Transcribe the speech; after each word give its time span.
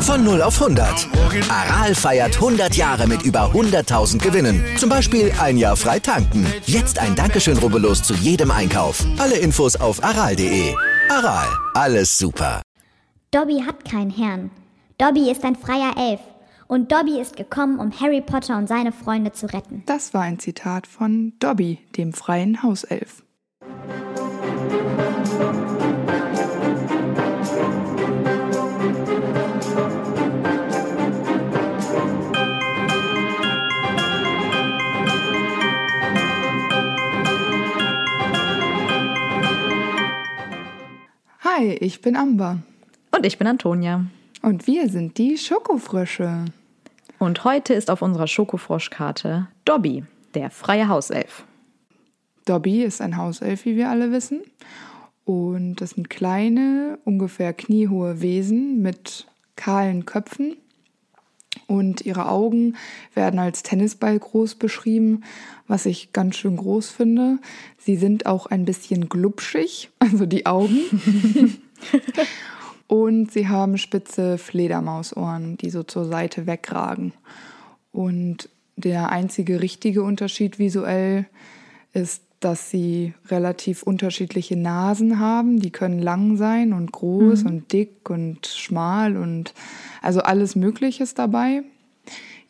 Von 0.00 0.24
0 0.24 0.40
auf 0.40 0.62
100. 0.62 1.08
Aral 1.50 1.94
feiert 1.94 2.36
100 2.36 2.74
Jahre 2.74 3.06
mit 3.06 3.22
über 3.22 3.50
100.000 3.52 4.18
Gewinnen. 4.18 4.64
Zum 4.78 4.88
Beispiel 4.88 5.32
ein 5.40 5.58
Jahr 5.58 5.76
frei 5.76 5.98
tanken. 5.98 6.46
Jetzt 6.64 6.98
ein 6.98 7.14
Dankeschön, 7.14 7.58
rubbellos 7.58 8.02
zu 8.02 8.14
jedem 8.14 8.50
Einkauf. 8.50 9.04
Alle 9.18 9.36
Infos 9.36 9.76
auf 9.76 10.02
aral.de. 10.02 10.74
Aral, 11.10 11.48
alles 11.74 12.16
super. 12.16 12.62
Dobby 13.30 13.62
hat 13.66 13.84
keinen 13.84 14.10
Herrn. 14.10 14.50
Dobby 14.96 15.30
ist 15.30 15.44
ein 15.44 15.56
freier 15.56 15.92
Elf. 15.98 16.20
Und 16.68 16.90
Dobby 16.90 17.20
ist 17.20 17.36
gekommen, 17.36 17.78
um 17.78 17.92
Harry 18.00 18.20
Potter 18.20 18.58
und 18.58 18.66
seine 18.66 18.90
Freunde 18.90 19.32
zu 19.32 19.46
retten. 19.46 19.84
Das 19.86 20.14
war 20.14 20.22
ein 20.22 20.40
Zitat 20.40 20.86
von 20.86 21.32
Dobby, 21.38 21.78
dem 21.96 22.12
freien 22.12 22.62
Hauself. 22.62 23.22
Hi, 41.44 41.72
ich 41.80 42.00
bin 42.00 42.16
Amber. 42.16 42.58
Und 43.16 43.24
ich 43.24 43.38
bin 43.38 43.46
Antonia. 43.46 44.04
Und 44.42 44.66
wir 44.66 44.88
sind 44.88 45.16
die 45.16 45.38
Schokofrösche. 45.38 46.44
Und 47.18 47.44
heute 47.44 47.72
ist 47.72 47.90
auf 47.90 48.02
unserer 48.02 48.26
Schokofroschkarte 48.26 49.48
Dobby, 49.64 50.04
der 50.34 50.50
freie 50.50 50.88
Hauself. 50.88 51.44
Dobby 52.44 52.82
ist 52.82 53.00
ein 53.00 53.16
Hauself, 53.16 53.64
wie 53.64 53.76
wir 53.76 53.88
alle 53.88 54.12
wissen. 54.12 54.42
Und 55.24 55.76
das 55.76 55.90
sind 55.90 56.10
kleine, 56.10 56.98
ungefähr 57.04 57.52
kniehohe 57.52 58.20
Wesen 58.20 58.82
mit 58.82 59.26
kahlen 59.56 60.04
Köpfen. 60.04 60.56
Und 61.66 62.02
ihre 62.02 62.28
Augen 62.28 62.76
werden 63.14 63.40
als 63.40 63.62
Tennisball 63.62 64.18
groß 64.18 64.54
beschrieben, 64.56 65.24
was 65.66 65.86
ich 65.86 66.12
ganz 66.12 66.36
schön 66.36 66.56
groß 66.56 66.90
finde. 66.90 67.38
Sie 67.78 67.96
sind 67.96 68.26
auch 68.26 68.46
ein 68.46 68.64
bisschen 68.66 69.08
glubschig, 69.08 69.90
also 69.98 70.26
die 70.26 70.46
Augen. 70.46 70.78
Und 72.88 73.32
sie 73.32 73.48
haben 73.48 73.78
spitze 73.78 74.38
Fledermausohren, 74.38 75.56
die 75.56 75.70
so 75.70 75.82
zur 75.82 76.04
Seite 76.04 76.46
wegragen. 76.46 77.12
Und 77.92 78.48
der 78.76 79.10
einzige 79.10 79.60
richtige 79.60 80.02
Unterschied 80.02 80.58
visuell 80.58 81.26
ist, 81.92 82.22
dass 82.40 82.70
sie 82.70 83.14
relativ 83.28 83.82
unterschiedliche 83.82 84.56
Nasen 84.56 85.18
haben. 85.18 85.58
Die 85.60 85.70
können 85.70 86.00
lang 86.00 86.36
sein 86.36 86.72
und 86.72 86.92
groß 86.92 87.42
mhm. 87.42 87.50
und 87.50 87.72
dick 87.72 88.10
und 88.10 88.46
schmal 88.46 89.16
und 89.16 89.54
also 90.02 90.20
alles 90.20 90.54
Mögliche 90.54 91.02
ist 91.02 91.18
dabei. 91.18 91.62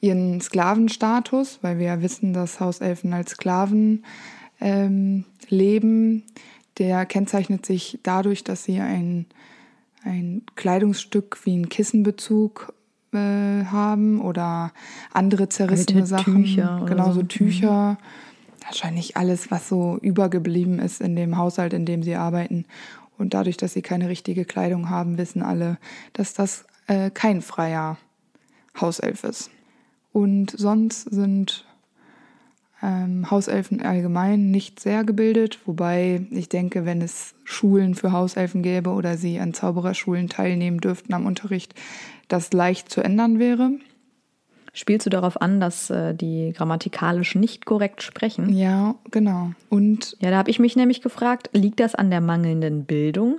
Ihren 0.01 0.41
Sklavenstatus, 0.41 1.61
weil 1.63 1.79
wir 1.79 1.87
ja 1.87 2.03
wissen, 2.03 2.33
dass 2.33 2.61
Hauselfen 2.61 3.13
als 3.15 3.33
Sklaven 3.33 4.05
ähm, 4.61 5.25
leben, 5.49 6.25
der 6.79 7.07
kennzeichnet 7.07 7.65
sich 7.65 7.99
dadurch, 8.03 8.45
dass 8.45 8.65
sie 8.65 8.81
ein 8.81 9.27
ein 10.07 10.43
Kleidungsstück 10.55 11.45
wie 11.45 11.57
ein 11.57 11.69
Kissenbezug 11.69 12.73
äh, 13.13 13.65
haben 13.65 14.21
oder 14.21 14.73
andere 15.13 15.49
zerrissene 15.49 16.01
Alte 16.01 16.07
Sachen. 16.07 16.45
Tücher 16.45 16.85
genau, 16.87 17.13
so 17.13 17.23
Tücher. 17.23 17.93
Mhm. 17.93 18.65
Wahrscheinlich 18.65 19.17
alles, 19.17 19.51
was 19.51 19.69
so 19.69 19.99
übergeblieben 20.01 20.79
ist 20.79 21.01
in 21.01 21.15
dem 21.15 21.37
Haushalt, 21.37 21.73
in 21.73 21.87
dem 21.87 22.03
sie 22.03 22.17
arbeiten. 22.17 22.65
Und 23.19 23.35
dadurch, 23.35 23.57
dass 23.57 23.73
sie 23.73 23.83
keine 23.83 24.09
richtige 24.09 24.45
Kleidung 24.45 24.91
haben, 24.91 25.19
wissen 25.19 25.43
alle, 25.43 25.79
dass 26.13 26.35
das 26.35 26.65
äh, 26.87 27.11
kein 27.11 27.43
freier 27.43 27.97
Hauself 28.81 29.25
ist. 29.25 29.51
Und 30.13 30.51
sonst 30.51 31.03
sind 31.03 31.66
ähm, 32.83 33.31
Hauselfen 33.31 33.83
allgemein 33.83 34.51
nicht 34.51 34.81
sehr 34.81 35.05
gebildet, 35.05 35.61
wobei 35.67 36.27
ich 36.31 36.49
denke, 36.49 36.85
wenn 36.85 37.01
es 37.01 37.35
Schulen 37.45 37.95
für 37.95 38.13
Hauselfen 38.13 38.63
gäbe 38.63 38.91
oder 38.91 39.17
sie 39.17 39.39
an 39.39 39.55
Zaubererschulen 39.55 40.29
teilnehmen 40.29 40.81
dürften 40.81 41.15
am 41.15 41.27
Unterricht, 41.27 41.75
das 42.29 42.53
leicht 42.53 42.91
zu 42.91 43.03
ändern 43.03 43.39
wäre. 43.39 43.71
Spielst 44.73 45.07
du 45.07 45.11
darauf 45.11 45.41
an, 45.41 45.59
dass 45.59 45.89
äh, 45.89 46.15
die 46.15 46.53
grammatikalisch 46.55 47.35
nicht 47.35 47.65
korrekt 47.65 48.03
sprechen? 48.03 48.55
Ja, 48.55 48.97
genau. 49.11 49.53
Und 49.71 50.19
ja, 50.21 50.31
da 50.31 50.37
habe 50.37 50.51
ich 50.51 50.59
mich 50.59 50.77
nämlich 50.77 51.01
gefragt, 51.01 51.49
liegt 51.55 51.81
das 51.81 51.95
an 51.95 52.11
der 52.11 52.21
mangelnden 52.21 52.85
Bildung 52.85 53.39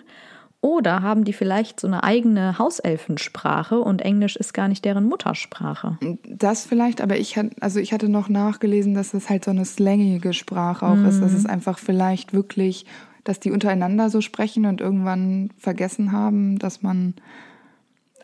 oder 0.68 1.02
haben 1.02 1.24
die 1.24 1.32
vielleicht 1.32 1.80
so 1.80 1.88
eine 1.88 2.04
eigene 2.04 2.60
Hauselfensprache 2.60 3.80
und 3.80 4.02
Englisch 4.02 4.36
ist 4.36 4.54
gar 4.54 4.68
nicht 4.68 4.84
deren 4.84 5.06
Muttersprache? 5.06 5.98
Das 6.28 6.66
vielleicht, 6.66 7.00
aber 7.00 7.18
ich 7.18 7.38
hatte, 7.38 7.52
also 7.62 7.80
ich 7.80 7.94
hatte 7.94 8.10
noch 8.10 8.28
nachgelesen, 8.28 8.94
dass 8.94 9.14
es 9.14 9.30
halt 9.30 9.46
so 9.46 9.52
eine 9.52 9.64
slangige 9.64 10.34
Sprache 10.34 10.86
auch 10.86 10.96
mhm. 10.96 11.06
ist. 11.06 11.22
Dass 11.22 11.32
es 11.32 11.46
einfach 11.46 11.80
vielleicht 11.80 12.34
wirklich, 12.34 12.86
dass 13.24 13.40
die 13.40 13.52
untereinander 13.52 14.10
so 14.10 14.20
sprechen 14.20 14.66
und 14.66 14.82
irgendwann 14.82 15.52
vergessen 15.58 16.12
haben, 16.12 16.60
dass 16.60 16.82
man 16.82 17.14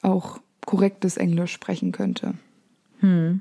auch 0.02 0.40
korrektes 0.66 1.16
Englisch 1.16 1.54
sprechen 1.54 1.94
könnte. 1.94 2.34
Hm. 3.00 3.40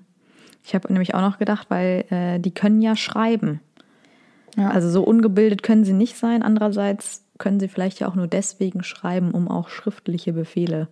Ich 0.65 0.77
habe 0.77 0.93
nämlich 0.93 1.17
auch 1.17 1.23
noch 1.23 1.39
gedacht, 1.39 1.71
weil 1.71 2.05
äh, 2.11 2.39
die 2.39 2.53
können 2.53 2.81
ja 2.81 2.95
schreiben. 2.95 3.59
Ja. 4.57 4.71
Also 4.71 4.89
so 4.91 5.03
ungebildet 5.03 5.65
können 5.65 5.85
sie 5.85 5.93
nicht 5.93 6.17
sein. 6.17 6.45
Andererseits 6.45 7.25
können 7.43 7.59
sie 7.59 7.67
vielleicht 7.67 7.99
ja 7.99 8.09
auch 8.09 8.15
nur 8.15 8.29
deswegen 8.29 8.85
schreiben, 8.85 9.33
um 9.33 9.49
auch 9.49 9.69
schriftliche 9.69 10.33
Befehle 10.33 10.87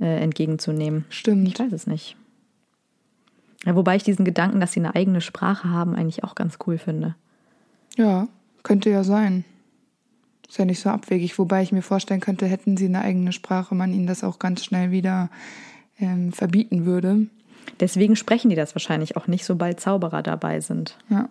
äh, 0.00 0.20
entgegenzunehmen. 0.20 1.04
Stimmt. 1.08 1.46
Ich 1.46 1.56
weiß 1.56 1.72
es 1.72 1.86
nicht. 1.86 2.16
Ja, 3.64 3.76
wobei 3.76 3.94
ich 3.94 4.02
diesen 4.02 4.24
Gedanken, 4.24 4.58
dass 4.58 4.72
sie 4.72 4.80
eine 4.80 4.96
eigene 4.96 5.20
Sprache 5.20 5.70
haben, 5.70 5.94
eigentlich 5.94 6.24
auch 6.24 6.34
ganz 6.34 6.58
cool 6.66 6.78
finde. 6.78 7.14
Ja, 7.96 8.26
könnte 8.64 8.90
ja 8.90 9.04
sein. 9.04 9.44
Ist 10.48 10.58
ja 10.58 10.64
nicht 10.64 10.80
so 10.80 10.90
abwegig. 10.90 11.38
Wobei 11.38 11.62
ich 11.62 11.70
mir 11.70 11.82
vorstellen 11.82 12.20
könnte, 12.20 12.46
hätten 12.46 12.76
sie 12.76 12.86
eine 12.86 13.02
eigene 13.02 13.30
Sprache, 13.30 13.76
man 13.76 13.94
ihnen 13.94 14.08
das 14.08 14.24
auch 14.24 14.40
ganz 14.40 14.64
schnell 14.64 14.90
wieder 14.90 15.30
ähm, 16.00 16.32
verbieten 16.32 16.86
würde. 16.86 17.28
Deswegen 17.78 18.16
sprechen 18.16 18.50
die 18.50 18.56
das 18.56 18.74
wahrscheinlich 18.74 19.16
auch 19.16 19.28
nicht, 19.28 19.44
sobald 19.44 19.78
Zauberer 19.78 20.24
dabei 20.24 20.58
sind. 20.58 20.98
Ja. 21.08 21.28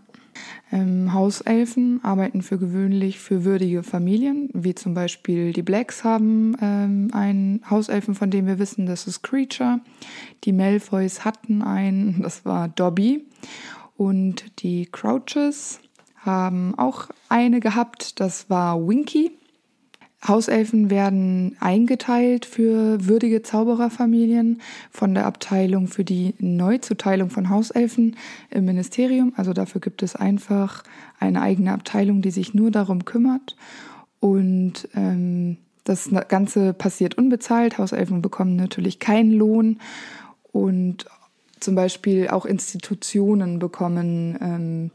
Ähm, 0.72 1.14
Hauselfen 1.14 2.04
arbeiten 2.04 2.42
für 2.42 2.58
gewöhnlich 2.58 3.20
für 3.20 3.44
würdige 3.44 3.84
Familien, 3.84 4.50
wie 4.54 4.76
zum 4.76 4.94
Beispiel 4.94 5.54
die 5.54 5.62
Blacks 5.64 6.04
haben 6.04 6.56
ähm, 6.62 7.10
einen 7.14 7.62
Hauselfen, 7.70 8.16
von 8.16 8.30
dem 8.32 8.48
wir 8.48 8.60
wissen, 8.60 8.86
das 8.86 9.08
ist 9.08 9.22
Creature. 9.22 9.82
Die 10.44 10.54
Malfoys 10.54 11.26
hatten 11.26 11.62
einen, 11.62 12.22
das 12.24 12.46
war 12.46 12.68
Dobby. 12.68 13.26
Und 13.96 14.64
die 14.64 14.88
Crouches 14.88 15.80
haben 16.18 16.74
auch 16.78 17.10
eine 17.30 17.60
gehabt, 17.60 18.20
das 18.20 18.50
war 18.50 18.88
Winky. 18.88 19.32
Hauselfen 20.28 20.90
werden 20.90 21.58
eingeteilt 21.60 22.46
für 22.46 23.06
würdige 23.06 23.42
Zaubererfamilien 23.42 24.62
von 24.90 25.14
der 25.14 25.26
Abteilung 25.26 25.88
für 25.88 26.06
die 26.06 26.34
Neuzuteilung 26.40 27.30
von 27.30 27.50
Hauselfen 27.50 28.16
im 28.50 28.66
Ministerium. 28.66 29.34
Also 29.36 29.54
dafür 29.54 29.82
gibt 29.82 30.02
es 30.02 30.16
einfach 30.16 30.84
eine 31.20 31.42
eigene 31.42 31.74
Abteilung, 31.74 32.22
die 32.22 32.32
sich 32.32 32.54
nur 32.54 32.72
darum 32.72 33.04
kümmert. 33.06 33.56
Und 34.20 34.88
ähm, 34.96 35.58
das 35.84 36.10
Ganze 36.30 36.74
passiert 36.74 37.18
unbezahlt. 37.18 37.78
Hauselfen 37.78 38.22
bekommen 38.22 38.56
natürlich 38.56 39.00
keinen 39.00 39.32
Lohn. 39.32 39.80
Und 40.54 41.06
zum 41.60 41.76
Beispiel 41.76 42.30
auch 42.30 42.46
Institutionen 42.46 43.60
bekommen 43.60 44.38
ähm, 44.42 44.92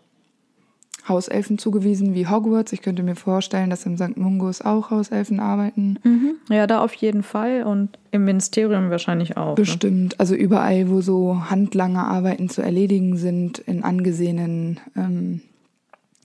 Hauselfen 1.09 1.59
zugewiesen 1.59 2.15
wie 2.15 2.27
Hogwarts. 2.27 2.73
Ich 2.73 2.83
könnte 2.83 3.03
mir 3.03 3.17
vorstellen, 3.17 3.71
dass 3.71 3.87
im 3.87 3.97
St. 3.97 4.17
Mungus 4.17 4.63
auch 4.63 4.91
Hauselfen 4.91 5.41
arbeiten. 5.41 5.99
Mhm. 6.03 6.35
Ja, 6.51 6.67
da 6.67 6.83
auf 6.83 6.95
jeden 6.95 7.23
Fall 7.23 7.63
und 7.63 7.99
im 8.11 8.25
Ministerium 8.25 8.91
wahrscheinlich 8.91 9.37
auch. 9.37 9.51
Ne? 9.51 9.55
Bestimmt. 9.55 10.13
Ne? 10.13 10.19
Also 10.19 10.35
überall, 10.35 10.91
wo 10.91 11.01
so 11.01 11.51
handlange 11.51 12.05
Arbeiten 12.05 12.49
zu 12.49 12.63
erledigen 12.63 13.17
sind, 13.17 13.59
in 13.59 13.85
angesehenen 13.85 14.81
ähm, 14.97 15.41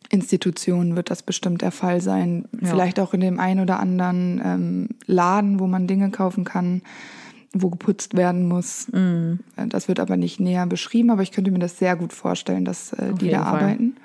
Institutionen 0.10 0.96
wird 0.96 1.10
das 1.10 1.24
bestimmt 1.24 1.62
der 1.62 1.72
Fall 1.72 2.00
sein. 2.02 2.46
Ja. 2.62 2.68
Vielleicht 2.70 3.00
auch 3.00 3.14
in 3.14 3.22
dem 3.22 3.40
einen 3.40 3.62
oder 3.62 3.80
anderen 3.80 4.42
ähm, 4.44 4.90
Laden, 5.08 5.60
wo 5.60 5.68
man 5.68 5.88
Dinge 5.88 6.12
kaufen 6.12 6.44
kann 6.44 6.82
wo 7.54 7.70
geputzt 7.70 8.16
werden 8.16 8.48
muss. 8.48 8.88
Mm. 8.92 9.36
Das 9.70 9.88
wird 9.88 10.00
aber 10.00 10.18
nicht 10.18 10.40
näher 10.40 10.66
beschrieben, 10.66 11.12
aber 11.12 11.22
ich 11.22 11.32
könnte 11.32 11.52
mir 11.52 11.60
das 11.60 11.78
sehr 11.78 11.96
gut 11.96 12.12
vorstellen, 12.12 12.66
dass 12.66 12.94
äh, 12.94 13.14
die 13.14 13.30
da 13.30 13.44
Fall. 13.44 13.62
arbeiten. 13.62 13.96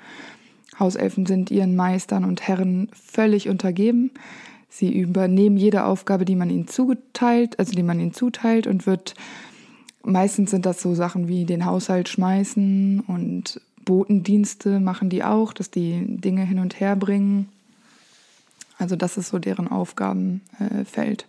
Hauselfen 0.79 1.25
sind 1.25 1.51
ihren 1.51 1.75
Meistern 1.75 2.25
und 2.25 2.47
Herren 2.47 2.89
völlig 2.93 3.49
untergeben. 3.49 4.11
Sie 4.69 4.97
übernehmen 4.97 5.57
jede 5.57 5.85
Aufgabe, 5.85 6.25
die 6.25 6.35
man 6.35 6.49
ihnen 6.49 6.67
zuteilt, 6.67 7.57
also 7.59 7.73
die 7.73 7.83
man 7.83 7.99
ihnen 7.99 8.13
zuteilt 8.13 8.67
und 8.67 8.85
wird 8.85 9.15
meistens 10.03 10.51
sind 10.51 10.65
das 10.65 10.81
so 10.81 10.95
Sachen 10.95 11.27
wie 11.27 11.45
den 11.45 11.65
Haushalt 11.65 12.09
schmeißen 12.09 13.01
und 13.01 13.61
Botendienste 13.83 14.79
machen 14.79 15.09
die 15.09 15.23
auch, 15.23 15.53
dass 15.53 15.71
die 15.71 16.05
Dinge 16.07 16.43
hin 16.43 16.59
und 16.59 16.79
her 16.79 16.95
bringen. 16.95 17.49
Also 18.77 18.95
das 18.95 19.17
ist 19.17 19.29
so 19.29 19.39
deren 19.39 19.67
Aufgabenfeld. 19.67 21.27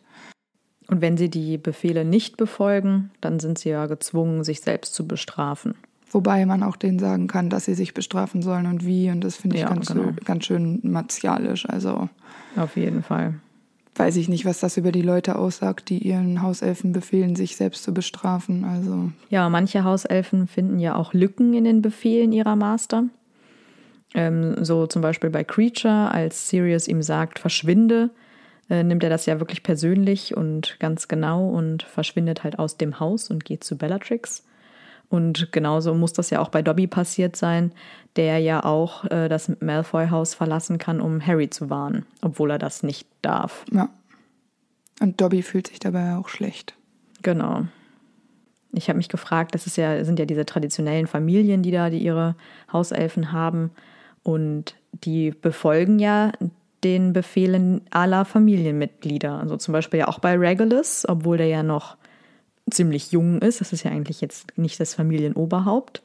Und 0.89 1.01
wenn 1.01 1.17
sie 1.17 1.31
die 1.31 1.57
Befehle 1.57 2.05
nicht 2.05 2.37
befolgen, 2.37 3.11
dann 3.21 3.41
sind 3.41 3.59
sie 3.59 3.71
ja 3.71 3.87
gezwungen, 3.87 4.45
sich 4.45 4.61
selbst 4.61 4.95
zu 4.95 5.07
bestrafen. 5.07 5.75
Wobei 6.11 6.45
man 6.45 6.63
auch 6.63 6.77
denen 6.77 6.99
sagen 6.99 7.29
kann, 7.29 7.51
dass 7.51 7.67
sie 7.67 7.75
sich 7.75 7.95
bestrafen 7.95 8.43
sollen 8.43 8.67
und 8.67 8.85
wie. 8.85 9.11
Und 9.11 9.23
das 9.23 9.37
finde 9.37 9.57
ich 9.57 9.63
ja, 9.63 9.69
ganz, 9.69 9.89
genau. 9.89 10.13
ganz 10.25 10.45
schön 10.45 10.81
martialisch. 10.83 11.69
Also 11.69 12.09
auf 12.57 12.77
jeden 12.77 13.03
Fall. 13.03 13.35
Weiß 13.95 14.17
ich 14.17 14.29
nicht, 14.29 14.45
was 14.45 14.61
das 14.61 14.77
über 14.77 14.93
die 14.93 15.03
Leute 15.03 15.37
aussagt, 15.37 15.89
die 15.89 15.99
ihren 15.99 16.43
Hauselfen 16.43 16.93
befehlen, 16.93 17.37
sich 17.37 17.57
selbst 17.57 17.85
zu 17.85 17.95
bestrafen. 17.95 18.65
Also 18.65 19.13
ja, 19.29 19.49
manche 19.49 19.85
Hauselfen 19.85 20.47
finden 20.47 20.79
ja 20.81 20.97
auch 20.97 21.13
Lücken 21.13 21.55
in 21.55 21.65
den 21.65 21.83
Befehlen 21.83 22.33
ihrer 22.33 22.57
Master. 22.57 23.05
Ähm, 24.15 24.65
so 24.65 24.87
zum 24.87 25.03
Beispiel 25.03 25.31
bei 25.31 25.45
Creature, 25.45 26.11
als 26.11 26.49
Sirius 26.49 26.89
ihm 26.89 27.03
sagt, 27.03 27.39
verschwinde, 27.39 28.11
äh, 28.69 28.83
nimmt 28.83 29.05
er 29.05 29.11
das 29.11 29.27
ja 29.27 29.39
wirklich 29.39 29.63
persönlich 29.63 30.37
und 30.37 30.77
ganz 30.81 31.07
genau 31.07 31.49
und 31.49 31.85
verschwindet 31.85 32.43
halt 32.43 32.59
aus 32.59 32.77
dem 32.77 32.99
Haus 32.99 33.31
und 33.31 33.45
geht 33.45 33.63
zu 33.63 33.77
Bellatrix. 33.77 34.45
Und 35.11 35.51
genauso 35.51 35.93
muss 35.93 36.13
das 36.13 36.31
ja 36.31 36.41
auch 36.41 36.49
bei 36.49 36.63
Dobby 36.63 36.87
passiert 36.87 37.35
sein, 37.35 37.73
der 38.17 38.39
ja 38.39 38.65
auch 38.65 39.05
äh, 39.07 39.29
das 39.29 39.53
Malfoy-Haus 39.61 40.35
verlassen 40.35 40.79
kann, 40.79 41.01
um 41.01 41.25
Harry 41.25 41.51
zu 41.51 41.69
warnen, 41.69 42.07
obwohl 42.23 42.53
er 42.53 42.59
das 42.59 42.85
nicht 42.85 43.09
darf. 43.21 43.65
Ja. 43.73 43.91
Und 45.01 45.21
Dobby 45.21 45.43
fühlt 45.43 45.67
sich 45.67 45.81
dabei 45.81 46.17
auch 46.17 46.29
schlecht. 46.29 46.77
Genau. 47.23 47.65
Ich 48.73 48.89
habe 48.89 48.99
mich 48.99 49.09
gefragt, 49.09 49.55
das 49.55 49.67
ist 49.67 49.77
ja, 49.77 50.05
sind 50.05 50.21
ja 50.21 50.27
diese 50.27 50.47
traditionellen 50.47 51.09
Familien, 51.09 51.63
die 51.63 51.73
da 51.73 51.91
die 51.91 51.99
ihre 51.99 52.37
Hauselfen 52.73 53.33
haben. 53.33 53.73
Und 54.23 54.77
die 54.93 55.33
befolgen 55.33 55.99
ja 55.99 56.31
den 56.85 57.13
Befehlen 57.13 57.83
aller 57.91 58.25
Familienmitglieder. 58.25 59.41
Also 59.41 59.57
zum 59.57 59.73
Beispiel 59.73 60.01
ja 60.01 60.09
auch 60.09 60.21
bei 60.21 60.37
Regulus, 60.37 61.05
obwohl 61.09 61.37
der 61.37 61.49
ja 61.49 61.63
noch 61.65 61.97
ziemlich 62.71 63.13
jung 63.13 63.41
ist. 63.41 63.61
Das 63.61 63.73
ist 63.73 63.85
ja 63.85 63.91
eigentlich 63.91 64.21
jetzt 64.21 64.57
nicht 64.59 64.81
das 64.81 64.95
Familienoberhaupt. 64.95 66.03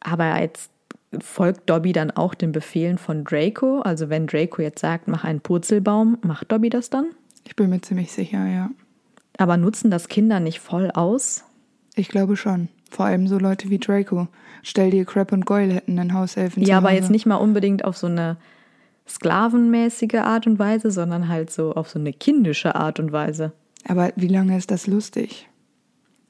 Aber 0.00 0.40
jetzt 0.40 0.70
folgt 1.20 1.70
Dobby 1.70 1.92
dann 1.92 2.10
auch 2.10 2.34
den 2.34 2.52
Befehlen 2.52 2.98
von 2.98 3.24
Draco. 3.24 3.80
Also 3.80 4.10
wenn 4.10 4.26
Draco 4.26 4.62
jetzt 4.62 4.80
sagt, 4.80 5.08
mach 5.08 5.24
einen 5.24 5.40
Purzelbaum, 5.40 6.18
macht 6.22 6.50
Dobby 6.50 6.70
das 6.70 6.90
dann? 6.90 7.06
Ich 7.44 7.56
bin 7.56 7.70
mir 7.70 7.80
ziemlich 7.80 8.12
sicher, 8.12 8.46
ja. 8.46 8.70
Aber 9.36 9.56
nutzen 9.56 9.90
das 9.90 10.08
Kinder 10.08 10.40
nicht 10.40 10.60
voll 10.60 10.90
aus? 10.90 11.44
Ich 11.94 12.08
glaube 12.08 12.36
schon. 12.36 12.68
Vor 12.90 13.06
allem 13.06 13.26
so 13.26 13.38
Leute 13.38 13.70
wie 13.70 13.78
Draco. 13.78 14.28
Stell 14.62 14.90
dir, 14.90 15.04
Crab 15.04 15.32
und 15.32 15.46
Goyle 15.46 15.74
hätten 15.74 15.98
einen 15.98 16.14
Hauselfen. 16.14 16.62
Ja, 16.62 16.78
aber 16.78 16.92
jetzt 16.92 17.10
nicht 17.10 17.26
mal 17.26 17.36
unbedingt 17.36 17.84
auf 17.84 17.96
so 17.96 18.06
eine 18.06 18.36
sklavenmäßige 19.06 20.14
Art 20.14 20.46
und 20.46 20.58
Weise, 20.58 20.90
sondern 20.90 21.28
halt 21.28 21.50
so 21.50 21.74
auf 21.74 21.90
so 21.90 21.98
eine 21.98 22.12
kindische 22.12 22.74
Art 22.74 23.00
und 23.00 23.12
Weise. 23.12 23.52
Aber 23.86 24.12
wie 24.16 24.28
lange 24.28 24.56
ist 24.56 24.70
das 24.70 24.86
lustig? 24.86 25.48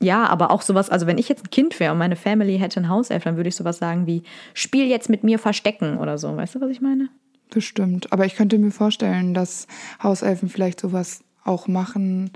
Ja, 0.01 0.27
aber 0.27 0.51
auch 0.51 0.62
sowas, 0.62 0.91
also 0.91 1.06
wenn 1.06 1.19
ich 1.19 1.29
jetzt 1.29 1.47
ein 1.47 1.51
Kind 1.51 1.81
wäre 1.81 1.93
und 1.93 1.99
meine 1.99 2.17
Family 2.17 2.59
hätte 2.59 2.81
ein 2.81 2.89
Hauself, 2.89 3.25
dann 3.25 3.37
würde 3.37 3.49
ich 3.49 3.56
sowas 3.56 3.79
sagen 3.79 4.06
wie, 4.06 4.23
spiel 4.53 4.87
jetzt 4.87 5.09
mit 5.09 5.25
mir 5.25 5.39
Verstecken 5.39 5.99
oder 5.99 6.19
so. 6.19 6.37
Weißt 6.37 6.56
du, 6.56 6.61
was 6.61 6.71
ich 6.71 6.81
meine? 6.81 7.09
Bestimmt. 7.51 8.12
Aber 8.12 8.27
ich 8.27 8.35
könnte 8.35 8.59
mir 8.59 8.71
vorstellen, 8.71 9.33
dass 9.35 9.67
Hauselfen 10.03 10.49
vielleicht 10.49 10.81
sowas 10.81 11.23
auch 11.45 11.69
machen, 11.69 12.31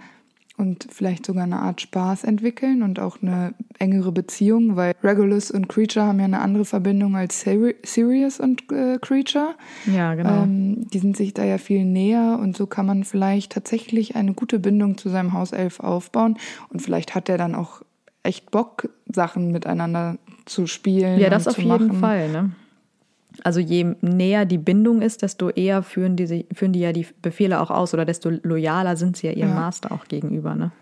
und 0.58 0.86
vielleicht 0.90 1.24
sogar 1.24 1.44
eine 1.44 1.60
Art 1.60 1.80
Spaß 1.80 2.24
entwickeln 2.24 2.82
und 2.82 2.98
auch 2.98 3.22
eine 3.22 3.54
engere 3.78 4.12
Beziehung, 4.12 4.76
weil 4.76 4.94
Regulus 5.02 5.50
und 5.50 5.68
Creature 5.68 6.04
haben 6.04 6.18
ja 6.18 6.24
eine 6.24 6.40
andere 6.40 6.64
Verbindung 6.64 7.16
als 7.16 7.40
Sirius 7.40 8.40
und 8.40 8.70
äh, 8.72 8.98
Creature. 9.00 9.54
Ja, 9.86 10.14
genau. 10.14 10.42
Ähm, 10.42 10.88
die 10.90 10.98
sind 10.98 11.16
sich 11.16 11.32
da 11.32 11.44
ja 11.44 11.58
viel 11.58 11.84
näher 11.84 12.38
und 12.42 12.56
so 12.56 12.66
kann 12.66 12.86
man 12.86 13.04
vielleicht 13.04 13.52
tatsächlich 13.52 14.16
eine 14.16 14.34
gute 14.34 14.58
Bindung 14.58 14.98
zu 14.98 15.08
seinem 15.08 15.32
Hauself 15.32 15.80
aufbauen 15.80 16.36
und 16.70 16.82
vielleicht 16.82 17.14
hat 17.14 17.28
er 17.28 17.38
dann 17.38 17.54
auch 17.54 17.82
echt 18.22 18.50
Bock, 18.50 18.90
Sachen 19.06 19.52
miteinander 19.52 20.18
zu 20.44 20.66
spielen. 20.66 21.20
Ja, 21.20 21.30
das 21.30 21.46
auf 21.46 21.58
jeden 21.58 21.94
Fall, 21.94 22.28
ne? 22.30 22.50
Also 23.44 23.60
je 23.60 23.94
näher 24.00 24.44
die 24.44 24.58
Bindung 24.58 25.02
ist, 25.02 25.22
desto 25.22 25.50
eher 25.50 25.82
führen 25.82 26.16
die, 26.16 26.46
führen 26.52 26.72
die 26.72 26.80
ja 26.80 26.92
die 26.92 27.06
Befehle 27.22 27.60
auch 27.60 27.70
aus 27.70 27.94
oder 27.94 28.04
desto 28.04 28.30
loyaler 28.30 28.96
sind 28.96 29.16
sie 29.16 29.28
ja 29.28 29.32
ihrem 29.32 29.50
ja. 29.50 29.54
Master 29.54 29.92
auch 29.92 30.06
gegenüber. 30.06 30.54
Ne? 30.54 30.72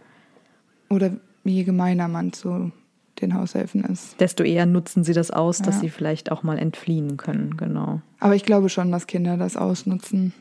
Oder 0.89 1.13
je 1.45 1.65
gemeiner 1.65 2.09
man 2.09 2.33
zu 2.33 2.73
den 3.21 3.35
Haushelfen 3.35 3.85
ist. 3.85 4.21
Desto 4.21 4.43
eher 4.43 4.67
nutzen 4.67 5.05
sie 5.05 5.15
das 5.15 5.31
aus, 5.31 5.59
dass 5.59 5.77
ja. 5.77 5.83
sie 5.83 5.91
vielleicht 5.91 6.31
auch 6.31 6.43
mal 6.43 6.59
entfliehen 6.59 7.17
können, 7.17 7.57
genau. 7.57 8.01
Aber 8.21 8.35
ich 8.35 8.45
glaube 8.45 8.69
schon, 8.69 8.93
dass 8.93 9.07
Kinder 9.07 9.37
das 9.37 9.57
ausnutzen. 9.57 10.35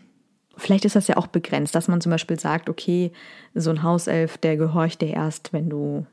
Vielleicht 0.57 0.85
ist 0.85 0.95
das 0.95 1.07
ja 1.07 1.17
auch 1.17 1.27
begrenzt, 1.27 1.75
dass 1.75 1.87
man 1.87 2.01
zum 2.01 2.11
Beispiel 2.11 2.39
sagt, 2.39 2.69
okay, 2.69 3.11
so 3.53 3.69
ein 3.69 3.83
Hauself, 3.83 4.37
der 4.37 4.57
gehorcht 4.57 5.01
dir 5.01 5.09
erst, 5.09 5.53
wenn 5.53 5.69
du 5.69 6.05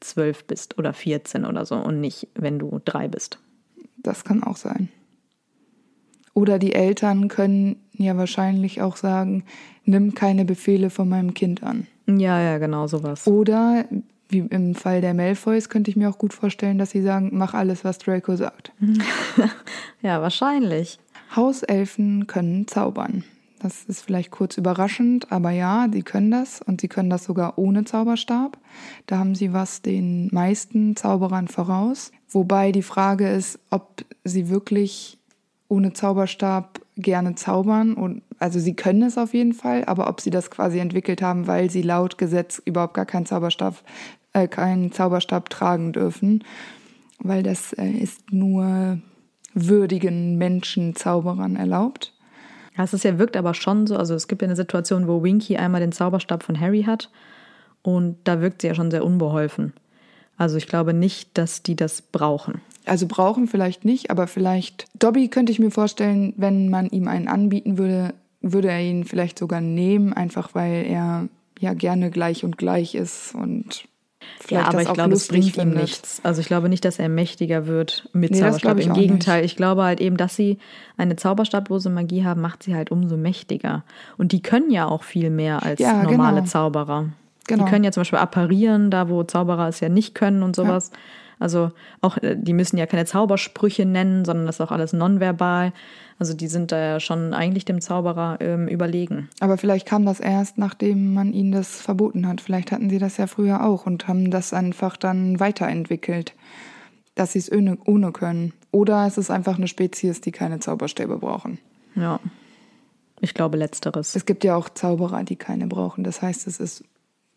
zwölf 0.00 0.44
bist 0.44 0.78
oder 0.78 0.92
14 0.92 1.44
oder 1.44 1.64
so 1.64 1.76
und 1.76 2.00
nicht, 2.00 2.28
wenn 2.34 2.58
du 2.58 2.80
drei 2.84 3.08
bist. 3.08 3.38
Das 3.96 4.24
kann 4.24 4.42
auch 4.42 4.56
sein. 4.56 4.88
Oder 6.36 6.58
die 6.58 6.74
Eltern 6.74 7.28
können 7.28 7.76
ja 7.94 8.14
wahrscheinlich 8.18 8.82
auch 8.82 8.96
sagen, 8.96 9.44
nimm 9.86 10.12
keine 10.12 10.44
Befehle 10.44 10.90
von 10.90 11.08
meinem 11.08 11.32
Kind 11.32 11.62
an. 11.62 11.86
Ja, 12.06 12.42
ja, 12.42 12.58
genau 12.58 12.86
sowas. 12.88 13.26
Oder 13.26 13.86
wie 14.28 14.40
im 14.40 14.74
Fall 14.74 15.00
der 15.00 15.14
Malfoys 15.14 15.70
könnte 15.70 15.90
ich 15.90 15.96
mir 15.96 16.10
auch 16.10 16.18
gut 16.18 16.34
vorstellen, 16.34 16.76
dass 16.76 16.90
sie 16.90 17.00
sagen, 17.00 17.30
mach 17.32 17.54
alles, 17.54 17.84
was 17.86 17.96
Draco 17.96 18.36
sagt. 18.36 18.70
ja, 20.02 20.20
wahrscheinlich. 20.20 20.98
Hauselfen 21.34 22.26
können 22.26 22.68
zaubern. 22.68 23.24
Das 23.62 23.84
ist 23.84 24.02
vielleicht 24.02 24.30
kurz 24.30 24.58
überraschend, 24.58 25.32
aber 25.32 25.52
ja, 25.52 25.88
sie 25.90 26.02
können 26.02 26.30
das 26.30 26.60
und 26.60 26.82
sie 26.82 26.88
können 26.88 27.08
das 27.08 27.24
sogar 27.24 27.56
ohne 27.56 27.84
Zauberstab. 27.84 28.58
Da 29.06 29.16
haben 29.16 29.34
sie 29.34 29.54
was 29.54 29.80
den 29.80 30.28
meisten 30.32 30.96
Zauberern 30.96 31.48
voraus. 31.48 32.12
Wobei 32.28 32.72
die 32.72 32.82
Frage 32.82 33.26
ist, 33.26 33.58
ob 33.70 34.04
sie 34.22 34.50
wirklich 34.50 35.16
ohne 35.68 35.92
Zauberstab 35.92 36.80
gerne 36.96 37.34
zaubern. 37.34 37.94
Und, 37.94 38.22
also 38.38 38.58
sie 38.58 38.74
können 38.74 39.02
es 39.02 39.18
auf 39.18 39.34
jeden 39.34 39.52
Fall, 39.52 39.84
aber 39.84 40.08
ob 40.08 40.20
sie 40.20 40.30
das 40.30 40.50
quasi 40.50 40.78
entwickelt 40.78 41.22
haben, 41.22 41.46
weil 41.46 41.70
sie 41.70 41.82
laut 41.82 42.18
Gesetz 42.18 42.60
überhaupt 42.64 42.94
gar 42.94 43.06
keinen 43.06 43.26
Zauberstab, 43.26 43.82
äh, 44.32 44.48
keinen 44.48 44.92
Zauberstab 44.92 45.50
tragen 45.50 45.92
dürfen, 45.92 46.44
weil 47.18 47.42
das 47.42 47.72
äh, 47.74 47.88
ist 47.88 48.32
nur 48.32 48.98
würdigen 49.54 50.36
Menschen 50.36 50.94
Zauberern 50.94 51.56
erlaubt. 51.56 52.12
Ja, 52.76 52.84
es 52.84 53.02
ja 53.02 53.18
wirkt 53.18 53.36
aber 53.36 53.54
schon 53.54 53.86
so, 53.86 53.96
also 53.96 54.14
es 54.14 54.28
gibt 54.28 54.42
ja 54.42 54.48
eine 54.48 54.56
Situation, 54.56 55.08
wo 55.08 55.22
Winky 55.22 55.56
einmal 55.56 55.80
den 55.80 55.92
Zauberstab 55.92 56.42
von 56.42 56.60
Harry 56.60 56.82
hat 56.82 57.10
und 57.82 58.18
da 58.24 58.42
wirkt 58.42 58.60
sie 58.60 58.68
ja 58.68 58.74
schon 58.74 58.90
sehr 58.90 59.04
unbeholfen. 59.04 59.72
Also 60.36 60.58
ich 60.58 60.66
glaube 60.66 60.92
nicht, 60.92 61.38
dass 61.38 61.62
die 61.62 61.76
das 61.76 62.02
brauchen. 62.02 62.60
Also 62.86 63.06
brauchen 63.06 63.48
vielleicht 63.48 63.84
nicht, 63.84 64.10
aber 64.10 64.26
vielleicht. 64.26 64.86
Dobby 64.98 65.28
könnte 65.28 65.52
ich 65.52 65.58
mir 65.58 65.70
vorstellen, 65.70 66.32
wenn 66.36 66.68
man 66.70 66.88
ihm 66.88 67.08
einen 67.08 67.28
anbieten 67.28 67.78
würde, 67.78 68.14
würde 68.40 68.68
er 68.68 68.80
ihn 68.80 69.04
vielleicht 69.04 69.38
sogar 69.38 69.60
nehmen, 69.60 70.12
einfach 70.12 70.54
weil 70.54 70.86
er 70.86 71.28
ja 71.58 71.74
gerne 71.74 72.10
gleich 72.10 72.44
und 72.44 72.58
gleich 72.58 72.94
ist 72.94 73.34
und 73.34 73.88
ja, 74.48 74.66
aber 74.66 74.82
ich 74.82 74.92
glaube, 74.92 75.14
es 75.14 75.28
bringt 75.28 75.56
ihm 75.56 75.70
nichts. 75.70 76.20
Also 76.22 76.40
ich 76.40 76.46
glaube 76.46 76.68
nicht, 76.68 76.84
dass 76.84 76.98
er 76.98 77.08
mächtiger 77.08 77.66
wird 77.66 78.08
mit 78.12 78.30
nee, 78.30 78.40
Zauberstab. 78.40 78.78
Im 78.78 78.92
Gegenteil, 78.92 79.42
nicht. 79.42 79.52
ich 79.52 79.56
glaube 79.56 79.84
halt 79.84 80.00
eben, 80.00 80.16
dass 80.16 80.36
sie 80.36 80.58
eine 80.96 81.16
zauberstablose 81.16 81.90
Magie 81.90 82.24
haben, 82.24 82.40
macht 82.40 82.62
sie 82.62 82.74
halt 82.74 82.90
umso 82.90 83.16
mächtiger. 83.16 83.84
Und 84.18 84.32
die 84.32 84.42
können 84.42 84.70
ja 84.70 84.86
auch 84.86 85.02
viel 85.02 85.30
mehr 85.30 85.62
als 85.62 85.80
ja, 85.80 86.02
normale 86.02 86.36
genau. 86.36 86.46
Zauberer. 86.46 87.08
Genau. 87.46 87.64
Die 87.64 87.70
können 87.70 87.84
ja 87.84 87.92
zum 87.92 88.02
Beispiel 88.02 88.18
apparieren, 88.18 88.90
da 88.90 89.08
wo 89.08 89.22
Zauberer 89.22 89.68
es 89.68 89.80
ja 89.80 89.88
nicht 89.88 90.14
können 90.14 90.42
und 90.42 90.56
sowas. 90.56 90.90
Ja. 90.92 90.98
Also 91.38 91.70
auch, 92.00 92.16
äh, 92.18 92.36
die 92.36 92.52
müssen 92.52 92.78
ja 92.78 92.86
keine 92.86 93.04
Zaubersprüche 93.04 93.84
nennen, 93.84 94.24
sondern 94.24 94.46
das 94.46 94.56
ist 94.56 94.60
auch 94.60 94.72
alles 94.72 94.92
nonverbal. 94.92 95.72
Also 96.18 96.34
die 96.34 96.48
sind 96.48 96.72
da 96.72 96.78
ja 96.78 97.00
schon 97.00 97.34
eigentlich 97.34 97.66
dem 97.66 97.80
Zauberer 97.80 98.38
ähm, 98.40 98.68
überlegen. 98.68 99.28
Aber 99.40 99.58
vielleicht 99.58 99.86
kam 99.86 100.06
das 100.06 100.20
erst, 100.20 100.56
nachdem 100.56 101.12
man 101.12 101.32
ihnen 101.32 101.52
das 101.52 101.80
verboten 101.80 102.26
hat. 102.26 102.40
Vielleicht 102.40 102.72
hatten 102.72 102.88
sie 102.88 102.98
das 102.98 103.18
ja 103.18 103.26
früher 103.26 103.64
auch 103.64 103.86
und 103.86 104.08
haben 104.08 104.30
das 104.30 104.54
einfach 104.54 104.96
dann 104.96 105.38
weiterentwickelt, 105.38 106.34
dass 107.14 107.32
sie 107.32 107.40
es 107.40 107.52
ohne, 107.52 107.76
ohne 107.84 108.12
können. 108.12 108.54
Oder 108.70 109.06
es 109.06 109.18
ist 109.18 109.30
einfach 109.30 109.56
eine 109.56 109.68
Spezies, 109.68 110.22
die 110.22 110.32
keine 110.32 110.60
Zauberstäbe 110.60 111.18
brauchen. 111.18 111.58
Ja. 111.94 112.18
Ich 113.20 113.34
glaube 113.34 113.56
letzteres. 113.56 114.14
Es 114.14 114.26
gibt 114.26 114.44
ja 114.44 114.56
auch 114.56 114.68
Zauberer, 114.68 115.22
die 115.24 115.36
keine 115.36 115.66
brauchen. 115.66 116.04
Das 116.04 116.22
heißt, 116.22 116.46
es 116.46 116.60
ist 116.60 116.84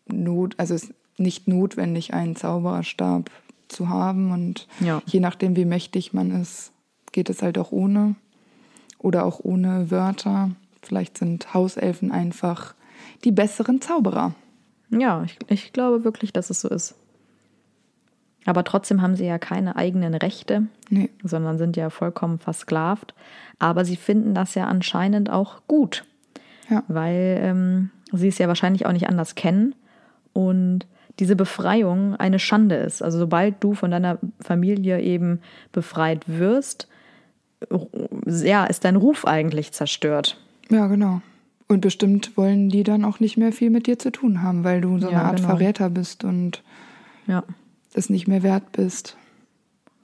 not, 0.06 0.54
also 0.58 0.74
es 0.74 0.84
ist 0.84 0.94
nicht 1.18 1.48
notwendig, 1.48 2.14
einen 2.14 2.36
Zauberstab 2.36 3.30
zu 3.70 3.88
haben. 3.88 4.32
Und 4.32 4.66
ja. 4.80 5.02
je 5.06 5.20
nachdem, 5.20 5.56
wie 5.56 5.64
mächtig 5.64 6.12
man 6.12 6.30
ist, 6.30 6.72
geht 7.12 7.30
es 7.30 7.42
halt 7.42 7.58
auch 7.58 7.72
ohne. 7.72 8.14
Oder 8.98 9.24
auch 9.24 9.40
ohne 9.42 9.90
Wörter. 9.90 10.50
Vielleicht 10.82 11.18
sind 11.18 11.54
Hauselfen 11.54 12.12
einfach 12.12 12.74
die 13.24 13.32
besseren 13.32 13.80
Zauberer. 13.80 14.34
Ja, 14.90 15.22
ich, 15.24 15.38
ich 15.48 15.72
glaube 15.72 16.04
wirklich, 16.04 16.32
dass 16.32 16.50
es 16.50 16.60
so 16.60 16.68
ist. 16.68 16.94
Aber 18.46 18.64
trotzdem 18.64 19.02
haben 19.02 19.16
sie 19.16 19.26
ja 19.26 19.38
keine 19.38 19.76
eigenen 19.76 20.14
Rechte, 20.14 20.64
Nee. 20.88 21.10
sondern 21.22 21.58
sind 21.58 21.76
ja 21.76 21.90
vollkommen 21.90 22.38
versklavt. 22.38 23.14
Aber 23.58 23.84
sie 23.84 23.96
finden 23.96 24.34
das 24.34 24.54
ja 24.54 24.66
anscheinend 24.66 25.30
auch 25.30 25.62
gut, 25.68 26.04
Ja. 26.68 26.82
weil 26.88 27.38
ähm, 27.42 27.90
sie 28.12 28.28
es 28.28 28.38
ja 28.38 28.48
wahrscheinlich 28.48 28.86
auch 28.86 28.92
nicht 28.92 29.08
anders 29.08 29.34
kennen 29.34 29.74
und 30.32 30.86
diese 31.20 31.36
Befreiung 31.36 32.16
eine 32.16 32.38
Schande 32.38 32.74
ist. 32.76 33.02
Also 33.02 33.18
sobald 33.18 33.62
du 33.62 33.74
von 33.74 33.90
deiner 33.90 34.18
Familie 34.40 35.00
eben 35.00 35.40
befreit 35.70 36.22
wirst, 36.26 36.88
ja, 38.26 38.64
ist 38.64 38.84
dein 38.84 38.96
Ruf 38.96 39.26
eigentlich 39.26 39.72
zerstört. 39.72 40.40
Ja, 40.70 40.86
genau. 40.86 41.20
Und 41.68 41.82
bestimmt 41.82 42.36
wollen 42.36 42.68
die 42.70 42.82
dann 42.82 43.04
auch 43.04 43.20
nicht 43.20 43.36
mehr 43.36 43.52
viel 43.52 43.70
mit 43.70 43.86
dir 43.86 43.98
zu 43.98 44.10
tun 44.10 44.42
haben, 44.42 44.64
weil 44.64 44.80
du 44.80 44.98
so 44.98 45.10
Ja, 45.10 45.18
eine 45.20 45.24
Art 45.28 45.36
genau. 45.36 45.48
Verräter 45.50 45.90
bist 45.90 46.24
und 46.24 46.62
Ja. 47.26 47.44
es 47.94 48.10
nicht 48.10 48.26
mehr 48.26 48.42
wert 48.42 48.72
bist. 48.72 49.16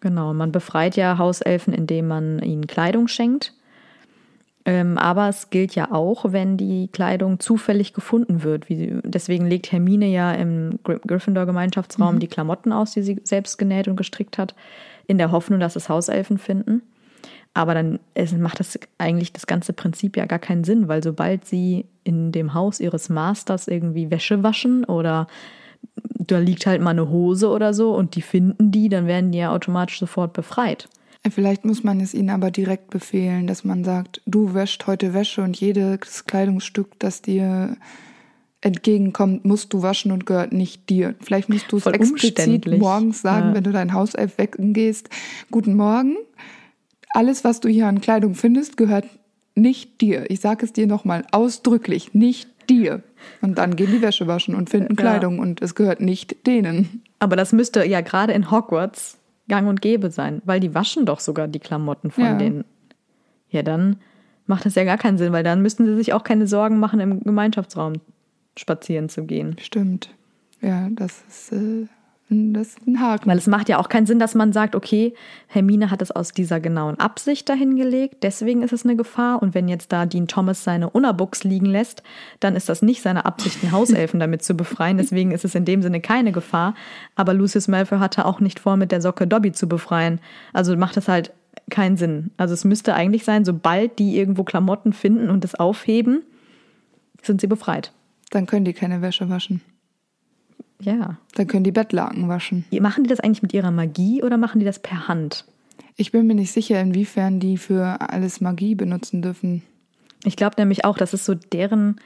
Genau, 0.01 0.35
man 0.35 0.53
befreit 0.53 0.95
ja 0.97 1.19
Hauselfen, 1.19 1.73
indem 1.73 2.07
man 2.09 2.39
ihnen 2.41 2.67
Kleidung 2.67 3.09
schenkt. 3.09 3.55
Ähm, 4.69 4.99
aber 4.99 5.29
es 5.29 5.51
gilt 5.51 5.77
ja 5.77 5.93
auch, 5.93 6.33
wenn 6.33 6.57
die 6.57 6.89
Kleidung 6.89 7.39
zufällig 7.39 7.93
gefunden 7.93 8.43
wird. 8.43 8.69
Wie, 8.69 8.99
deswegen 9.05 9.47
legt 9.47 9.71
Hermine 9.71 10.09
ja 10.09 10.33
im 10.33 10.81
Gry- 10.83 11.01
Gryffindor-Gemeinschaftsraum 11.07 12.19
die 12.19 12.27
Klamotten 12.27 12.73
aus, 12.73 12.91
die 12.91 13.03
sie 13.03 13.21
selbst 13.23 13.59
genäht 13.59 13.87
und 13.87 13.95
gestrickt 13.95 14.39
hat, 14.39 14.57
in 15.07 15.19
der 15.19 15.31
Hoffnung, 15.31 15.61
dass 15.61 15.77
es 15.77 15.89
Hauselfen 15.89 16.37
finden. 16.37 16.83
Aber 17.55 17.75
dann 17.75 18.01
es 18.15 18.33
macht 18.33 18.59
das 18.59 18.77
eigentlich 18.99 19.33
das 19.33 19.47
ganze 19.47 19.73
Prinzip 19.73 20.17
ja 20.17 20.27
gar 20.27 20.41
keinen 20.41 20.65
Sinn, 20.65 20.89
weil 20.89 21.01
sobald 21.01 21.45
sie 21.45 21.87
in 22.03 22.33
dem 22.33 22.53
Haus 22.53 22.81
ihres 22.81 23.09
Masters 23.09 23.69
irgendwie 23.69 24.11
Wäsche 24.11 24.43
waschen 24.43 24.85
oder 24.85 25.29
da 26.13 26.39
liegt 26.39 26.67
halt 26.67 26.83
mal 26.83 26.91
eine 26.91 27.09
Hose 27.09 27.49
oder 27.49 27.73
so 27.73 27.95
und 27.95 28.17
die 28.17 28.23
finden 28.23 28.73
die, 28.73 28.89
dann 28.89 29.07
werden 29.07 29.31
die 29.31 29.39
ja 29.39 29.53
automatisch 29.53 30.01
sofort 30.01 30.33
befreit. 30.33 30.89
Vielleicht 31.31 31.65
muss 31.65 31.83
man 31.85 32.01
es 32.01 32.15
ihnen 32.15 32.31
aber 32.31 32.51
direkt 32.51 32.91
befehlen, 32.91 33.47
dass 33.47 33.65
man 33.65 33.85
sagt, 33.85 34.21
du 34.27 34.55
wäscht 34.55 34.87
heute 34.87 35.13
Wäsche 35.15 35.43
und 35.43 35.57
jedes 35.59 36.25
Kleidungsstück, 36.25 36.99
das 36.99 37.23
dir 37.23 37.77
entgegenkommt, 38.61 39.45
musst 39.45 39.73
du 39.73 39.83
waschen 39.83 40.13
und 40.13 40.27
gehört 40.27 40.53
nicht 40.53 40.89
dir. 40.89 41.15
Vielleicht 41.21 41.49
musst 41.49 41.71
du 41.71 41.77
es 41.77 41.87
explizit 41.87 42.67
morgens 42.79 43.23
sagen, 43.23 43.49
Ja. 43.49 43.55
wenn 43.55 43.65
du 43.65 43.71
dein 43.73 43.93
Hauself 43.93 44.39
weggehst. 44.39 45.09
Guten 45.51 45.75
Morgen. 45.75 46.17
Alles, 47.11 47.45
was 47.45 47.61
du 47.61 47.69
hier 47.69 47.87
an 47.87 48.01
Kleidung 48.01 48.35
findest, 48.35 48.77
gehört 48.77 49.07
nicht 49.55 50.01
dir. 50.01 50.31
Ich 50.31 50.41
sage 50.41 50.65
es 50.67 50.73
dir 50.73 50.87
nochmal 50.87 51.25
ausdrücklich, 51.33 52.13
nicht 52.15 52.49
dir. 52.69 53.03
Und 53.41 53.59
dann 53.59 53.77
gehen 53.77 53.91
die 53.93 54.03
Wäsche 54.03 54.27
waschen 54.27 54.55
und 54.55 54.69
finden 54.71 54.95
Ja. 54.95 55.01
Kleidung 55.01 55.39
und 55.39 55.63
es 55.63 55.75
gehört 55.75 56.01
nicht 56.01 56.47
denen. 56.47 57.03
Aber 57.21 57.37
das 57.37 57.53
müsste 57.53 57.85
ja 57.87 58.01
gerade 58.01 58.33
in 58.33 58.51
Hogwarts 58.51 59.19
gang 59.49 59.69
und 59.69 59.81
gäbe 59.81 60.11
sein, 60.11 60.43
weil 60.45 60.61
die 60.61 60.75
waschen 60.75 61.07
doch 61.07 61.21
sogar 61.21 61.49
die 61.49 61.59
Klamotten 61.61 62.11
von 62.11 62.25
Ja. 62.25 62.35
denen. 62.39 62.65
Ja, 63.51 63.63
dann 63.63 63.97
macht 64.47 64.67
das 64.67 64.75
ja 64.75 64.85
gar 64.85 64.99
keinen 64.99 65.19
Sinn, 65.19 65.33
weil 65.33 65.45
dann 65.45 65.63
müssten 65.63 65.87
sie 65.87 65.95
sich 65.97 66.13
auch 66.13 66.25
keine 66.25 66.47
Sorgen 66.47 66.79
machen, 66.79 67.01
im 67.01 67.21
Gemeinschaftsraum 67.21 67.95
spazieren 68.57 69.09
zu 69.09 69.25
gehen. 69.25 69.57
Stimmt. 69.61 70.11
Ja, 70.63 70.89
das 70.91 71.23
ist, 71.29 71.53
äh, 71.53 71.87
das 72.29 72.69
ist 72.69 72.87
ein 72.87 73.01
Haken. 73.01 73.31
Weil 73.31 73.39
es 73.39 73.47
macht 73.47 73.69
ja 73.69 73.79
auch 73.79 73.89
keinen 73.89 74.07
Sinn, 74.07 74.19
dass 74.19 74.35
man 74.35 74.53
sagt, 74.53 74.75
okay, 74.75 75.15
Hermine 75.47 75.91
hat 75.91 76.03
es 76.03 76.11
aus 76.11 76.33
dieser 76.33 76.59
genauen 76.59 76.99
Absicht 76.99 77.49
dahingelegt, 77.49 78.23
deswegen 78.23 78.63
ist 78.63 78.73
es 78.73 78.85
eine 78.85 78.97
Gefahr. 78.97 79.41
Und 79.41 79.55
wenn 79.55 79.69
jetzt 79.69 79.93
da 79.93 80.07
Dean 80.07 80.27
Thomas 80.27 80.65
seine 80.65 80.91
Unabuchs 80.91 81.45
liegen 81.45 81.67
lässt, 81.67 82.03
dann 82.41 82.57
ist 82.57 82.69
das 82.69 82.83
nicht 82.83 83.03
seine 83.03 83.27
Absicht, 83.27 83.63
einen 83.63 83.73
Hauselfen 83.73 84.19
damit 84.21 84.43
zu 84.43 84.55
befreien. 84.55 84.99
Deswegen 84.99 85.31
ist 85.31 85.45
es 85.45 85.55
in 85.55 85.65
dem 85.65 85.83
Sinne 85.83 86.01
keine 86.01 86.33
Gefahr. 86.33 86.75
Aber 87.15 87.33
Lucius 87.33 87.69
Malfoy 87.69 87.99
hatte 87.99 88.25
auch 88.25 88.41
nicht 88.41 88.59
vor, 88.59 88.77
mit 88.77 88.91
der 88.91 89.01
Socke 89.01 89.29
Dobby 89.29 89.53
zu 89.53 89.69
befreien. 89.69 90.21
Also 90.53 90.77
macht 90.77 90.97
das 90.97 91.07
halt 91.07 91.33
keinen 91.71 91.97
Sinn. 91.97 92.33
Also 92.37 92.55
es 92.55 92.65
müsste 92.65 92.95
eigentlich 92.95 93.25
sein, 93.25 93.45
sobald 93.45 93.99
die 94.01 94.19
irgendwo 94.19 94.43
Klamotten 94.43 94.93
finden 94.93 95.31
und 95.31 95.45
es 95.45 95.55
aufheben, 95.55 96.23
sind 97.23 97.41
sie 97.41 97.47
befreit. 97.47 97.93
Dann 98.31 98.47
können 98.47 98.65
die 98.65 98.73
keine 98.73 99.01
Wäsche 99.01 99.29
waschen. 99.29 99.61
Ja. 100.81 101.17
Dann 101.35 101.47
können 101.47 101.65
die 101.65 101.73
Bettlaken 101.73 102.29
waschen. 102.29 102.65
Machen 102.81 103.05
die 103.05 103.11
das 103.11 103.21
eigentlich 103.21 103.43
mit 103.43 103.53
ihrer 103.55 103.71
Magie 103.71 104.23
oder 104.23 104.37
machen 104.37 104.59
die 104.59 104.67
das 104.67 104.79
per 104.79 105.09
Hand? 105.09 105.45
Ich 105.97 106.13
bin 106.13 106.27
mir 106.27 106.35
nicht 106.35 106.53
sicher, 106.53 106.81
inwiefern 106.81 107.41
die 107.41 107.57
für 107.57 108.01
alles 108.01 108.41
Magie 108.41 108.75
benutzen 108.75 109.23
dürfen. 109.23 109.63
Ich 110.25 110.37
glaube 110.37 110.57
nämlich 110.59 110.85
auch, 110.85 110.99
dass 110.99 111.13
es 111.13 111.25
so 111.25 111.35
deren 111.35 112.01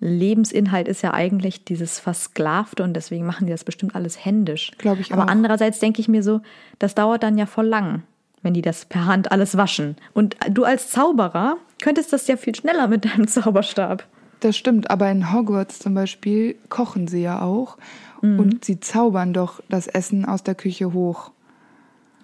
Lebensinhalt 0.00 0.86
ist 0.88 1.02
ja 1.02 1.12
eigentlich 1.12 1.64
dieses 1.64 1.98
Versklavte 1.98 2.82
und 2.84 2.94
deswegen 2.94 3.26
machen 3.26 3.46
die 3.46 3.52
das 3.52 3.64
bestimmt 3.64 3.94
alles 3.94 4.24
händisch. 4.24 4.70
Glaub 4.78 5.00
ich 5.00 5.12
Aber 5.12 5.24
auch. 5.24 5.28
andererseits 5.28 5.80
denke 5.80 6.00
ich 6.00 6.08
mir 6.08 6.22
so, 6.22 6.40
das 6.78 6.94
dauert 6.94 7.22
dann 7.22 7.36
ja 7.36 7.46
voll 7.46 7.66
lang, 7.66 8.04
wenn 8.42 8.54
die 8.54 8.62
das 8.62 8.84
per 8.84 9.06
Hand 9.06 9.32
alles 9.32 9.56
waschen. 9.56 9.96
Und 10.14 10.36
du 10.50 10.64
als 10.64 10.90
Zauberer 10.90 11.56
könntest 11.82 12.12
das 12.12 12.28
ja 12.28 12.36
viel 12.36 12.54
schneller 12.54 12.86
mit 12.86 13.04
deinem 13.04 13.26
Zauberstab. 13.26 14.06
Das 14.40 14.56
stimmt, 14.56 14.90
aber 14.90 15.10
in 15.10 15.32
Hogwarts 15.32 15.78
zum 15.78 15.94
Beispiel 15.94 16.56
kochen 16.68 17.08
sie 17.08 17.22
ja 17.22 17.42
auch. 17.42 17.76
Mhm. 18.22 18.38
Und 18.38 18.64
sie 18.64 18.80
zaubern 18.80 19.32
doch 19.32 19.60
das 19.68 19.86
Essen 19.86 20.24
aus 20.24 20.42
der 20.42 20.54
Küche 20.54 20.92
hoch. 20.92 21.30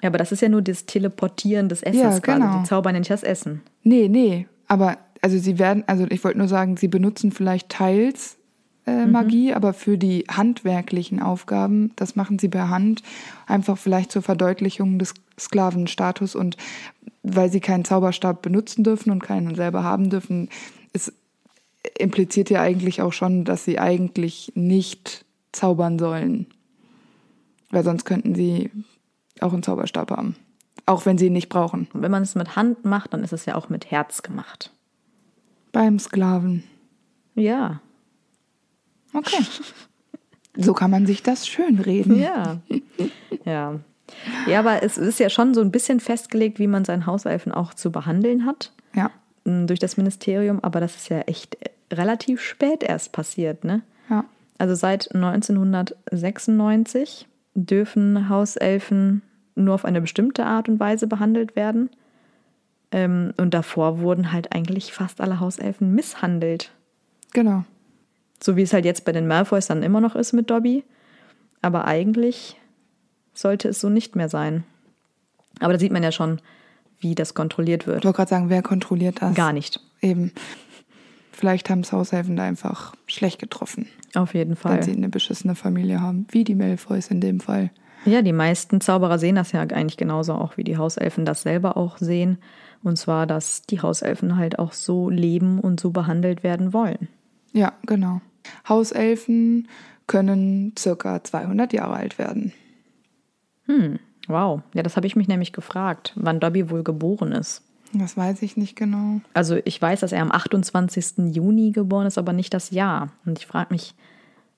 Ja, 0.03 0.09
aber 0.09 0.19
das 0.19 0.33
ist 0.33 0.43
ja 0.43 0.49
nur 0.49 0.63
das 0.63 0.87
Teleportieren 0.87 1.69
des 1.69 1.83
Essens 1.83 2.03
Ja, 2.03 2.21
quasi. 2.21 2.41
genau. 2.41 2.59
Die 2.59 2.65
zaubern 2.69 2.95
ja 2.95 3.01
nicht 3.01 3.11
das 3.11 3.23
Essen. 3.23 3.63
Nee, 3.83 4.09
nee. 4.09 4.47
Aber 4.69 4.99
also 5.23 5.39
sie 5.39 5.59
werden, 5.59 5.85
also 5.87 6.07
ich 6.11 6.23
wollte 6.23 6.39
nur 6.39 6.49
sagen, 6.49 6.77
sie 6.77 6.89
benutzen 6.89 7.33
vielleicht 7.33 7.71
teils 7.71 8.37
äh, 8.87 9.07
Magie, 9.07 9.55
aber 9.55 9.73
für 9.73 9.97
die 9.97 10.25
handwerklichen 10.31 11.23
Aufgaben, 11.23 11.93
das 11.97 12.17
machen 12.17 12.39
sie 12.39 12.49
per 12.49 12.69
Hand, 12.69 13.03
einfach 13.47 13.79
vielleicht 13.79 14.13
zur 14.13 14.21
Verdeutlichung 14.21 14.99
des 14.99 15.15
Sklavenstatus 15.41 16.35
und 16.35 16.59
weil 17.23 17.51
sie 17.51 17.61
keinen 17.61 17.87
Zauberstab 17.87 18.43
benutzen 18.43 18.85
dürfen 18.85 19.11
und 19.11 19.23
keinen 19.23 19.55
selber 19.55 19.83
haben 19.83 20.11
dürfen, 20.11 20.51
es 20.93 21.15
impliziert 21.99 22.51
ja 22.51 22.61
eigentlich 22.61 23.03
auch 23.03 23.13
schon, 23.13 23.45
dass 23.45 23.65
sie 23.65 23.79
eigentlich 23.79 24.53
nicht 24.55 25.25
zaubern 25.53 25.99
sollen. 25.99 26.47
Weil 27.71 27.85
sonst 27.85 28.05
könnten 28.05 28.35
sie 28.35 28.71
auch 29.41 29.53
einen 29.53 29.63
Zauberstab 29.63 30.11
haben. 30.11 30.37
Auch 30.87 31.07
wenn 31.07 31.19
sie 31.19 31.27
ihn 31.27 31.33
nicht 31.33 31.49
brauchen. 31.49 31.89
Und 31.93 32.03
wenn 32.03 32.11
man 32.11 32.23
es 32.23 32.35
mit 32.35 32.57
Hand 32.57 32.85
macht, 32.85 33.13
dann 33.15 33.25
ist 33.25 33.33
es 33.33 33.47
ja 33.47 33.55
auch 33.55 33.69
mit 33.69 33.91
Herz 33.91 34.23
gemacht. 34.23 34.71
Beim 35.73 35.99
Sklaven. 35.99 36.63
Ja. 37.35 37.81
Okay. 39.13 39.43
So 40.57 40.73
kann 40.73 40.91
man 40.91 41.07
sich 41.07 41.23
das 41.23 41.49
schön 41.49 41.79
reden. 41.81 42.19
Ja. 42.19 42.61
ja. 43.45 43.81
Ja, 44.47 44.59
aber 44.61 44.83
es 44.83 44.99
ist 44.99 45.19
ja 45.19 45.31
schon 45.31 45.55
so 45.55 45.61
ein 45.63 45.73
bisschen 45.73 45.99
festgelegt, 45.99 46.59
wie 46.59 46.67
man 46.67 46.85
seinen 46.85 47.07
Hauselfen 47.07 47.51
auch 47.53 47.75
zu 47.75 47.91
behandeln 47.91 48.45
hat 48.47 48.71
Ja. 48.95 49.11
durch 49.45 49.81
das 49.81 49.97
Ministerium, 49.97 50.61
aber 50.61 50.79
das 50.79 50.95
ist 50.95 51.09
ja 51.09 51.21
echt 51.23 51.57
relativ 51.93 52.41
spät 52.41 52.83
erst 52.83 53.13
passiert, 53.13 53.65
ne? 53.65 53.83
Ja. 54.11 54.25
Also 54.59 54.75
seit 54.75 55.15
1996 55.15 57.27
dürfen 57.55 58.29
Hauselfen 58.29 59.23
nur 59.55 59.75
auf 59.75 59.85
eine 59.85 60.01
bestimmte 60.01 60.47
Art 60.47 60.69
und 60.69 60.81
Weise 60.81 61.07
behandelt 61.07 61.57
werden. 61.57 61.91
Ähm, 62.91 63.33
und 63.37 63.55
davor 63.55 64.01
wurden 64.01 64.33
halt 64.33 64.53
eigentlich 64.55 64.93
fast 64.93 65.21
alle 65.21 65.41
Hauselfen 65.41 65.95
misshandelt. 65.95 66.73
Genau. 67.33 67.65
So 68.43 68.57
wie 68.57 68.63
es 68.63 68.73
halt 68.73 68.85
jetzt 68.85 69.05
bei 69.05 69.13
den 69.13 69.27
Malfoys 69.27 69.67
dann 69.67 69.83
immer 69.83 70.01
noch 70.01 70.15
ist 70.17 70.33
mit 70.33 70.51
Dobby. 70.51 70.85
Aber 71.63 71.87
eigentlich 71.87 72.57
sollte 73.33 73.69
es 73.69 73.81
so 73.81 73.89
nicht 73.89 74.17
mehr 74.17 74.29
sein. 74.29 74.65
Aber 75.61 75.73
da 75.73 75.79
sieht 75.79 75.93
man 75.93 76.03
ja 76.03 76.13
schon, 76.13 76.41
wie 77.01 77.15
das 77.15 77.35
kontrolliert 77.35 77.83
Ich 77.83 77.87
wird. 77.87 78.05
wollte 78.05 78.17
gerade 78.17 78.31
sagen, 78.31 78.51
wer 78.51 78.63
kontrolliert 78.63 79.23
das? 79.23 79.35
Gar 79.35 79.53
nicht. 79.53 79.81
Eben. 80.01 80.33
Vielleicht 81.35 81.69
haben 81.69 81.81
es 81.81 81.93
Haushelfen 81.93 82.37
da 82.37 82.45
einfach 82.45 82.95
schlecht 83.07 83.41
getroffen, 83.41 83.89
Auf 84.15 84.35
jeden 84.35 84.51
wenn 84.51 84.57
Fall. 84.57 84.83
sie 84.85 84.93
eine 84.93 85.09
beschissene 85.09 85.57
Familie 85.57 86.01
haben. 86.01 86.27
Wie 86.31 86.45
die 86.45 86.55
Malfoys 86.55 87.09
in 87.09 87.21
dem 87.21 87.41
Fall. 87.41 87.71
Ja, 88.05 88.23
die 88.23 88.33
meisten 88.33 88.81
Zauberer 88.81 89.19
sehen 89.19 89.35
das 89.35 89.51
ja 89.53 89.61
eigentlich 89.61 89.97
genauso 89.97 90.35
auch, 90.35 90.57
wie 90.57 90.65
die 90.65 90.79
Hauselfen 90.79 91.25
das 91.25 91.43
selber 91.43 91.77
auch 91.77 91.99
sehen. 91.99 92.39
Und 92.83 92.99
zwar, 92.99 93.27
dass 93.27 93.63
die 93.63 93.81
Hauselfen 93.81 94.37
halt 94.37 94.59
auch 94.59 94.73
so 94.73 95.11
leben 95.11 95.59
und 95.59 95.81
so 95.81 95.91
behandelt 95.91 96.45
werden 96.45 96.73
wollen. 96.73 97.09
Ja, 97.53 97.73
genau. 97.87 98.21
Hauselfen 98.69 99.69
können 100.07 100.75
circa 100.79 101.25
200 101.25 101.73
Jahre 101.73 101.95
alt 101.95 102.19
werden. 102.19 102.53
Wow. 104.29 104.61
Ja, 104.75 104.83
das 104.83 104.97
habe 104.97 105.07
ich 105.07 105.17
mich 105.17 105.29
nämlich 105.29 105.53
gefragt, 105.53 106.13
wann 106.15 106.41
Dobby 106.41 106.71
wohl 106.71 106.85
geboren 106.85 107.33
ist. 107.33 107.63
Das 107.95 108.17
weiß 108.17 108.43
ich 108.43 108.57
nicht 108.57 108.77
genau. 108.77 109.21
Also 109.35 109.57
ich 109.65 109.81
weiß, 109.81 110.01
dass 110.01 110.13
er 110.13 110.23
am 110.23 110.33
28. 110.33 111.35
Juni 111.35 111.71
geboren 111.71 112.07
ist, 112.07 112.19
aber 112.19 112.33
nicht 112.33 112.53
das 112.55 112.71
Jahr. 112.71 113.11
Und 113.25 113.39
ich 113.39 113.47
frage 113.47 113.73
mich, 113.73 113.95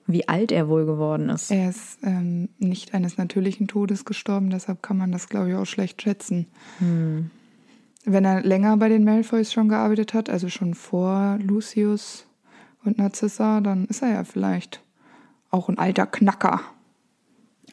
wie 0.07 0.27
alt 0.27 0.51
er 0.51 0.69
wohl 0.69 0.85
geworden 0.85 1.29
ist. 1.29 1.51
Er 1.51 1.69
ist 1.69 1.99
ähm, 2.03 2.49
nicht 2.57 2.93
eines 2.93 3.17
natürlichen 3.17 3.67
Todes 3.67 4.05
gestorben, 4.05 4.49
deshalb 4.49 4.81
kann 4.81 4.97
man 4.97 5.11
das, 5.11 5.27
glaube 5.27 5.49
ich, 5.49 5.55
auch 5.55 5.65
schlecht 5.65 6.01
schätzen. 6.01 6.47
Wenn 8.05 8.25
er 8.25 8.41
länger 8.41 8.77
bei 8.77 8.87
den 8.87 9.03
Malfoys 9.03 9.51
schon 9.51 9.67
gearbeitet 9.67 10.13
hat, 10.13 10.29
also 10.29 10.47
schon 10.47 10.73
vor 10.73 11.37
Lucius 11.41 12.25
und 12.85 12.97
Narcissa, 12.97 13.59
dann 13.59 13.85
ist 13.85 14.01
er 14.01 14.13
ja 14.13 14.23
vielleicht 14.23 14.81
auch 15.51 15.67
ein 15.67 15.77
alter 15.77 16.05
Knacker. 16.05 16.61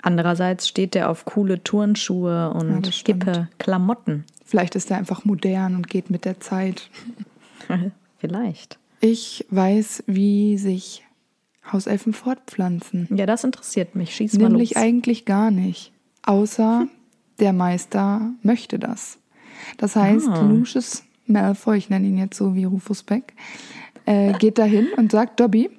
Andererseits 0.05 0.69
steht 0.69 0.95
er 0.97 1.09
auf 1.09 1.25
coole 1.25 1.65
Turnschuhe 1.65 2.51
und 2.51 2.87
hippe 2.89 3.49
Klamotten. 3.59 4.25
Vielleicht 4.45 4.75
ist 4.75 4.91
er 4.91 4.99
einfach 4.99 5.25
modern 5.25 5.77
und 5.77 5.89
geht 5.89 6.11
mit 6.11 6.27
der 6.27 6.41
Zeit. 6.41 6.91
Vielleicht. 8.19 8.79
Ich 9.01 9.47
weiß, 9.49 10.05
wie 10.07 10.59
sich 10.59 11.07
Hauselfen 11.73 12.13
fortpflanzen. 12.13 13.09
Ja, 13.17 13.25
das 13.25 13.45
interessiert 13.45 13.95
mich. 13.95 14.15
Schieß 14.15 14.35
mal 14.35 14.51
Nämlich 14.51 14.77
eigentlich 14.77 15.25
gar 15.25 15.51
nicht. 15.51 15.91
Außer 16.23 16.87
der 17.41 17.55
Meister 17.55 18.31
möchte 18.43 18.79
das. 18.79 19.17
Das 19.79 19.97
heißt, 19.97 20.29
Ah. 20.29 20.43
Lucius 20.43 21.05
Malfoy, 21.27 21.79
ich 21.79 21.89
nenne 21.89 22.07
ihn 22.07 22.19
jetzt 22.19 22.37
so 22.37 22.55
wie 22.55 22.65
Rufus 22.65 23.05
Beck, 23.05 23.33
äh, 24.05 24.35
geht 24.35 24.59
dahin 24.59 24.89
und 24.99 25.13
sagt, 25.13 25.41
Dobby, 25.41 25.71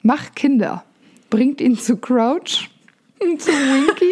mach 0.00 0.34
Kinder. 0.34 0.84
Bringt 1.28 1.60
ihn 1.60 1.76
zu 1.76 1.98
Crouch 1.98 2.70
zu 3.38 3.50
Winky. 3.50 4.10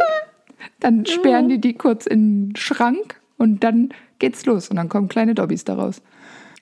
Dann 0.81 1.07
sperren 1.07 1.49
die 1.49 1.61
die 1.61 1.75
kurz 1.75 2.07
in 2.07 2.49
den 2.49 2.57
Schrank 2.57 3.21
und 3.37 3.65
dann 3.65 3.91
geht's 4.19 4.47
los. 4.47 4.69
Und 4.69 4.77
dann 4.77 4.89
kommen 4.89 5.09
kleine 5.09 5.35
Dobbys 5.35 5.65
daraus. 5.65 6.03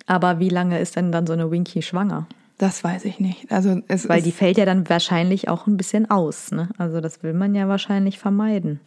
Aber 0.06 0.40
wie 0.40 0.48
lange 0.48 0.78
ist 0.80 0.96
denn 0.96 1.12
dann 1.12 1.26
so 1.26 1.32
eine 1.32 1.50
Winky 1.50 1.82
schwanger? 1.82 2.26
Das 2.58 2.84
weiß 2.84 3.06
ich 3.06 3.20
nicht. 3.20 3.50
Also 3.50 3.80
es 3.88 4.08
Weil 4.08 4.20
die 4.20 4.32
fällt 4.32 4.58
ja 4.58 4.66
dann 4.66 4.88
wahrscheinlich 4.88 5.48
auch 5.48 5.66
ein 5.66 5.78
bisschen 5.78 6.10
aus. 6.10 6.50
Ne? 6.50 6.68
Also 6.76 7.00
das 7.00 7.22
will 7.22 7.32
man 7.32 7.54
ja 7.54 7.68
wahrscheinlich 7.68 8.18
vermeiden. 8.18 8.80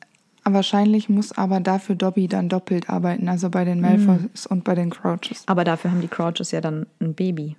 wahrscheinlich 0.43 1.10
muss 1.10 1.31
aber 1.31 1.60
dafür 1.60 1.95
Dobby 1.95 2.27
dann 2.27 2.50
doppelt 2.50 2.89
arbeiten. 2.89 3.27
Also 3.29 3.50
bei 3.50 3.65
den 3.65 3.81
Malfoys 3.81 4.45
und 4.45 4.63
bei 4.63 4.75
den 4.75 4.91
Crouches. 4.91 5.43
Aber 5.48 5.63
dafür 5.63 5.89
haben 5.89 6.01
die 6.01 6.07
Crouches 6.07 6.51
ja 6.51 6.62
dann 6.62 6.86
ein 7.00 7.15
Baby. 7.15 7.55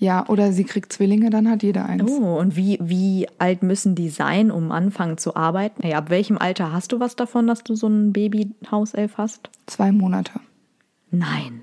Ja, 0.00 0.28
oder 0.28 0.52
sie 0.52 0.64
kriegt 0.64 0.92
Zwillinge, 0.92 1.30
dann 1.30 1.48
hat 1.48 1.62
jeder 1.62 1.86
eins. 1.86 2.10
Oh, 2.10 2.36
und 2.38 2.56
wie, 2.56 2.78
wie 2.82 3.28
alt 3.38 3.62
müssen 3.62 3.94
die 3.94 4.08
sein, 4.08 4.50
um 4.50 4.72
anfangen 4.72 5.18
zu 5.18 5.36
arbeiten? 5.36 5.86
Ja, 5.86 5.98
ab 5.98 6.10
welchem 6.10 6.36
Alter 6.36 6.72
hast 6.72 6.92
du 6.92 7.00
was 7.00 7.14
davon, 7.16 7.46
dass 7.46 7.62
du 7.62 7.74
so 7.76 7.86
ein 7.86 8.12
Baby-Hauself 8.12 9.16
hast? 9.18 9.50
Zwei 9.66 9.92
Monate. 9.92 10.32
Nein. 11.10 11.60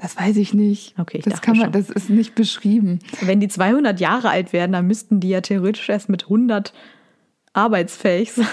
Das 0.00 0.16
weiß 0.16 0.36
ich 0.38 0.54
nicht. 0.54 0.98
Okay, 0.98 1.18
ich 1.18 1.24
das 1.24 1.40
kann 1.40 1.56
man, 1.56 1.66
schon. 1.66 1.72
das 1.72 1.90
ist 1.90 2.10
nicht 2.10 2.34
beschrieben. 2.34 2.98
Wenn 3.20 3.40
die 3.40 3.48
200 3.48 4.00
Jahre 4.00 4.28
alt 4.30 4.52
werden, 4.52 4.72
dann 4.72 4.86
müssten 4.86 5.20
die 5.20 5.28
ja 5.28 5.40
theoretisch 5.40 5.88
erst 5.88 6.08
mit 6.08 6.24
100 6.24 6.72
arbeitsfähig 7.52 8.32
sein. 8.32 8.46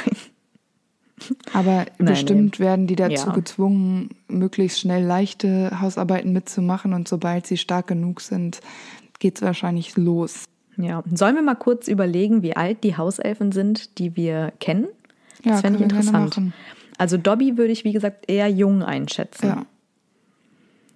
Aber 1.53 1.85
bestimmt 1.99 2.59
werden 2.59 2.87
die 2.87 2.95
dazu 2.95 3.27
Ja. 3.27 3.33
gezwungen, 3.33 4.09
möglichst 4.27 4.79
schnell 4.79 5.03
leichte 5.03 5.79
Hausarbeiten 5.79 6.33
mitzumachen 6.33 6.93
und 6.93 7.07
sobald 7.07 7.45
sie 7.45 7.57
stark 7.57 7.87
genug 7.87 8.21
sind, 8.21 8.59
geht's 9.21 9.41
wahrscheinlich 9.41 9.95
los. 9.95 10.43
Ja, 10.75 11.03
sollen 11.13 11.35
wir 11.35 11.41
mal 11.43 11.55
kurz 11.55 11.87
überlegen, 11.87 12.41
wie 12.41 12.55
alt 12.55 12.83
die 12.83 12.97
Hauselfen 12.97 13.51
sind, 13.51 13.97
die 13.99 14.15
wir 14.17 14.51
kennen? 14.59 14.87
Ja, 15.43 15.51
Das 15.53 15.61
fände 15.61 15.77
ich 15.77 15.83
interessant. 15.83 16.41
Also 16.97 17.17
Dobby 17.17 17.57
würde 17.57 17.71
ich, 17.71 17.83
wie 17.83 17.93
gesagt, 17.93 18.29
eher 18.29 18.47
jung 18.49 18.83
einschätzen. 18.83 19.47
Ja. 19.47 19.65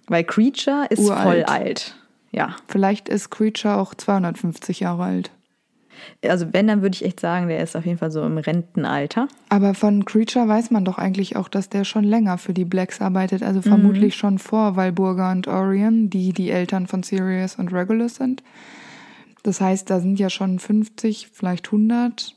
Weil 0.08 0.24
Creature 0.24 0.86
ist 0.90 1.00
Uralt. 1.00 1.22
voll 1.22 1.42
alt. 1.44 1.96
Ja. 2.32 2.56
Vielleicht 2.68 3.08
ist 3.08 3.30
Creature 3.30 3.76
auch 3.76 3.94
250 3.94 4.80
Jahre 4.80 5.04
alt. 5.04 5.30
Also 6.26 6.52
wenn, 6.52 6.66
dann 6.66 6.82
würde 6.82 6.94
ich 6.94 7.04
echt 7.04 7.20
sagen, 7.20 7.48
der 7.48 7.62
ist 7.62 7.76
auf 7.76 7.84
jeden 7.86 7.98
Fall 7.98 8.10
so 8.10 8.22
im 8.24 8.38
Rentenalter. 8.38 9.28
Aber 9.48 9.74
von 9.74 10.04
Creature 10.04 10.48
weiß 10.48 10.70
man 10.70 10.84
doch 10.84 10.98
eigentlich 10.98 11.36
auch, 11.36 11.48
dass 11.48 11.68
der 11.68 11.84
schon 11.84 12.04
länger 12.04 12.38
für 12.38 12.54
die 12.54 12.64
Blacks 12.64 13.00
arbeitet. 13.00 13.42
Also 13.42 13.62
vermutlich 13.62 14.14
schon 14.16 14.38
vor 14.38 14.76
Walburga 14.76 15.32
und 15.32 15.48
Orion, 15.48 16.10
die 16.10 16.32
die 16.32 16.50
Eltern 16.50 16.86
von 16.86 17.02
Sirius 17.02 17.56
und 17.56 17.72
Regulus 17.72 18.16
sind. 18.16 18.42
Das 19.42 19.60
heißt, 19.60 19.88
da 19.90 20.00
sind 20.00 20.18
ja 20.18 20.28
schon 20.30 20.58
50, 20.58 21.28
vielleicht 21.32 21.66
100. 21.66 22.34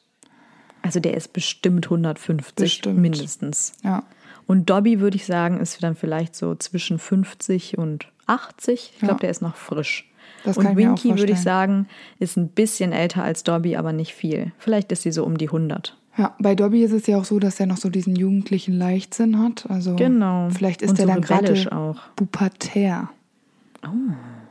Also 0.82 1.00
der 1.00 1.16
ist 1.18 1.34
bestimmt 1.34 1.86
150 1.88 2.56
Bestimmt. 2.56 3.00
mindestens. 3.00 3.74
Ja, 3.84 4.04
Und 4.48 4.70
Dobby 4.70 5.00
würde 5.00 5.18
ich 5.18 5.26
sagen, 5.26 5.60
ist 5.60 5.82
dann 5.84 5.96
vielleicht 5.96 6.36
so 6.36 6.56
zwischen 6.56 7.00
50 7.00 7.78
und 7.78 8.08
80. 8.28 8.92
Ich 8.94 9.00
glaube, 9.00 9.14
Ja. 9.16 9.20
der 9.20 9.30
ist 9.32 9.42
noch 9.42 9.56
frisch. 9.56 10.09
Das 10.44 10.58
und 10.58 10.76
Winky 10.76 11.18
würde 11.18 11.34
ich 11.34 11.40
sagen, 11.42 11.88
ist 12.20 12.38
ein 12.38 12.48
bisschen 12.50 12.92
älter 12.92 13.24
als 13.24 13.44
Dobby, 13.44 13.76
aber 13.76 13.94
nicht 13.94 14.14
viel. 14.14 14.52
Vielleicht 14.58 14.92
ist 14.92 15.04
sie 15.04 15.12
so 15.12 15.24
um 15.26 15.38
die 15.38 15.48
100. 15.48 15.98
ja. 16.18 16.36
Bei 16.40 16.56
Dobby 16.56 16.84
ist 16.84 16.92
es 16.92 17.08
ja 17.08 17.18
auch 17.18 17.26
so, 17.26 17.40
dass 17.40 17.60
er 17.60 17.66
noch 17.66 17.78
so 17.78 17.90
diesen 17.90 18.16
jugendlichen 18.16 18.74
Leichtsinn 18.78 19.40
hat. 19.40 19.66
Also 19.70 19.96
Genau. 19.96 20.50
vielleicht 20.50 20.82
ist 20.82 20.92
Und 20.92 21.00
er 21.00 21.06
so 21.08 21.12
dann 21.14 21.22
gerade 21.22 21.72
auch. 21.76 21.98
pubertär. 22.16 23.10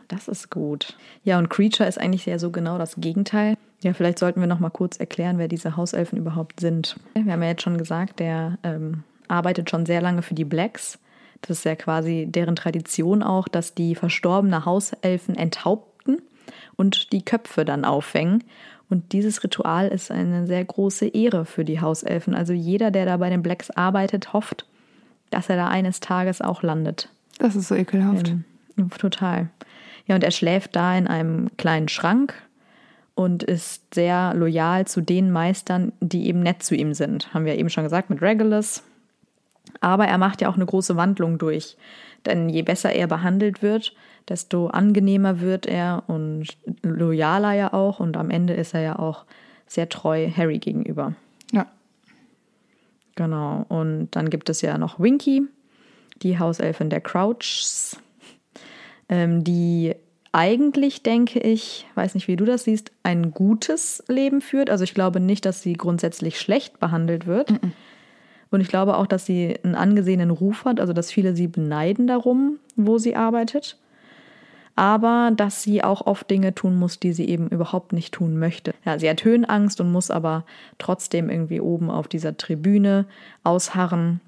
Das 0.08 0.26
ist 0.28 0.50
gut. 0.50 0.96
Ja, 1.22 1.38
und 1.38 1.50
Creature 1.50 1.86
ist 1.88 2.00
eigentlich 2.00 2.24
ja 2.24 2.38
so 2.38 2.50
genau 2.50 2.78
das 2.78 2.96
Gegenteil. 2.96 3.56
Ja, 3.82 3.92
vielleicht 3.92 4.18
sollten 4.18 4.40
wir 4.40 4.46
noch 4.48 4.58
mal 4.60 4.70
kurz 4.70 4.96
erklären, 4.96 5.38
wer 5.38 5.48
diese 5.48 5.76
Hauselfen 5.76 6.18
überhaupt 6.18 6.60
sind. 6.60 6.96
Wir 7.14 7.32
haben 7.32 7.42
ja 7.42 7.48
jetzt 7.50 7.62
schon 7.62 7.76
gesagt, 7.78 8.18
der 8.18 8.58
ähm, 8.62 9.04
arbeitet 9.28 9.68
schon 9.70 9.84
sehr 9.86 10.00
lange 10.00 10.22
für 10.22 10.34
die 10.34 10.46
Blacks. 10.46 10.98
Das 11.42 11.58
ist 11.58 11.64
ja 11.64 11.76
quasi 11.76 12.26
deren 12.28 12.56
Tradition 12.56 13.22
auch, 13.22 13.48
dass 13.48 13.74
die 13.74 13.94
verstorbene 13.94 14.64
Hauselfen 14.64 15.36
enthaupten 15.36 16.20
und 16.76 17.12
die 17.12 17.24
Köpfe 17.24 17.64
dann 17.64 17.84
aufhängen. 17.84 18.44
Und 18.90 19.12
dieses 19.12 19.44
Ritual 19.44 19.88
ist 19.88 20.10
eine 20.10 20.46
sehr 20.46 20.64
große 20.64 21.08
Ehre 21.08 21.44
für 21.44 21.64
die 21.64 21.80
Hauselfen. 21.80 22.34
Also 22.34 22.52
jeder, 22.52 22.90
der 22.90 23.04
da 23.06 23.18
bei 23.18 23.28
den 23.28 23.42
Blacks 23.42 23.70
arbeitet, 23.70 24.32
hofft, 24.32 24.66
dass 25.30 25.50
er 25.50 25.56
da 25.56 25.68
eines 25.68 26.00
Tages 26.00 26.40
auch 26.40 26.62
landet. 26.62 27.10
Das 27.38 27.54
ist 27.54 27.68
so 27.68 27.74
ekelhaft. 27.74 28.34
Ähm, 28.78 28.90
total. 28.98 29.50
Ja, 30.06 30.14
und 30.14 30.24
er 30.24 30.30
schläft 30.30 30.74
da 30.74 30.96
in 30.96 31.06
einem 31.06 31.50
kleinen 31.58 31.88
Schrank 31.88 32.34
und 33.14 33.42
ist 33.42 33.94
sehr 33.94 34.32
loyal 34.34 34.86
zu 34.86 35.02
den 35.02 35.30
Meistern, 35.30 35.92
die 36.00 36.26
eben 36.26 36.40
nett 36.40 36.62
zu 36.62 36.74
ihm 36.74 36.94
sind. 36.94 37.34
Haben 37.34 37.44
wir 37.44 37.56
eben 37.56 37.68
schon 37.68 37.84
gesagt 37.84 38.08
mit 38.10 38.22
Regulus. 38.22 38.82
Aber 39.80 40.06
er 40.06 40.18
macht 40.18 40.40
ja 40.40 40.48
auch 40.48 40.56
eine 40.56 40.66
große 40.66 40.96
Wandlung 40.96 41.38
durch. 41.38 41.76
Denn 42.26 42.48
je 42.48 42.62
besser 42.62 42.92
er 42.92 43.06
behandelt 43.06 43.62
wird, 43.62 43.94
desto 44.28 44.68
angenehmer 44.68 45.40
wird 45.40 45.66
er 45.66 46.04
und 46.06 46.48
loyaler 46.82 47.52
ja 47.52 47.72
auch. 47.72 48.00
Und 48.00 48.16
am 48.16 48.30
Ende 48.30 48.54
ist 48.54 48.74
er 48.74 48.80
ja 48.80 48.98
auch 48.98 49.24
sehr 49.66 49.88
treu 49.88 50.30
Harry 50.30 50.58
gegenüber. 50.58 51.14
Ja. 51.52 51.66
Genau. 53.14 53.64
Und 53.68 54.08
dann 54.12 54.30
gibt 54.30 54.48
es 54.48 54.62
ja 54.62 54.78
noch 54.78 55.00
Winky, 55.00 55.42
die 56.22 56.38
Hauselfin 56.38 56.90
der 56.90 57.00
Crouchs, 57.00 57.98
ähm, 59.08 59.44
die 59.44 59.94
eigentlich, 60.32 61.02
denke 61.02 61.40
ich, 61.40 61.86
weiß 61.94 62.14
nicht, 62.14 62.28
wie 62.28 62.36
du 62.36 62.44
das 62.44 62.64
siehst, 62.64 62.92
ein 63.02 63.30
gutes 63.32 64.04
Leben 64.08 64.40
führt. 64.40 64.70
Also 64.70 64.84
ich 64.84 64.94
glaube 64.94 65.20
nicht, 65.20 65.44
dass 65.44 65.62
sie 65.62 65.72
grundsätzlich 65.72 66.38
schlecht 66.38 66.78
behandelt 66.78 67.26
wird. 67.26 67.52
Und 68.50 68.60
ich 68.60 68.68
glaube 68.68 68.96
auch, 68.96 69.06
dass 69.06 69.26
sie 69.26 69.58
einen 69.62 69.74
angesehenen 69.74 70.30
Ruf 70.30 70.64
hat, 70.64 70.80
also 70.80 70.92
dass 70.92 71.10
viele 71.10 71.34
sie 71.36 71.48
beneiden 71.48 72.06
darum, 72.06 72.58
wo 72.76 72.98
sie 72.98 73.14
arbeitet. 73.16 73.76
Aber 74.74 75.32
dass 75.36 75.62
sie 75.62 75.82
auch 75.82 76.06
oft 76.06 76.30
Dinge 76.30 76.54
tun 76.54 76.76
muss, 76.76 77.00
die 77.00 77.12
sie 77.12 77.28
eben 77.28 77.48
überhaupt 77.48 77.92
nicht 77.92 78.14
tun 78.14 78.38
möchte. 78.38 78.74
Ja, 78.84 78.98
sie 78.98 79.10
hat 79.10 79.24
Höhenangst 79.24 79.80
und 79.80 79.90
muss 79.90 80.10
aber 80.10 80.44
trotzdem 80.78 81.30
irgendwie 81.30 81.60
oben 81.60 81.90
auf 81.90 82.06
dieser 82.06 82.36
Tribüne 82.36 83.06
ausharren 83.42 84.20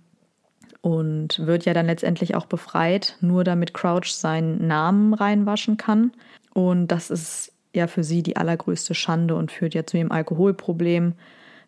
und 0.83 1.46
wird 1.46 1.66
ja 1.66 1.74
dann 1.74 1.87
letztendlich 1.87 2.35
auch 2.35 2.46
befreit, 2.46 3.16
nur 3.20 3.44
damit 3.44 3.74
Crouch 3.74 4.12
seinen 4.12 4.66
Namen 4.66 5.14
reinwaschen 5.14 5.76
kann. 5.76 6.12
Und 6.54 6.88
das 6.88 7.11
ist 7.11 7.52
ja 7.72 7.87
für 7.87 8.02
sie 8.02 8.22
die 8.22 8.37
allergrößte 8.37 8.94
Schande 8.94 9.37
und 9.37 9.52
führt 9.52 9.74
ja 9.74 9.87
zu 9.87 9.98
ihrem 9.98 10.11
Alkoholproblem. 10.11 11.14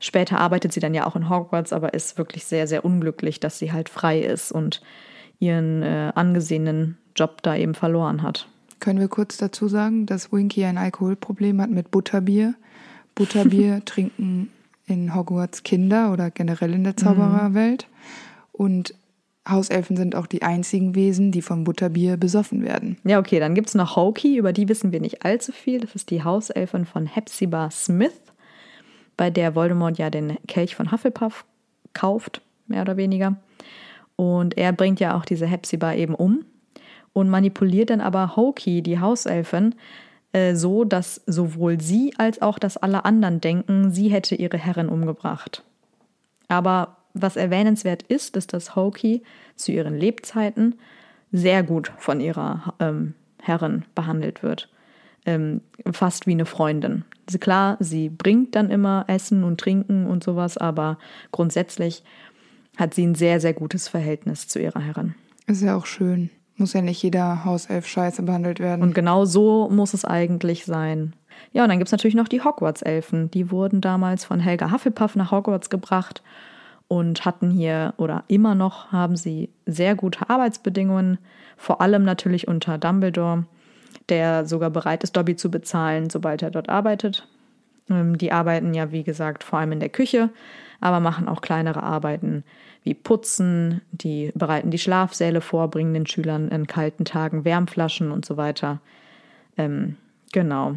Später 0.02 0.40
arbeitet 0.40 0.72
sie 0.72 0.80
dann 0.80 0.94
ja 0.94 1.06
auch 1.06 1.14
in 1.14 1.30
Hogwarts, 1.30 1.72
aber 1.72 1.94
ist 1.94 2.18
wirklich 2.18 2.44
sehr, 2.44 2.66
sehr 2.66 2.84
unglücklich, 2.84 3.38
dass 3.38 3.60
sie 3.60 3.70
halt 3.70 3.88
frei 3.88 4.18
ist 4.18 4.50
und 4.50 4.82
ihren 5.38 5.84
äh, 5.84 6.10
angesehenen 6.16 6.98
Job 7.14 7.40
da 7.42 7.54
eben 7.54 7.74
verloren 7.74 8.22
hat. 8.22 8.48
Können 8.80 8.98
wir 8.98 9.06
kurz 9.06 9.36
dazu 9.36 9.68
sagen, 9.68 10.06
dass 10.06 10.32
Winky 10.32 10.64
ein 10.64 10.76
Alkoholproblem 10.76 11.60
hat 11.60 11.70
mit 11.70 11.92
Butterbier. 11.92 12.54
Butterbier 13.14 13.80
trinken 13.84 14.50
in 14.86 15.14
Hogwarts 15.14 15.62
Kinder 15.62 16.12
oder 16.12 16.32
generell 16.32 16.74
in 16.74 16.82
der 16.82 16.96
Zaubererwelt. 16.96 17.86
Und 18.50 18.94
Hauselfen 19.48 19.96
sind 19.96 20.16
auch 20.16 20.26
die 20.26 20.42
einzigen 20.42 20.96
Wesen, 20.96 21.30
die 21.30 21.42
vom 21.42 21.62
Butterbier 21.62 22.16
besoffen 22.16 22.64
werden. 22.64 22.96
Ja, 23.04 23.20
okay, 23.20 23.38
dann 23.38 23.54
gibt 23.54 23.68
es 23.68 23.76
noch 23.76 23.94
Hokey, 23.94 24.36
über 24.36 24.52
die 24.52 24.68
wissen 24.68 24.90
wir 24.90 25.00
nicht 25.00 25.24
allzu 25.24 25.52
viel. 25.52 25.78
Das 25.78 25.94
ist 25.94 26.10
die 26.10 26.24
Hauselfin 26.24 26.86
von 26.86 27.06
Hepzibah 27.06 27.70
Smith, 27.70 28.20
bei 29.16 29.30
der 29.30 29.54
Voldemort 29.54 29.98
ja 29.98 30.10
den 30.10 30.36
Kelch 30.46 30.74
von 30.74 30.90
Hufflepuff 30.90 31.44
kauft, 31.92 32.40
mehr 32.66 32.82
oder 32.82 32.96
weniger. 32.96 33.36
Und 34.16 34.56
er 34.56 34.72
bringt 34.72 35.00
ja 35.00 35.16
auch 35.16 35.24
diese 35.24 35.46
Hepzibah 35.46 35.94
eben 35.94 36.14
um 36.14 36.44
und 37.12 37.28
manipuliert 37.28 37.90
dann 37.90 38.00
aber 38.00 38.36
Hokey, 38.36 38.82
die 38.82 39.00
Hauselfin, 39.00 39.74
äh, 40.32 40.54
so, 40.54 40.84
dass 40.84 41.22
sowohl 41.26 41.80
sie 41.80 42.14
als 42.16 42.40
auch 42.40 42.58
dass 42.58 42.76
alle 42.76 43.04
anderen 43.04 43.40
denken, 43.40 43.90
sie 43.90 44.08
hätte 44.08 44.34
ihre 44.34 44.58
Herrin 44.58 44.88
umgebracht. 44.88 45.62
Aber 46.48 46.96
was 47.14 47.36
erwähnenswert 47.36 48.02
ist, 48.04 48.36
ist, 48.36 48.52
dass 48.54 48.74
Hokey 48.74 49.22
zu 49.56 49.72
ihren 49.72 49.96
Lebzeiten 49.96 50.76
sehr 51.30 51.62
gut 51.62 51.92
von 51.98 52.20
ihrer 52.20 52.74
ähm, 52.78 53.14
Herrin 53.40 53.84
behandelt 53.94 54.42
wird. 54.42 54.68
Ähm, 55.26 55.60
fast 55.92 56.26
wie 56.26 56.32
eine 56.32 56.46
Freundin. 56.46 57.04
Also 57.26 57.38
klar, 57.38 57.76
sie 57.80 58.08
bringt 58.08 58.54
dann 58.54 58.70
immer 58.70 59.04
Essen 59.08 59.44
und 59.44 59.60
Trinken 59.60 60.06
und 60.06 60.24
sowas, 60.24 60.58
aber 60.58 60.98
grundsätzlich 61.30 62.02
hat 62.76 62.94
sie 62.94 63.06
ein 63.06 63.14
sehr, 63.14 63.40
sehr 63.40 63.52
gutes 63.52 63.88
Verhältnis 63.88 64.48
zu 64.48 64.60
ihrer 64.60 64.80
Herrin. 64.80 65.14
Ist 65.46 65.62
ja 65.62 65.76
auch 65.76 65.86
schön. 65.86 66.30
Muss 66.56 66.72
ja 66.72 66.82
nicht 66.82 67.02
jeder 67.02 67.44
Hauself 67.44 67.86
scheiße 67.86 68.22
behandelt 68.22 68.60
werden. 68.60 68.82
Und 68.82 68.94
genau 68.94 69.24
so 69.24 69.68
muss 69.70 69.94
es 69.94 70.04
eigentlich 70.04 70.64
sein. 70.64 71.14
Ja, 71.52 71.62
und 71.62 71.70
dann 71.70 71.78
gibt 71.78 71.88
es 71.88 71.92
natürlich 71.92 72.14
noch 72.14 72.28
die 72.28 72.42
Hogwarts-Elfen. 72.42 73.30
Die 73.30 73.50
wurden 73.50 73.80
damals 73.80 74.24
von 74.24 74.40
Helga 74.40 74.70
Hufflepuff 74.70 75.16
nach 75.16 75.30
Hogwarts 75.30 75.70
gebracht 75.70 76.22
und 76.88 77.24
hatten 77.24 77.50
hier 77.50 77.94
oder 77.96 78.24
immer 78.28 78.54
noch 78.54 78.92
haben 78.92 79.16
sie 79.16 79.50
sehr 79.66 79.94
gute 79.94 80.28
Arbeitsbedingungen, 80.28 81.18
vor 81.56 81.80
allem 81.80 82.04
natürlich 82.04 82.48
unter 82.48 82.76
Dumbledore, 82.76 83.44
der 84.08 84.46
sogar 84.46 84.70
bereit 84.70 85.04
ist, 85.04 85.16
Dobby 85.16 85.36
zu 85.36 85.50
bezahlen, 85.50 86.10
sobald 86.10 86.42
er 86.42 86.50
dort 86.50 86.68
arbeitet. 86.68 87.26
Ähm, 87.90 88.18
die 88.18 88.32
arbeiten 88.32 88.74
ja, 88.74 88.92
wie 88.92 89.04
gesagt, 89.04 89.44
vor 89.44 89.58
allem 89.58 89.72
in 89.72 89.80
der 89.80 89.88
Küche, 89.88 90.30
aber 90.80 91.00
machen 91.00 91.28
auch 91.28 91.40
kleinere 91.40 91.82
Arbeiten 91.82 92.44
wie 92.84 92.94
Putzen, 92.94 93.80
die 93.92 94.32
bereiten 94.34 94.70
die 94.70 94.78
Schlafsäle 94.78 95.40
vor, 95.40 95.68
bringen 95.68 95.94
den 95.94 96.06
Schülern 96.06 96.48
in 96.48 96.66
kalten 96.66 97.04
Tagen 97.04 97.44
Wärmflaschen 97.44 98.10
und 98.10 98.24
so 98.24 98.36
weiter. 98.36 98.80
Ähm, 99.56 99.96
genau. 100.32 100.76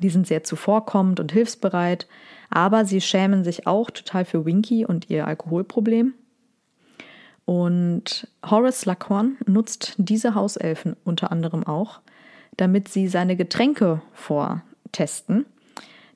Die 0.00 0.10
sind 0.10 0.26
sehr 0.26 0.44
zuvorkommend 0.44 1.20
und 1.20 1.32
hilfsbereit, 1.32 2.06
aber 2.50 2.84
sie 2.84 3.00
schämen 3.00 3.44
sich 3.44 3.66
auch 3.66 3.90
total 3.90 4.24
für 4.24 4.44
Winky 4.44 4.84
und 4.84 5.08
ihr 5.08 5.26
Alkoholproblem. 5.26 6.14
Und 7.46 8.28
Horace 8.44 8.80
Slughorn 8.80 9.36
nutzt 9.46 9.94
diese 9.98 10.34
Hauselfen 10.34 10.96
unter 11.04 11.30
anderem 11.30 11.66
auch, 11.66 12.00
damit 12.56 12.88
sie 12.88 13.08
seine 13.08 13.36
Getränke 13.36 14.02
vortesten, 14.12 15.46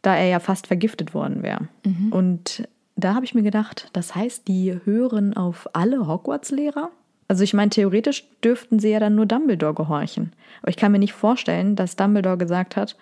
da 0.02 0.16
er 0.16 0.28
ja 0.28 0.40
fast 0.40 0.66
vergiftet 0.66 1.14
worden 1.14 1.42
wäre. 1.42 1.68
Mhm. 1.84 2.12
Und 2.12 2.68
da 2.96 3.14
habe 3.14 3.24
ich 3.24 3.34
mir 3.34 3.42
gedacht, 3.42 3.88
das 3.92 4.14
heißt, 4.14 4.48
die 4.48 4.78
hören 4.84 5.36
auf 5.36 5.68
alle 5.72 6.06
Hogwarts-Lehrer? 6.06 6.90
Also 7.28 7.44
ich 7.44 7.54
meine, 7.54 7.70
theoretisch 7.70 8.26
dürften 8.42 8.78
sie 8.78 8.88
ja 8.88 9.00
dann 9.00 9.14
nur 9.14 9.26
Dumbledore 9.26 9.74
gehorchen. 9.74 10.32
Aber 10.62 10.70
ich 10.70 10.76
kann 10.76 10.92
mir 10.92 10.98
nicht 10.98 11.12
vorstellen, 11.12 11.76
dass 11.76 11.96
Dumbledore 11.96 12.38
gesagt 12.38 12.74
hat, 12.74 12.96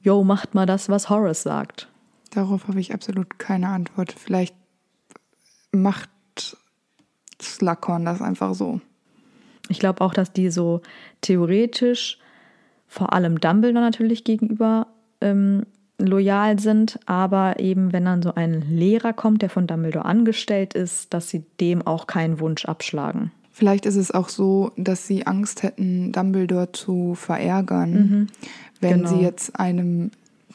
yo, 0.00 0.22
macht 0.24 0.54
mal 0.54 0.66
das, 0.66 0.88
was 0.88 1.10
Horace 1.10 1.42
sagt. 1.42 1.88
Darauf 2.30 2.68
habe 2.68 2.80
ich 2.80 2.94
absolut 2.94 3.38
keine 3.38 3.68
Antwort. 3.68 4.12
Vielleicht 4.12 4.54
macht 5.72 6.08
Slughorn 7.40 8.04
das 8.04 8.22
einfach 8.22 8.54
so. 8.54 8.80
Ich 9.68 9.78
glaube 9.78 10.00
auch, 10.00 10.14
dass 10.14 10.32
die 10.32 10.50
so 10.50 10.80
theoretisch 11.20 12.18
vor 12.92 13.14
allem 13.14 13.40
Dumbledore 13.40 13.82
natürlich 13.82 14.22
gegenüber 14.22 14.86
ähm, 15.22 15.64
loyal 15.98 16.58
sind, 16.58 17.00
aber 17.06 17.58
eben 17.58 17.90
wenn 17.94 18.04
dann 18.04 18.20
so 18.20 18.34
ein 18.34 18.60
Lehrer 18.68 19.14
kommt, 19.14 19.40
der 19.40 19.48
von 19.48 19.66
Dumbledore 19.66 20.04
angestellt 20.04 20.74
ist, 20.74 21.14
dass 21.14 21.30
sie 21.30 21.42
dem 21.58 21.80
auch 21.86 22.06
keinen 22.06 22.38
Wunsch 22.38 22.66
abschlagen. 22.66 23.30
Vielleicht 23.50 23.86
ist 23.86 23.96
es 23.96 24.10
auch 24.10 24.28
so, 24.28 24.72
dass 24.76 25.06
sie 25.06 25.26
Angst 25.26 25.62
hätten, 25.62 26.12
Dumbledore 26.12 26.72
zu 26.72 27.14
verärgern, 27.14 27.92
mhm. 27.92 28.26
wenn 28.82 28.98
genau. 28.98 29.08
sie 29.08 29.20
jetzt 29.22 29.58
einem, 29.58 30.10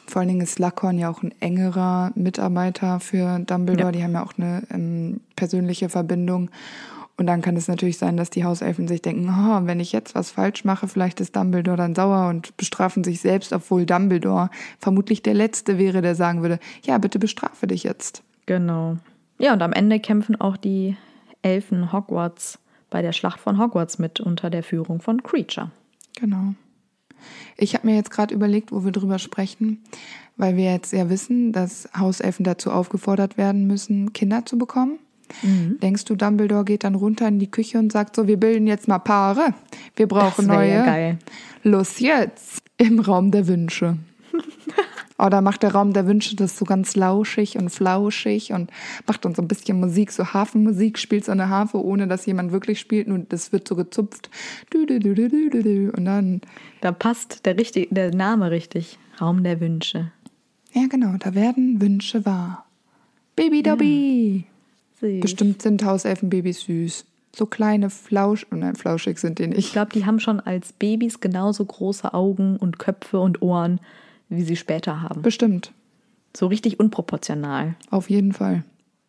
vor 0.06 0.20
allen 0.20 0.28
Dingen 0.28 0.40
ist 0.42 0.60
Lackhorn 0.60 0.96
ja 0.96 1.10
auch 1.10 1.24
ein 1.24 1.34
engerer 1.40 2.12
Mitarbeiter 2.14 3.00
für 3.00 3.40
Dumbledore, 3.40 3.88
ja. 3.88 3.92
die 3.92 4.04
haben 4.04 4.12
ja 4.12 4.24
auch 4.24 4.38
eine 4.38 4.62
ähm, 4.70 5.20
persönliche 5.34 5.88
Verbindung. 5.88 6.50
Und 7.18 7.26
dann 7.26 7.42
kann 7.42 7.56
es 7.56 7.66
natürlich 7.66 7.98
sein, 7.98 8.16
dass 8.16 8.30
die 8.30 8.44
Hauselfen 8.44 8.86
sich 8.86 9.02
denken, 9.02 9.28
oh, 9.28 9.66
wenn 9.66 9.80
ich 9.80 9.90
jetzt 9.90 10.14
was 10.14 10.30
falsch 10.30 10.64
mache, 10.64 10.86
vielleicht 10.86 11.20
ist 11.20 11.34
Dumbledore 11.34 11.76
dann 11.76 11.96
sauer 11.96 12.28
und 12.28 12.56
bestrafen 12.56 13.02
sich 13.02 13.20
selbst, 13.20 13.52
obwohl 13.52 13.86
Dumbledore 13.86 14.50
vermutlich 14.78 15.20
der 15.20 15.34
Letzte 15.34 15.78
wäre, 15.78 16.00
der 16.00 16.14
sagen 16.14 16.42
würde, 16.42 16.60
ja, 16.84 16.96
bitte 16.98 17.18
bestrafe 17.18 17.66
dich 17.66 17.82
jetzt. 17.82 18.22
Genau. 18.46 18.98
Ja, 19.38 19.52
und 19.52 19.62
am 19.62 19.72
Ende 19.72 19.98
kämpfen 19.98 20.40
auch 20.40 20.56
die 20.56 20.96
Elfen 21.42 21.92
Hogwarts 21.92 22.60
bei 22.88 23.02
der 23.02 23.12
Schlacht 23.12 23.40
von 23.40 23.58
Hogwarts 23.58 23.98
mit 23.98 24.20
unter 24.20 24.48
der 24.48 24.62
Führung 24.62 25.00
von 25.00 25.20
Creature. 25.24 25.72
Genau. 26.20 26.54
Ich 27.56 27.74
habe 27.74 27.88
mir 27.88 27.96
jetzt 27.96 28.12
gerade 28.12 28.32
überlegt, 28.32 28.70
wo 28.70 28.84
wir 28.84 28.92
drüber 28.92 29.18
sprechen, 29.18 29.82
weil 30.36 30.56
wir 30.56 30.72
jetzt 30.72 30.92
ja 30.92 31.10
wissen, 31.10 31.52
dass 31.52 31.88
Hauselfen 31.98 32.44
dazu 32.44 32.70
aufgefordert 32.70 33.36
werden 33.36 33.66
müssen, 33.66 34.12
Kinder 34.12 34.46
zu 34.46 34.56
bekommen. 34.56 35.00
Mhm. 35.42 35.78
Denkst 35.80 36.04
du, 36.04 36.14
Dumbledore 36.14 36.64
geht 36.64 36.84
dann 36.84 36.94
runter 36.94 37.28
in 37.28 37.38
die 37.38 37.50
Küche 37.50 37.78
und 37.78 37.92
sagt 37.92 38.16
so, 38.16 38.26
wir 38.26 38.38
bilden 38.38 38.66
jetzt 38.66 38.88
mal 38.88 38.98
Paare. 38.98 39.54
Wir 39.96 40.06
brauchen 40.06 40.46
neue. 40.46 40.72
Ja 40.72 40.84
geil. 40.84 41.18
Los 41.62 42.00
jetzt 42.00 42.62
im 42.76 43.00
Raum 43.00 43.30
der 43.30 43.46
Wünsche. 43.46 43.98
Oder 45.18 45.40
macht 45.40 45.64
der 45.64 45.72
Raum 45.72 45.92
der 45.92 46.06
Wünsche 46.06 46.36
das 46.36 46.56
so 46.56 46.64
ganz 46.64 46.94
lauschig 46.94 47.58
und 47.58 47.70
flauschig 47.70 48.52
und 48.52 48.70
macht 49.06 49.24
dann 49.24 49.34
so 49.34 49.42
ein 49.42 49.48
bisschen 49.48 49.80
Musik, 49.80 50.12
so 50.12 50.32
Hafenmusik, 50.32 50.96
spielt 50.96 51.24
so 51.24 51.32
eine 51.32 51.48
Harfe, 51.48 51.84
ohne 51.84 52.06
dass 52.06 52.24
jemand 52.26 52.52
wirklich 52.52 52.78
spielt 52.78 53.08
und 53.08 53.32
das 53.32 53.50
wird 53.50 53.66
so 53.66 53.74
gezupft. 53.74 54.30
Und 54.72 56.04
dann. 56.04 56.40
Da 56.80 56.92
passt 56.92 57.46
der, 57.46 57.58
richtig, 57.58 57.88
der 57.90 58.14
Name 58.14 58.52
richtig. 58.52 58.98
Raum 59.20 59.42
der 59.42 59.60
Wünsche. 59.60 60.12
Ja, 60.72 60.86
genau, 60.88 61.16
da 61.18 61.34
werden 61.34 61.80
Wünsche 61.80 62.24
wahr. 62.24 62.66
Baby 63.34 63.62
Dobby! 63.62 64.44
Ja. 64.46 64.57
Süß. 65.00 65.20
Bestimmt 65.20 65.62
sind 65.62 65.84
Hauselfenbabys 65.84 66.62
süß. 66.62 67.04
So 67.34 67.46
kleine 67.46 67.90
Flausch, 67.90 68.46
oh 68.50 68.56
nein, 68.56 68.74
flauschig 68.74 69.18
sind 69.18 69.38
die 69.38 69.46
nicht. 69.46 69.58
Ich 69.58 69.72
glaube, 69.72 69.92
die 69.92 70.06
haben 70.06 70.18
schon 70.18 70.40
als 70.40 70.72
Babys 70.72 71.20
genauso 71.20 71.64
große 71.64 72.14
Augen 72.14 72.56
und 72.56 72.78
Köpfe 72.78 73.20
und 73.20 73.42
Ohren, 73.42 73.80
wie 74.28 74.42
sie 74.42 74.56
später 74.56 75.02
haben. 75.02 75.22
Bestimmt. 75.22 75.72
So 76.36 76.46
richtig 76.46 76.80
unproportional. 76.80 77.74
Auf 77.90 78.10
jeden 78.10 78.32
Fall. 78.32 78.64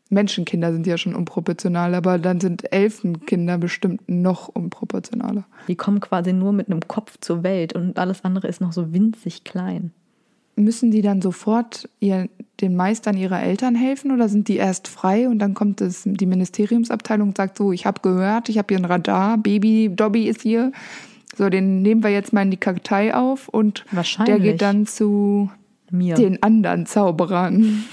Menschenkinder 0.09 0.73
sind 0.73 0.87
ja 0.87 0.97
schon 0.97 1.15
unproportional, 1.15 1.93
aber 1.95 2.17
dann 2.17 2.39
sind 2.39 2.71
Elfenkinder 2.73 3.57
bestimmt 3.57 4.01
noch 4.07 4.47
unproportionaler. 4.47 5.45
Die 5.67 5.75
kommen 5.75 5.99
quasi 5.99 6.33
nur 6.33 6.51
mit 6.51 6.67
einem 6.67 6.87
Kopf 6.87 7.17
zur 7.21 7.43
Welt 7.43 7.73
und 7.73 7.97
alles 7.99 8.25
andere 8.25 8.47
ist 8.47 8.59
noch 8.59 8.73
so 8.73 8.91
winzig 8.91 9.43
klein 9.43 9.91
müssen 10.59 10.91
die 10.91 11.01
dann 11.01 11.21
sofort 11.21 11.89
ihr, 11.99 12.29
den 12.61 12.75
Meistern 12.75 13.17
ihrer 13.17 13.41
Eltern 13.41 13.75
helfen 13.75 14.11
oder 14.11 14.29
sind 14.29 14.47
die 14.47 14.57
erst 14.57 14.87
frei 14.87 15.27
und 15.27 15.39
dann 15.39 15.53
kommt 15.53 15.81
es, 15.81 16.03
die 16.05 16.25
Ministeriumsabteilung 16.25 17.29
und 17.29 17.37
sagt 17.37 17.57
so, 17.57 17.71
ich 17.71 17.85
habe 17.85 18.01
gehört, 18.01 18.49
ich 18.49 18.57
habe 18.57 18.67
hier 18.73 18.77
ein 18.77 18.85
Radar, 18.85 19.37
Baby 19.37 19.91
Dobby 19.93 20.27
ist 20.27 20.41
hier. 20.41 20.71
So, 21.35 21.49
den 21.49 21.81
nehmen 21.81 22.03
wir 22.03 22.09
jetzt 22.09 22.33
mal 22.33 22.41
in 22.41 22.51
die 22.51 22.57
Kartei 22.57 23.15
auf 23.15 23.47
und 23.47 23.85
der 24.25 24.39
geht 24.39 24.61
dann 24.61 24.85
zu 24.85 25.49
Mir. 25.89 26.15
den 26.15 26.43
anderen 26.43 26.85
Zauberern. 26.85 27.85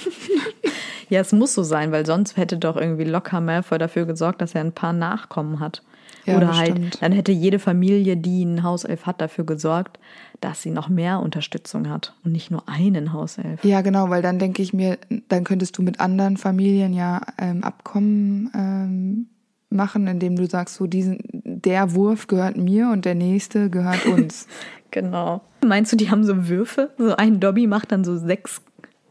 ja, 1.08 1.20
es 1.20 1.32
muss 1.32 1.54
so 1.54 1.62
sein, 1.62 1.92
weil 1.92 2.06
sonst 2.06 2.36
hätte 2.36 2.56
doch 2.56 2.76
irgendwie 2.76 3.04
locker 3.04 3.40
Malfoy 3.40 3.78
dafür 3.78 4.06
gesorgt, 4.06 4.40
dass 4.40 4.54
er 4.54 4.62
ein 4.62 4.72
paar 4.72 4.92
Nachkommen 4.92 5.60
hat. 5.60 5.82
Ja, 6.24 6.38
Oder 6.38 6.56
halt, 6.56 6.74
bestimmt. 6.74 7.02
dann 7.02 7.12
hätte 7.12 7.30
jede 7.30 7.60
Familie, 7.60 8.16
die 8.16 8.42
einen 8.42 8.64
Hauself 8.64 9.06
hat, 9.06 9.20
dafür 9.20 9.44
gesorgt, 9.44 9.98
dass 10.40 10.62
sie 10.62 10.70
noch 10.70 10.88
mehr 10.88 11.20
Unterstützung 11.20 11.88
hat 11.88 12.14
und 12.24 12.32
nicht 12.32 12.50
nur 12.50 12.68
einen 12.68 13.12
Hauself. 13.12 13.64
Ja, 13.64 13.80
genau, 13.80 14.10
weil 14.10 14.22
dann 14.22 14.38
denke 14.38 14.62
ich 14.62 14.72
mir, 14.72 14.98
dann 15.28 15.44
könntest 15.44 15.78
du 15.78 15.82
mit 15.82 16.00
anderen 16.00 16.36
Familien 16.36 16.92
ja 16.92 17.20
ähm, 17.38 17.64
Abkommen 17.64 18.50
ähm, 18.54 19.26
machen, 19.70 20.06
indem 20.06 20.36
du 20.36 20.46
sagst, 20.46 20.76
so 20.76 20.86
diesen, 20.86 21.18
der 21.32 21.94
Wurf 21.94 22.26
gehört 22.26 22.56
mir 22.56 22.90
und 22.90 23.04
der 23.04 23.14
nächste 23.14 23.70
gehört 23.70 24.06
uns. 24.06 24.46
genau. 24.90 25.42
Meinst 25.64 25.92
du, 25.92 25.96
die 25.96 26.10
haben 26.10 26.24
so 26.24 26.48
Würfe? 26.48 26.90
So 26.98 27.16
ein 27.16 27.40
Dobby 27.40 27.66
macht 27.66 27.92
dann 27.92 28.04
so 28.04 28.16
sechs 28.16 28.62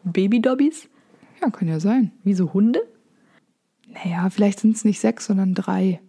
Baby-Dobbys? 0.04 0.88
Ja, 1.42 1.50
kann 1.50 1.68
ja 1.68 1.80
sein. 1.80 2.12
Wie 2.24 2.34
so 2.34 2.54
Hunde? 2.54 2.82
Naja, 3.88 4.30
vielleicht 4.30 4.60
sind 4.60 4.76
es 4.76 4.86
nicht 4.86 5.00
sechs, 5.00 5.26
sondern 5.26 5.54
drei. 5.54 6.00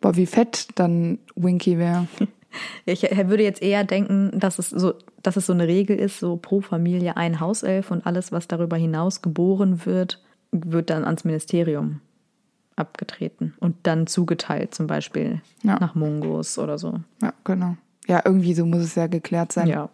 Boah, 0.00 0.16
wie 0.16 0.26
fett 0.26 0.68
dann 0.74 1.18
Winky 1.34 1.78
wäre. 1.78 2.06
Ich 2.84 3.02
würde 3.02 3.42
jetzt 3.42 3.62
eher 3.62 3.84
denken, 3.84 4.30
dass 4.38 4.58
es 4.58 4.70
so, 4.70 4.94
dass 5.22 5.36
es 5.36 5.46
so 5.46 5.52
eine 5.52 5.66
Regel 5.66 5.98
ist, 5.98 6.20
so 6.20 6.36
pro 6.36 6.60
Familie 6.60 7.16
ein 7.16 7.40
Hauself 7.40 7.90
und 7.90 8.06
alles, 8.06 8.32
was 8.32 8.48
darüber 8.48 8.76
hinaus 8.76 9.22
geboren 9.22 9.84
wird, 9.84 10.22
wird 10.52 10.90
dann 10.90 11.04
ans 11.04 11.24
Ministerium 11.24 12.00
abgetreten 12.76 13.54
und 13.58 13.74
dann 13.84 14.06
zugeteilt, 14.06 14.74
zum 14.74 14.86
Beispiel 14.86 15.40
ja. 15.62 15.78
nach 15.80 15.94
Mungos 15.94 16.58
oder 16.58 16.78
so. 16.78 17.00
Ja, 17.22 17.32
genau. 17.44 17.76
Ja, 18.06 18.22
irgendwie 18.24 18.54
so 18.54 18.66
muss 18.66 18.82
es 18.82 18.94
ja 18.94 19.06
geklärt 19.06 19.52
sein. 19.52 19.66
Ja. 19.66 19.88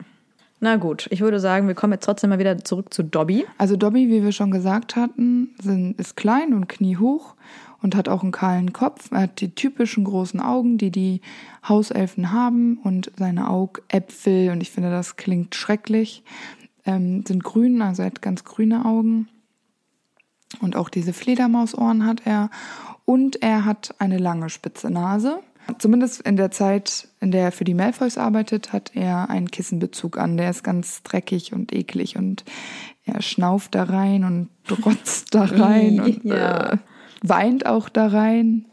Na 0.65 0.77
gut, 0.77 1.09
ich 1.11 1.23
würde 1.23 1.41
sagen, 1.41 1.67
wir 1.67 1.75
kommen 1.75 1.95
jetzt 1.95 2.05
trotzdem 2.05 2.31
mal 2.31 2.39
wieder 2.39 2.57
zurück 2.57 2.95
zu 2.95 3.03
Dobby. 3.03 3.45
Also 3.59 3.77
Dobby, 3.77 4.09
wie 4.09 4.23
wir 4.23 4.31
schon 4.31 4.53
gesagt 4.53 4.95
hatten, 4.95 5.57
sind, 5.61 5.99
ist 5.99 6.17
klein 6.17 6.55
und 6.55 6.69
kniehoch 6.69 7.35
und 7.83 7.97
hat 7.97 8.09
auch 8.09 8.23
einen 8.23 8.31
kahlen 8.31 8.73
Kopf. 8.73 9.11
Er 9.11 9.23
hat 9.23 9.41
die 9.41 9.57
typischen 9.57 10.05
großen 10.05 10.39
Augen, 10.39 10.79
die 10.79 10.93
die 10.93 11.21
Hauselfen 11.69 12.31
haben 12.31 12.79
und 12.79 13.11
seine 13.19 13.51
Augäpfel, 13.51 14.51
und 14.51 14.61
ich 14.61 14.71
finde, 14.71 14.91
das 14.91 15.17
klingt 15.17 15.57
schrecklich, 15.57 16.23
ähm, 16.87 17.25
sind 17.27 17.43
grün, 17.43 17.83
also 17.83 18.03
er 18.03 18.07
hat 18.07 18.23
ganz 18.23 18.45
grüne 18.45 18.85
Augen. 18.85 19.27
Und 20.61 20.77
auch 20.77 20.91
diese 20.91 21.13
Fledermausohren 21.13 22.07
hat 22.07 22.23
er. 22.25 22.51
Und 23.05 23.43
er 23.43 23.65
hat 23.65 23.97
eine 23.99 24.19
lange 24.19 24.49
spitze 24.49 24.91
Nase. 24.91 25.41
Zumindest 25.79 26.21
in 26.23 26.37
der 26.37 26.51
Zeit, 26.51 27.09
in 27.21 27.31
der 27.31 27.45
er 27.45 27.53
für 27.53 27.65
die 27.65 27.75
Malfoys 27.75 28.19
arbeitet, 28.19 28.73
hat 28.73 28.93
er 28.95 29.31
einen 29.31 29.51
Kissenbezug 29.51 30.19
an. 30.19 30.37
Der 30.37 30.51
ist 30.51 30.63
ganz 30.63 31.03
dreckig 31.03 31.53
und 31.53 31.73
eklig 31.73 32.17
und 32.17 32.45
er 33.05 33.23
schnauft 33.23 33.75
da 33.75 33.85
rein 33.85 34.25
und 34.25 34.49
rotzt 34.85 35.35
da 35.35 35.45
rein 35.45 36.01
und 36.05 36.25
ja. 36.25 36.73
äh, 36.73 36.79
weint 37.23 37.67
auch 37.67 37.89
da 37.89 38.09
rein. 38.09 38.67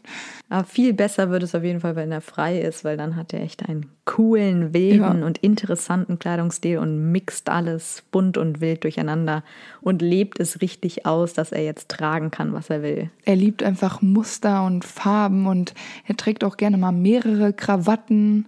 Aber 0.50 0.64
viel 0.64 0.92
besser 0.92 1.30
wird 1.30 1.44
es 1.44 1.54
auf 1.54 1.62
jeden 1.62 1.78
Fall, 1.78 1.94
wenn 1.94 2.10
er 2.10 2.20
frei 2.20 2.60
ist, 2.60 2.82
weil 2.82 2.96
dann 2.96 3.14
hat 3.14 3.32
er 3.32 3.40
echt 3.40 3.68
einen 3.68 3.86
coolen, 4.04 4.74
wilden 4.74 5.20
ja. 5.20 5.26
und 5.26 5.38
interessanten 5.38 6.18
Kleidungsstil 6.18 6.78
und 6.78 7.12
mixt 7.12 7.48
alles 7.48 8.02
bunt 8.10 8.36
und 8.36 8.60
wild 8.60 8.82
durcheinander 8.82 9.44
und 9.80 10.02
lebt 10.02 10.40
es 10.40 10.60
richtig 10.60 11.06
aus, 11.06 11.34
dass 11.34 11.52
er 11.52 11.62
jetzt 11.62 11.88
tragen 11.88 12.32
kann, 12.32 12.52
was 12.52 12.68
er 12.68 12.82
will. 12.82 13.10
Er 13.24 13.36
liebt 13.36 13.62
einfach 13.62 14.02
Muster 14.02 14.66
und 14.66 14.84
Farben 14.84 15.46
und 15.46 15.72
er 16.04 16.16
trägt 16.16 16.42
auch 16.42 16.56
gerne 16.56 16.78
mal 16.78 16.90
mehrere 16.90 17.52
Krawatten. 17.52 18.46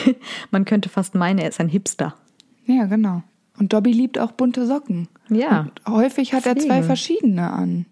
Man 0.50 0.64
könnte 0.64 0.88
fast 0.88 1.14
meinen, 1.14 1.38
er 1.38 1.50
ist 1.50 1.60
ein 1.60 1.68
Hipster. 1.68 2.14
Ja, 2.64 2.86
genau. 2.86 3.22
Und 3.58 3.74
Dobby 3.74 3.92
liebt 3.92 4.18
auch 4.18 4.32
bunte 4.32 4.64
Socken. 4.64 5.08
Ja. 5.28 5.68
Und 5.86 5.94
häufig 5.94 6.32
hat 6.32 6.44
Fliegen. 6.44 6.60
er 6.60 6.66
zwei 6.66 6.82
verschiedene 6.82 7.50
an. 7.50 7.84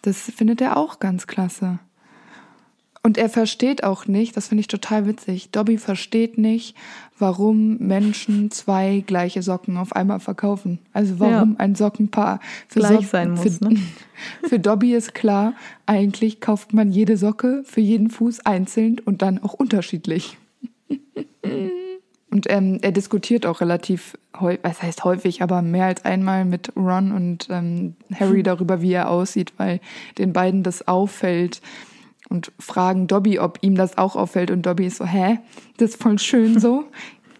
Das 0.00 0.22
findet 0.22 0.62
er 0.62 0.78
auch 0.78 1.00
ganz 1.00 1.26
klasse. 1.26 1.78
Und 3.04 3.18
er 3.18 3.28
versteht 3.28 3.82
auch 3.82 4.06
nicht, 4.06 4.36
das 4.36 4.46
finde 4.48 4.60
ich 4.60 4.68
total 4.68 5.06
witzig, 5.06 5.50
Dobby 5.50 5.76
versteht 5.76 6.38
nicht, 6.38 6.76
warum 7.18 7.78
Menschen 7.78 8.52
zwei 8.52 9.02
gleiche 9.04 9.42
Socken 9.42 9.76
auf 9.76 9.96
einmal 9.96 10.20
verkaufen. 10.20 10.78
Also 10.92 11.18
warum 11.18 11.52
ja. 11.52 11.58
ein 11.58 11.74
Sockenpaar 11.74 12.38
für 12.68 12.78
gleich 12.78 13.06
so 13.06 13.10
sein 13.10 13.32
muss. 13.32 13.58
Für, 13.58 13.64
ne? 13.64 13.80
für 14.48 14.60
Dobby 14.60 14.94
ist 14.94 15.14
klar, 15.14 15.54
eigentlich 15.84 16.40
kauft 16.40 16.72
man 16.72 16.92
jede 16.92 17.16
Socke 17.16 17.64
für 17.64 17.80
jeden 17.80 18.08
Fuß 18.08 18.46
einzeln 18.46 19.00
und 19.04 19.20
dann 19.20 19.42
auch 19.42 19.54
unterschiedlich. 19.54 20.38
Und 22.30 22.46
ähm, 22.50 22.78
er 22.82 22.92
diskutiert 22.92 23.46
auch 23.46 23.60
relativ 23.60 24.16
häufig, 24.38 24.60
was 24.62 24.80
heißt 24.80 25.02
häufig, 25.02 25.42
aber 25.42 25.60
mehr 25.60 25.86
als 25.86 26.04
einmal 26.04 26.44
mit 26.44 26.72
Ron 26.76 27.10
und 27.10 27.48
ähm, 27.50 27.96
Harry 28.14 28.44
darüber, 28.44 28.80
wie 28.80 28.92
er 28.92 29.10
aussieht, 29.10 29.52
weil 29.56 29.80
den 30.18 30.32
beiden 30.32 30.62
das 30.62 30.86
auffällt 30.86 31.60
und 32.32 32.50
fragen 32.58 33.06
Dobby, 33.06 33.38
ob 33.38 33.58
ihm 33.60 33.74
das 33.76 33.98
auch 33.98 34.16
auffällt. 34.16 34.50
Und 34.50 34.64
Dobby 34.64 34.86
ist 34.86 34.96
so, 34.96 35.04
hä? 35.04 35.38
Das 35.76 35.90
ist 35.90 36.02
voll 36.02 36.18
schön 36.18 36.58
so. 36.58 36.84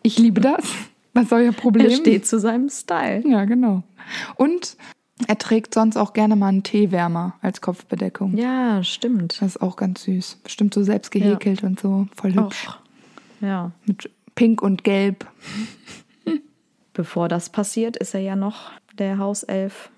Ich 0.04 0.18
liebe 0.18 0.40
das. 0.40 0.64
Was 1.14 1.28
soll 1.28 1.42
ihr 1.42 1.52
Problem? 1.52 1.86
Er 1.86 1.94
steht 1.94 2.26
zu 2.26 2.40
seinem 2.40 2.68
Style. 2.68 3.22
Ja, 3.24 3.44
genau. 3.44 3.84
Und 4.34 4.76
er 5.28 5.38
trägt 5.38 5.74
sonst 5.74 5.96
auch 5.96 6.12
gerne 6.12 6.34
mal 6.34 6.48
einen 6.48 6.64
Teewärmer 6.64 7.34
als 7.40 7.60
Kopfbedeckung. 7.60 8.36
Ja, 8.36 8.82
stimmt. 8.82 9.40
Das 9.40 9.50
ist 9.50 9.62
auch 9.62 9.76
ganz 9.76 10.02
süß. 10.02 10.40
Bestimmt 10.42 10.74
so 10.74 10.82
selbst 10.82 11.12
gehäkelt 11.12 11.62
ja. 11.62 11.68
und 11.68 11.78
so. 11.78 12.08
Voll 12.16 12.34
hübsch. 12.34 12.66
Och. 12.68 12.78
Ja. 13.42 13.70
Mit 13.86 14.10
Pink 14.34 14.60
und 14.60 14.82
Gelb. 14.82 15.24
Bevor 16.92 17.28
das 17.28 17.48
passiert, 17.48 17.96
ist 17.96 18.14
er 18.14 18.22
ja 18.22 18.34
noch 18.34 18.72
der 18.98 19.18
Hauself 19.18 19.92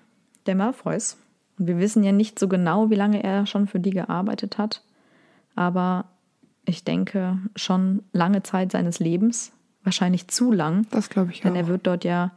der 0.45 0.53
Malfoys. 0.53 1.17
Und 1.57 1.67
wir 1.67 1.79
wissen 1.79 2.03
ja 2.03 2.11
nicht 2.11 2.39
so 2.39 2.47
genau, 2.47 2.89
wie 2.89 2.95
lange 2.95 3.23
er 3.23 3.45
schon 3.45 3.67
für 3.67 3.79
die 3.79 3.91
gearbeitet 3.91 4.57
hat, 4.57 4.81
aber 5.55 6.05
ich 6.65 6.83
denke 6.83 7.37
schon 7.55 8.03
lange 8.11 8.43
Zeit 8.43 8.71
seines 8.71 8.99
Lebens, 8.99 9.51
wahrscheinlich 9.83 10.27
zu 10.27 10.51
lang. 10.51 10.87
Das 10.91 11.09
glaube 11.09 11.31
ich 11.31 11.39
auch. 11.39 11.43
Denn 11.43 11.55
er 11.55 11.67
wird 11.67 11.87
dort 11.87 12.03
ja 12.03 12.31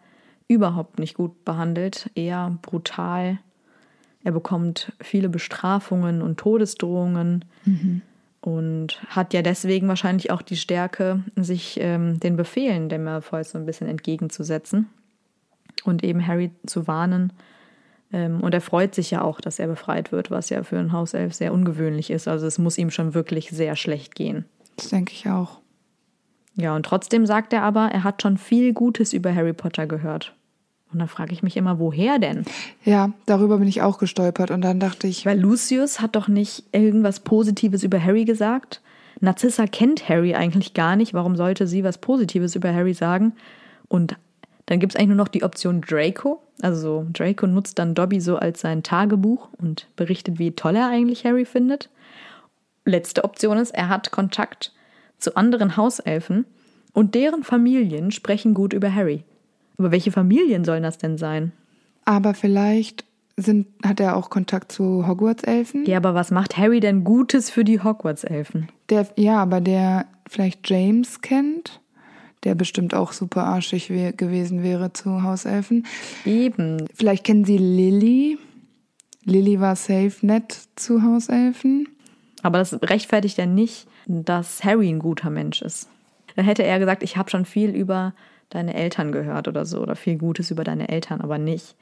überhaupt 0.46 0.98
nicht 0.98 1.14
gut 1.14 1.44
behandelt, 1.44 2.10
eher 2.14 2.58
brutal. 2.62 3.38
Er 4.22 4.32
bekommt 4.32 4.92
viele 5.00 5.28
Bestrafungen 5.28 6.22
und 6.22 6.38
Todesdrohungen 6.38 7.44
mhm. 7.64 8.02
und 8.40 9.00
hat 9.08 9.34
ja 9.34 9.42
deswegen 9.42 9.88
wahrscheinlich 9.88 10.30
auch 10.30 10.42
die 10.42 10.56
Stärke, 10.56 11.22
sich 11.36 11.78
ähm, 11.80 12.20
den 12.20 12.36
Befehlen 12.36 12.88
der 12.88 12.98
Malfoys 12.98 13.50
so 13.50 13.58
ein 13.58 13.66
bisschen 13.66 13.88
entgegenzusetzen 13.88 14.88
und 15.84 16.02
eben 16.04 16.26
Harry 16.26 16.50
zu 16.66 16.86
warnen, 16.86 17.32
und 18.10 18.54
er 18.54 18.60
freut 18.62 18.94
sich 18.94 19.10
ja 19.10 19.20
auch, 19.22 19.40
dass 19.40 19.58
er 19.58 19.66
befreit 19.66 20.12
wird, 20.12 20.30
was 20.30 20.48
ja 20.48 20.62
für 20.62 20.78
einen 20.78 20.92
Hauself 20.92 21.34
sehr 21.34 21.52
ungewöhnlich 21.52 22.10
ist. 22.10 22.26
Also 22.26 22.46
es 22.46 22.58
muss 22.58 22.78
ihm 22.78 22.90
schon 22.90 23.12
wirklich 23.12 23.50
sehr 23.50 23.76
schlecht 23.76 24.14
gehen. 24.14 24.46
Das 24.76 24.88
denke 24.88 25.12
ich 25.12 25.28
auch. 25.28 25.58
Ja, 26.54 26.74
und 26.74 26.84
trotzdem 26.84 27.26
sagt 27.26 27.52
er 27.52 27.62
aber, 27.62 27.90
er 27.92 28.04
hat 28.04 28.22
schon 28.22 28.38
viel 28.38 28.72
Gutes 28.72 29.12
über 29.12 29.34
Harry 29.34 29.52
Potter 29.52 29.86
gehört. 29.86 30.34
Und 30.90 31.00
dann 31.00 31.08
frage 31.08 31.32
ich 31.34 31.42
mich 31.42 31.56
immer, 31.56 31.78
woher 31.78 32.18
denn? 32.18 32.44
Ja, 32.84 33.12
darüber 33.26 33.58
bin 33.58 33.68
ich 33.68 33.82
auch 33.82 33.98
gestolpert. 33.98 34.50
Und 34.50 34.62
dann 34.62 34.80
dachte 34.80 35.06
ich. 35.06 35.26
Weil 35.26 35.38
Lucius 35.38 36.00
hat 36.00 36.16
doch 36.16 36.28
nicht 36.28 36.64
irgendwas 36.72 37.20
Positives 37.20 37.82
über 37.82 38.02
Harry 38.02 38.24
gesagt. 38.24 38.80
Narcissa 39.20 39.66
kennt 39.66 40.08
Harry 40.08 40.34
eigentlich 40.34 40.74
gar 40.74 40.96
nicht. 40.96 41.12
Warum 41.12 41.36
sollte 41.36 41.66
sie 41.66 41.84
was 41.84 41.98
Positives 41.98 42.54
über 42.54 42.72
Harry 42.72 42.94
sagen? 42.94 43.34
Und 43.88 44.16
dann 44.68 44.80
gibt 44.80 44.92
es 44.92 44.96
eigentlich 44.96 45.08
nur 45.08 45.16
noch 45.16 45.28
die 45.28 45.44
Option 45.44 45.80
Draco. 45.80 46.42
Also 46.60 47.06
Draco 47.10 47.46
nutzt 47.46 47.78
dann 47.78 47.94
Dobby 47.94 48.20
so 48.20 48.36
als 48.36 48.60
sein 48.60 48.82
Tagebuch 48.82 49.48
und 49.56 49.86
berichtet, 49.96 50.38
wie 50.38 50.52
toll 50.52 50.76
er 50.76 50.88
eigentlich 50.88 51.24
Harry 51.24 51.46
findet. 51.46 51.88
Letzte 52.84 53.24
Option 53.24 53.56
ist, 53.56 53.70
er 53.70 53.88
hat 53.88 54.10
Kontakt 54.10 54.74
zu 55.16 55.36
anderen 55.36 55.78
Hauselfen 55.78 56.44
und 56.92 57.14
deren 57.14 57.44
Familien 57.44 58.10
sprechen 58.10 58.52
gut 58.52 58.74
über 58.74 58.94
Harry. 58.94 59.24
Aber 59.78 59.90
welche 59.90 60.12
Familien 60.12 60.64
sollen 60.64 60.82
das 60.82 60.98
denn 60.98 61.16
sein? 61.16 61.52
Aber 62.04 62.34
vielleicht 62.34 63.06
sind, 63.38 63.68
hat 63.82 64.00
er 64.00 64.16
auch 64.16 64.28
Kontakt 64.28 64.70
zu 64.70 65.08
Hogwarts-Elfen. 65.08 65.86
Ja, 65.86 65.96
aber 65.96 66.14
was 66.14 66.30
macht 66.30 66.58
Harry 66.58 66.80
denn 66.80 67.04
Gutes 67.04 67.48
für 67.48 67.64
die 67.64 67.80
Hogwarts-Elfen? 67.80 68.68
ja, 69.16 69.40
aber 69.40 69.62
der 69.62 70.04
vielleicht 70.28 70.68
James 70.68 71.22
kennt 71.22 71.80
der 72.44 72.54
bestimmt 72.54 72.94
auch 72.94 73.12
super 73.12 73.44
arschig 73.44 73.90
wär, 73.90 74.12
gewesen 74.12 74.62
wäre 74.62 74.92
zu 74.92 75.22
Hauselfen. 75.22 75.86
Eben. 76.24 76.86
Vielleicht 76.94 77.24
kennen 77.24 77.44
Sie 77.44 77.58
Lilly. 77.58 78.38
Lilly 79.24 79.60
war 79.60 79.76
safe 79.76 80.14
nett 80.22 80.58
zu 80.76 81.02
Hauselfen. 81.02 81.88
Aber 82.42 82.58
das 82.58 82.80
rechtfertigt 82.82 83.38
ja 83.38 83.46
nicht, 83.46 83.86
dass 84.06 84.64
Harry 84.64 84.88
ein 84.88 85.00
guter 85.00 85.30
Mensch 85.30 85.62
ist. 85.62 85.88
Dann 86.36 86.44
hätte 86.44 86.62
er 86.62 86.78
gesagt, 86.78 87.02
ich 87.02 87.16
habe 87.16 87.30
schon 87.30 87.44
viel 87.44 87.70
über 87.70 88.14
deine 88.48 88.74
Eltern 88.74 89.12
gehört 89.12 89.48
oder 89.48 89.66
so, 89.66 89.80
oder 89.80 89.96
viel 89.96 90.16
Gutes 90.16 90.50
über 90.50 90.64
deine 90.64 90.88
Eltern, 90.88 91.20
aber 91.20 91.36
nicht 91.38 91.76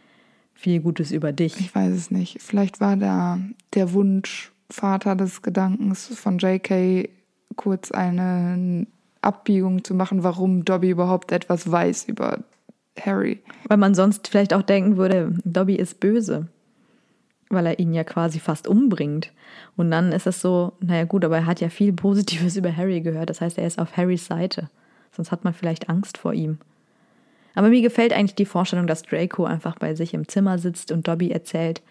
viel 0.54 0.80
Gutes 0.80 1.12
über 1.12 1.32
dich. 1.32 1.60
Ich 1.60 1.74
weiß 1.74 1.92
es 1.92 2.10
nicht. 2.10 2.40
Vielleicht 2.40 2.80
war 2.80 2.96
da 2.96 3.38
der 3.74 3.92
Wunsch, 3.92 4.52
Vater 4.70 5.14
des 5.14 5.42
Gedankens 5.42 6.06
von 6.06 6.38
JK 6.38 7.08
kurz 7.54 7.92
eine 7.92 8.86
Abbiegung 9.26 9.84
zu 9.84 9.94
machen, 9.94 10.22
warum 10.22 10.64
Dobby 10.64 10.90
überhaupt 10.90 11.32
etwas 11.32 11.70
weiß 11.70 12.04
über 12.04 12.38
Harry. 12.98 13.42
Weil 13.68 13.76
man 13.76 13.94
sonst 13.94 14.28
vielleicht 14.28 14.54
auch 14.54 14.62
denken 14.62 14.96
würde, 14.96 15.34
Dobby 15.44 15.74
ist 15.74 16.00
böse, 16.00 16.46
weil 17.50 17.66
er 17.66 17.78
ihn 17.78 17.92
ja 17.92 18.04
quasi 18.04 18.38
fast 18.38 18.66
umbringt. 18.66 19.32
Und 19.76 19.90
dann 19.90 20.12
ist 20.12 20.26
es 20.26 20.40
so, 20.40 20.72
naja 20.80 21.04
gut, 21.04 21.24
aber 21.24 21.38
er 21.38 21.46
hat 21.46 21.60
ja 21.60 21.68
viel 21.68 21.92
Positives 21.92 22.56
über 22.56 22.74
Harry 22.74 23.00
gehört. 23.00 23.28
Das 23.28 23.40
heißt, 23.40 23.58
er 23.58 23.66
ist 23.66 23.78
auf 23.78 23.96
Harrys 23.96 24.26
Seite. 24.26 24.70
Sonst 25.12 25.32
hat 25.32 25.44
man 25.44 25.54
vielleicht 25.54 25.88
Angst 25.88 26.18
vor 26.18 26.32
ihm. 26.32 26.58
Aber 27.54 27.70
mir 27.70 27.80
gefällt 27.80 28.12
eigentlich 28.12 28.34
die 28.34 28.44
Vorstellung, 28.44 28.86
dass 28.86 29.02
Draco 29.02 29.44
einfach 29.44 29.76
bei 29.78 29.94
sich 29.94 30.12
im 30.12 30.28
Zimmer 30.28 30.58
sitzt 30.58 30.92
und 30.92 31.08
Dobby 31.08 31.30
erzählt. 31.30 31.82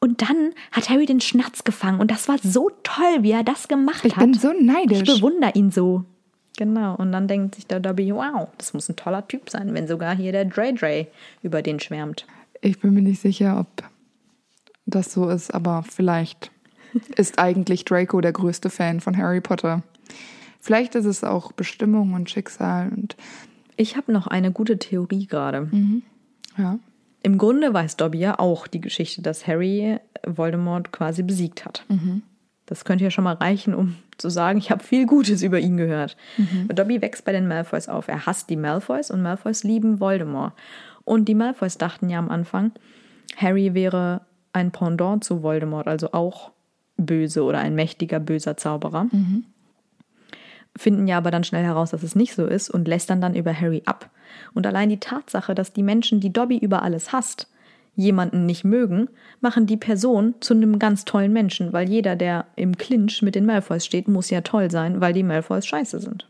Und 0.00 0.20
dann 0.22 0.50
hat 0.72 0.90
Harry 0.90 1.06
den 1.06 1.20
Schnatz 1.20 1.62
gefangen 1.62 2.00
und 2.00 2.10
das 2.10 2.26
war 2.26 2.36
so 2.42 2.70
toll, 2.82 3.18
wie 3.20 3.30
er 3.30 3.44
das 3.44 3.68
gemacht 3.68 4.04
ich 4.04 4.16
hat. 4.16 4.24
Ich 4.26 4.32
bin 4.32 4.34
so 4.34 4.52
neidisch. 4.60 5.08
Ich 5.08 5.14
bewundere 5.14 5.52
ihn 5.54 5.70
so. 5.70 6.04
Genau, 6.62 6.94
und 6.94 7.10
dann 7.10 7.26
denkt 7.26 7.56
sich 7.56 7.66
der 7.66 7.80
Dobby, 7.80 8.14
wow, 8.14 8.46
das 8.56 8.72
muss 8.72 8.88
ein 8.88 8.94
toller 8.94 9.26
Typ 9.26 9.50
sein, 9.50 9.74
wenn 9.74 9.88
sogar 9.88 10.14
hier 10.14 10.30
der 10.30 10.44
Dre 10.44 10.72
Dre 10.72 11.08
über 11.42 11.60
den 11.60 11.80
schwärmt. 11.80 12.24
Ich 12.60 12.78
bin 12.78 12.94
mir 12.94 13.02
nicht 13.02 13.20
sicher, 13.20 13.58
ob 13.58 13.66
das 14.86 15.12
so 15.12 15.28
ist, 15.28 15.52
aber 15.52 15.82
vielleicht 15.82 16.52
ist 17.16 17.40
eigentlich 17.40 17.84
Draco 17.84 18.20
der 18.20 18.30
größte 18.30 18.70
Fan 18.70 19.00
von 19.00 19.16
Harry 19.16 19.40
Potter. 19.40 19.82
Vielleicht 20.60 20.94
ist 20.94 21.06
es 21.06 21.24
auch 21.24 21.50
Bestimmung 21.50 22.12
und 22.12 22.30
Schicksal. 22.30 22.90
Und 22.90 23.16
ich 23.76 23.96
habe 23.96 24.12
noch 24.12 24.28
eine 24.28 24.52
gute 24.52 24.78
Theorie 24.78 25.26
gerade. 25.26 25.62
Mhm. 25.62 26.02
Ja. 26.56 26.78
Im 27.24 27.38
Grunde 27.38 27.74
weiß 27.74 27.96
Dobby 27.96 28.20
ja 28.20 28.38
auch 28.38 28.68
die 28.68 28.80
Geschichte, 28.80 29.20
dass 29.20 29.48
Harry 29.48 29.98
Voldemort 30.24 30.92
quasi 30.92 31.24
besiegt 31.24 31.64
hat. 31.64 31.84
Mhm. 31.88 32.22
Das 32.72 32.86
könnte 32.86 33.04
ja 33.04 33.10
schon 33.10 33.24
mal 33.24 33.34
reichen, 33.34 33.74
um 33.74 33.96
zu 34.16 34.30
sagen, 34.30 34.58
ich 34.58 34.70
habe 34.70 34.82
viel 34.82 35.04
Gutes 35.04 35.42
über 35.42 35.60
ihn 35.60 35.76
gehört. 35.76 36.16
Mhm. 36.38 36.68
Dobby 36.74 37.02
wächst 37.02 37.22
bei 37.26 37.32
den 37.32 37.46
Malfoys 37.46 37.86
auf. 37.86 38.08
Er 38.08 38.24
hasst 38.24 38.48
die 38.48 38.56
Malfoys 38.56 39.10
und 39.10 39.20
Malfoys 39.20 39.62
lieben 39.62 40.00
Voldemort. 40.00 40.54
Und 41.04 41.26
die 41.26 41.34
Malfoys 41.34 41.76
dachten 41.76 42.08
ja 42.08 42.18
am 42.18 42.30
Anfang, 42.30 42.72
Harry 43.36 43.74
wäre 43.74 44.22
ein 44.54 44.70
Pendant 44.70 45.22
zu 45.22 45.42
Voldemort, 45.42 45.86
also 45.86 46.12
auch 46.12 46.52
böse 46.96 47.42
oder 47.42 47.58
ein 47.58 47.74
mächtiger, 47.74 48.20
böser 48.20 48.56
Zauberer. 48.56 49.04
Mhm. 49.04 49.44
Finden 50.74 51.06
ja 51.06 51.18
aber 51.18 51.30
dann 51.30 51.44
schnell 51.44 51.64
heraus, 51.64 51.90
dass 51.90 52.02
es 52.02 52.14
nicht 52.14 52.34
so 52.34 52.46
ist 52.46 52.70
und 52.70 52.88
lästern 52.88 53.20
dann 53.20 53.34
über 53.34 53.52
Harry 53.52 53.82
ab. 53.84 54.08
Und 54.54 54.66
allein 54.66 54.88
die 54.88 54.98
Tatsache, 54.98 55.54
dass 55.54 55.74
die 55.74 55.82
Menschen, 55.82 56.20
die 56.20 56.32
Dobby 56.32 56.56
über 56.56 56.82
alles 56.82 57.12
hasst, 57.12 57.51
jemanden 57.94 58.46
nicht 58.46 58.64
mögen, 58.64 59.08
machen 59.40 59.66
die 59.66 59.76
Person 59.76 60.34
zu 60.40 60.54
einem 60.54 60.78
ganz 60.78 61.04
tollen 61.04 61.32
Menschen, 61.32 61.72
weil 61.72 61.88
jeder, 61.88 62.16
der 62.16 62.46
im 62.56 62.76
Clinch 62.76 63.22
mit 63.22 63.34
den 63.34 63.46
Malfoys 63.46 63.84
steht, 63.84 64.08
muss 64.08 64.30
ja 64.30 64.40
toll 64.40 64.70
sein, 64.70 65.00
weil 65.00 65.12
die 65.12 65.22
Malfoys 65.22 65.66
scheiße 65.66 66.00
sind. 66.00 66.28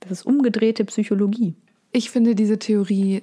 Das 0.00 0.12
ist 0.12 0.26
umgedrehte 0.26 0.84
Psychologie. 0.84 1.54
Ich 1.92 2.10
finde 2.10 2.34
diese 2.34 2.58
Theorie 2.58 3.22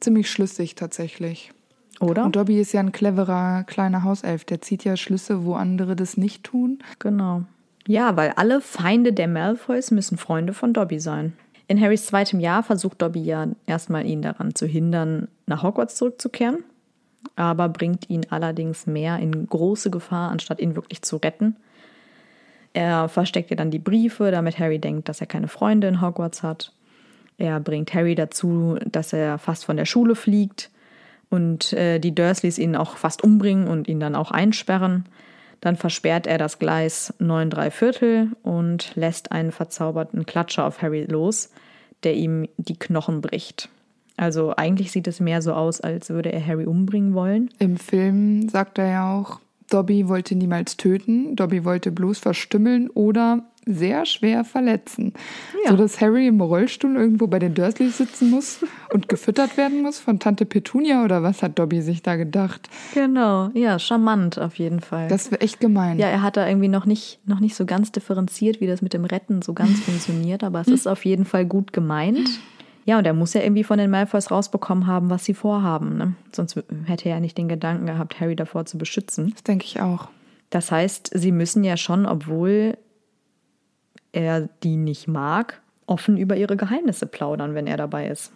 ziemlich 0.00 0.30
schlüssig 0.30 0.74
tatsächlich. 0.74 1.52
Oder? 2.00 2.24
Und 2.24 2.36
Dobby 2.36 2.60
ist 2.60 2.72
ja 2.72 2.80
ein 2.80 2.92
cleverer 2.92 3.64
kleiner 3.64 4.02
Hauself. 4.02 4.44
Der 4.44 4.60
zieht 4.60 4.84
ja 4.84 4.96
Schlüsse, 4.96 5.44
wo 5.44 5.54
andere 5.54 5.96
das 5.96 6.16
nicht 6.16 6.44
tun. 6.44 6.80
Genau. 6.98 7.44
Ja, 7.86 8.16
weil 8.16 8.32
alle 8.36 8.60
Feinde 8.60 9.12
der 9.12 9.28
Malfoys 9.28 9.90
müssen 9.90 10.18
Freunde 10.18 10.54
von 10.54 10.72
Dobby 10.72 10.98
sein. 10.98 11.34
In 11.66 11.80
Harrys 11.80 12.06
zweitem 12.06 12.40
Jahr 12.40 12.62
versucht 12.62 13.00
Dobby 13.00 13.22
ja 13.22 13.46
erstmal 13.66 14.06
ihn 14.06 14.22
daran 14.22 14.54
zu 14.54 14.66
hindern, 14.66 15.28
nach 15.46 15.62
Hogwarts 15.62 15.96
zurückzukehren, 15.96 16.64
aber 17.36 17.68
bringt 17.68 18.10
ihn 18.10 18.26
allerdings 18.30 18.86
mehr 18.86 19.18
in 19.18 19.46
große 19.46 19.90
Gefahr, 19.90 20.30
anstatt 20.30 20.60
ihn 20.60 20.76
wirklich 20.76 21.02
zu 21.02 21.16
retten. 21.16 21.56
Er 22.74 23.08
versteckt 23.08 23.50
ja 23.50 23.56
dann 23.56 23.70
die 23.70 23.78
Briefe, 23.78 24.30
damit 24.30 24.58
Harry 24.58 24.78
denkt, 24.78 25.08
dass 25.08 25.20
er 25.20 25.26
keine 25.26 25.48
Freunde 25.48 25.86
in 25.86 26.00
Hogwarts 26.00 26.42
hat. 26.42 26.72
Er 27.38 27.60
bringt 27.60 27.94
Harry 27.94 28.14
dazu, 28.14 28.78
dass 28.84 29.12
er 29.12 29.38
fast 29.38 29.64
von 29.64 29.76
der 29.76 29.86
Schule 29.86 30.16
fliegt 30.16 30.70
und 31.30 31.72
äh, 31.72 31.98
die 31.98 32.14
Dursleys 32.14 32.58
ihn 32.58 32.76
auch 32.76 32.96
fast 32.96 33.24
umbringen 33.24 33.68
und 33.68 33.88
ihn 33.88 34.00
dann 34.00 34.14
auch 34.14 34.30
einsperren. 34.30 35.06
Dann 35.60 35.76
versperrt 35.76 36.26
er 36.26 36.38
das 36.38 36.58
Gleis 36.58 37.14
9 37.18 37.50
3 37.50 37.70
Viertel 37.70 38.28
und 38.42 38.94
lässt 38.94 39.32
einen 39.32 39.52
verzauberten 39.52 40.26
Klatscher 40.26 40.66
auf 40.66 40.82
Harry 40.82 41.04
los, 41.04 41.50
der 42.02 42.14
ihm 42.14 42.48
die 42.56 42.78
Knochen 42.78 43.20
bricht. 43.20 43.68
Also 44.16 44.54
eigentlich 44.56 44.92
sieht 44.92 45.08
es 45.08 45.20
mehr 45.20 45.42
so 45.42 45.54
aus, 45.54 45.80
als 45.80 46.10
würde 46.10 46.32
er 46.32 46.46
Harry 46.46 46.66
umbringen 46.66 47.14
wollen. 47.14 47.50
Im 47.58 47.76
Film 47.76 48.48
sagt 48.48 48.78
er 48.78 48.86
ja 48.86 49.18
auch, 49.18 49.40
Dobby 49.74 50.06
wollte 50.08 50.36
niemals 50.36 50.76
töten, 50.76 51.34
Dobby 51.34 51.64
wollte 51.64 51.90
bloß 51.90 52.20
verstümmeln 52.20 52.88
oder 52.90 53.42
sehr 53.66 54.06
schwer 54.06 54.44
verletzen. 54.44 55.14
Ja. 55.64 55.72
So 55.72 55.76
dass 55.76 56.00
Harry 56.00 56.28
im 56.28 56.40
Rollstuhl 56.40 56.94
irgendwo 56.94 57.26
bei 57.26 57.40
den 57.40 57.54
Dursleys 57.54 57.98
sitzen 57.98 58.30
muss 58.30 58.60
und 58.92 59.08
gefüttert 59.08 59.56
werden 59.56 59.82
muss 59.82 59.98
von 59.98 60.20
Tante 60.20 60.46
Petunia 60.46 61.04
oder 61.04 61.24
was 61.24 61.42
hat 61.42 61.58
Dobby 61.58 61.82
sich 61.82 62.02
da 62.02 62.14
gedacht? 62.14 62.68
Genau, 62.92 63.50
ja, 63.54 63.80
charmant 63.80 64.38
auf 64.38 64.54
jeden 64.60 64.78
Fall. 64.78 65.08
Das 65.08 65.32
wäre 65.32 65.40
echt 65.40 65.58
gemein. 65.58 65.98
Ja, 65.98 66.06
er 66.06 66.22
hat 66.22 66.36
da 66.36 66.46
irgendwie 66.46 66.68
noch 66.68 66.86
nicht, 66.86 67.18
noch 67.26 67.40
nicht 67.40 67.56
so 67.56 67.66
ganz 67.66 67.90
differenziert, 67.90 68.60
wie 68.60 68.68
das 68.68 68.80
mit 68.80 68.92
dem 68.92 69.04
Retten 69.04 69.42
so 69.42 69.54
ganz 69.54 69.80
funktioniert, 69.80 70.44
aber 70.44 70.60
es 70.60 70.68
ist 70.68 70.86
auf 70.86 71.04
jeden 71.04 71.24
Fall 71.24 71.46
gut 71.46 71.72
gemeint. 71.72 72.28
Ja, 72.84 72.98
und 72.98 73.06
er 73.06 73.14
muss 73.14 73.32
ja 73.32 73.42
irgendwie 73.42 73.64
von 73.64 73.78
den 73.78 73.90
Malfoys 73.90 74.30
rausbekommen 74.30 74.86
haben, 74.86 75.10
was 75.10 75.24
sie 75.24 75.34
vorhaben. 75.34 75.96
Ne? 75.96 76.14
Sonst 76.32 76.62
hätte 76.84 77.08
er 77.08 77.16
ja 77.16 77.20
nicht 77.20 77.38
den 77.38 77.48
Gedanken 77.48 77.86
gehabt, 77.86 78.20
Harry 78.20 78.36
davor 78.36 78.66
zu 78.66 78.76
beschützen. 78.76 79.30
Das 79.30 79.42
denke 79.42 79.64
ich 79.64 79.80
auch. 79.80 80.08
Das 80.50 80.70
heißt, 80.70 81.10
sie 81.14 81.32
müssen 81.32 81.64
ja 81.64 81.76
schon, 81.76 82.06
obwohl 82.06 82.76
er 84.12 84.48
die 84.62 84.76
nicht 84.76 85.08
mag, 85.08 85.60
offen 85.86 86.16
über 86.16 86.36
ihre 86.36 86.56
Geheimnisse 86.56 87.06
plaudern, 87.06 87.54
wenn 87.54 87.66
er 87.66 87.76
dabei 87.76 88.08
ist. 88.08 88.32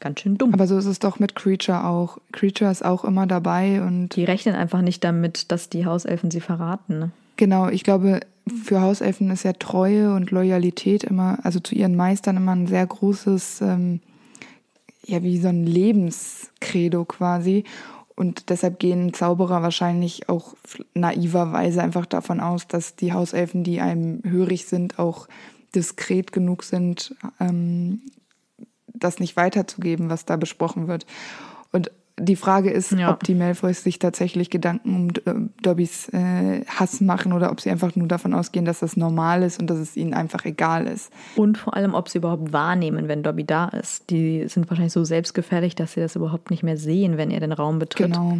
Ganz 0.00 0.20
schön 0.20 0.36
dumm. 0.36 0.52
Aber 0.52 0.66
so 0.66 0.76
ist 0.76 0.86
es 0.86 0.98
doch 0.98 1.18
mit 1.18 1.34
Creature 1.34 1.84
auch. 1.84 2.18
Creature 2.32 2.70
ist 2.70 2.84
auch 2.84 3.04
immer 3.04 3.26
dabei 3.26 3.80
und. 3.82 4.14
Die 4.14 4.24
rechnen 4.24 4.54
einfach 4.54 4.82
nicht 4.82 5.02
damit, 5.02 5.50
dass 5.50 5.70
die 5.70 5.86
Hauselfen 5.86 6.30
sie 6.30 6.40
verraten. 6.40 6.98
Ne? 6.98 7.10
Genau, 7.36 7.68
ich 7.68 7.82
glaube, 7.82 8.20
für 8.48 8.80
Hauselfen 8.80 9.30
ist 9.30 9.42
ja 9.42 9.52
Treue 9.52 10.14
und 10.14 10.30
Loyalität 10.30 11.04
immer, 11.04 11.38
also 11.42 11.58
zu 11.58 11.74
ihren 11.74 11.96
Meistern 11.96 12.36
immer 12.36 12.52
ein 12.52 12.66
sehr 12.66 12.86
großes, 12.86 13.60
ähm, 13.60 14.00
ja, 15.04 15.22
wie 15.22 15.38
so 15.38 15.48
ein 15.48 15.66
Lebenskredo 15.66 17.04
quasi. 17.04 17.64
Und 18.14 18.48
deshalb 18.48 18.78
gehen 18.78 19.12
Zauberer 19.12 19.62
wahrscheinlich 19.62 20.28
auch 20.28 20.54
naiverweise 20.94 21.82
einfach 21.82 22.06
davon 22.06 22.40
aus, 22.40 22.66
dass 22.66 22.96
die 22.96 23.12
Hauselfen, 23.12 23.62
die 23.62 23.80
einem 23.80 24.22
hörig 24.24 24.66
sind, 24.66 24.98
auch 24.98 25.28
diskret 25.74 26.32
genug 26.32 26.64
sind, 26.64 27.14
ähm, 27.40 28.02
das 28.86 29.18
nicht 29.18 29.36
weiterzugeben, 29.36 30.08
was 30.08 30.24
da 30.24 30.36
besprochen 30.36 30.88
wird. 30.88 31.04
Und 31.72 31.90
die 32.18 32.36
Frage 32.36 32.70
ist, 32.70 32.92
ja. 32.92 33.10
ob 33.10 33.24
die 33.24 33.34
Malfoys 33.34 33.82
sich 33.82 33.98
tatsächlich 33.98 34.48
Gedanken 34.48 34.94
um 34.94 35.08
äh, 35.10 35.48
Dobbys 35.62 36.08
äh, 36.10 36.64
Hass 36.66 37.00
machen 37.00 37.32
oder 37.32 37.50
ob 37.50 37.60
sie 37.60 37.70
einfach 37.70 37.94
nur 37.94 38.08
davon 38.08 38.32
ausgehen, 38.32 38.64
dass 38.64 38.80
das 38.80 38.96
normal 38.96 39.42
ist 39.42 39.60
und 39.60 39.68
dass 39.68 39.78
es 39.78 39.96
ihnen 39.96 40.14
einfach 40.14 40.44
egal 40.46 40.86
ist. 40.86 41.12
Und 41.36 41.58
vor 41.58 41.74
allem, 41.74 41.94
ob 41.94 42.08
sie 42.08 42.18
überhaupt 42.18 42.52
wahrnehmen, 42.52 43.08
wenn 43.08 43.22
Dobby 43.22 43.44
da 43.44 43.66
ist. 43.68 44.08
Die 44.08 44.48
sind 44.48 44.70
wahrscheinlich 44.70 44.94
so 44.94 45.04
selbstgefährlich, 45.04 45.74
dass 45.74 45.92
sie 45.92 46.00
das 46.00 46.16
überhaupt 46.16 46.50
nicht 46.50 46.62
mehr 46.62 46.78
sehen, 46.78 47.18
wenn 47.18 47.30
er 47.30 47.40
den 47.40 47.52
Raum 47.52 47.78
betritt. 47.78 48.12
Genau. 48.12 48.38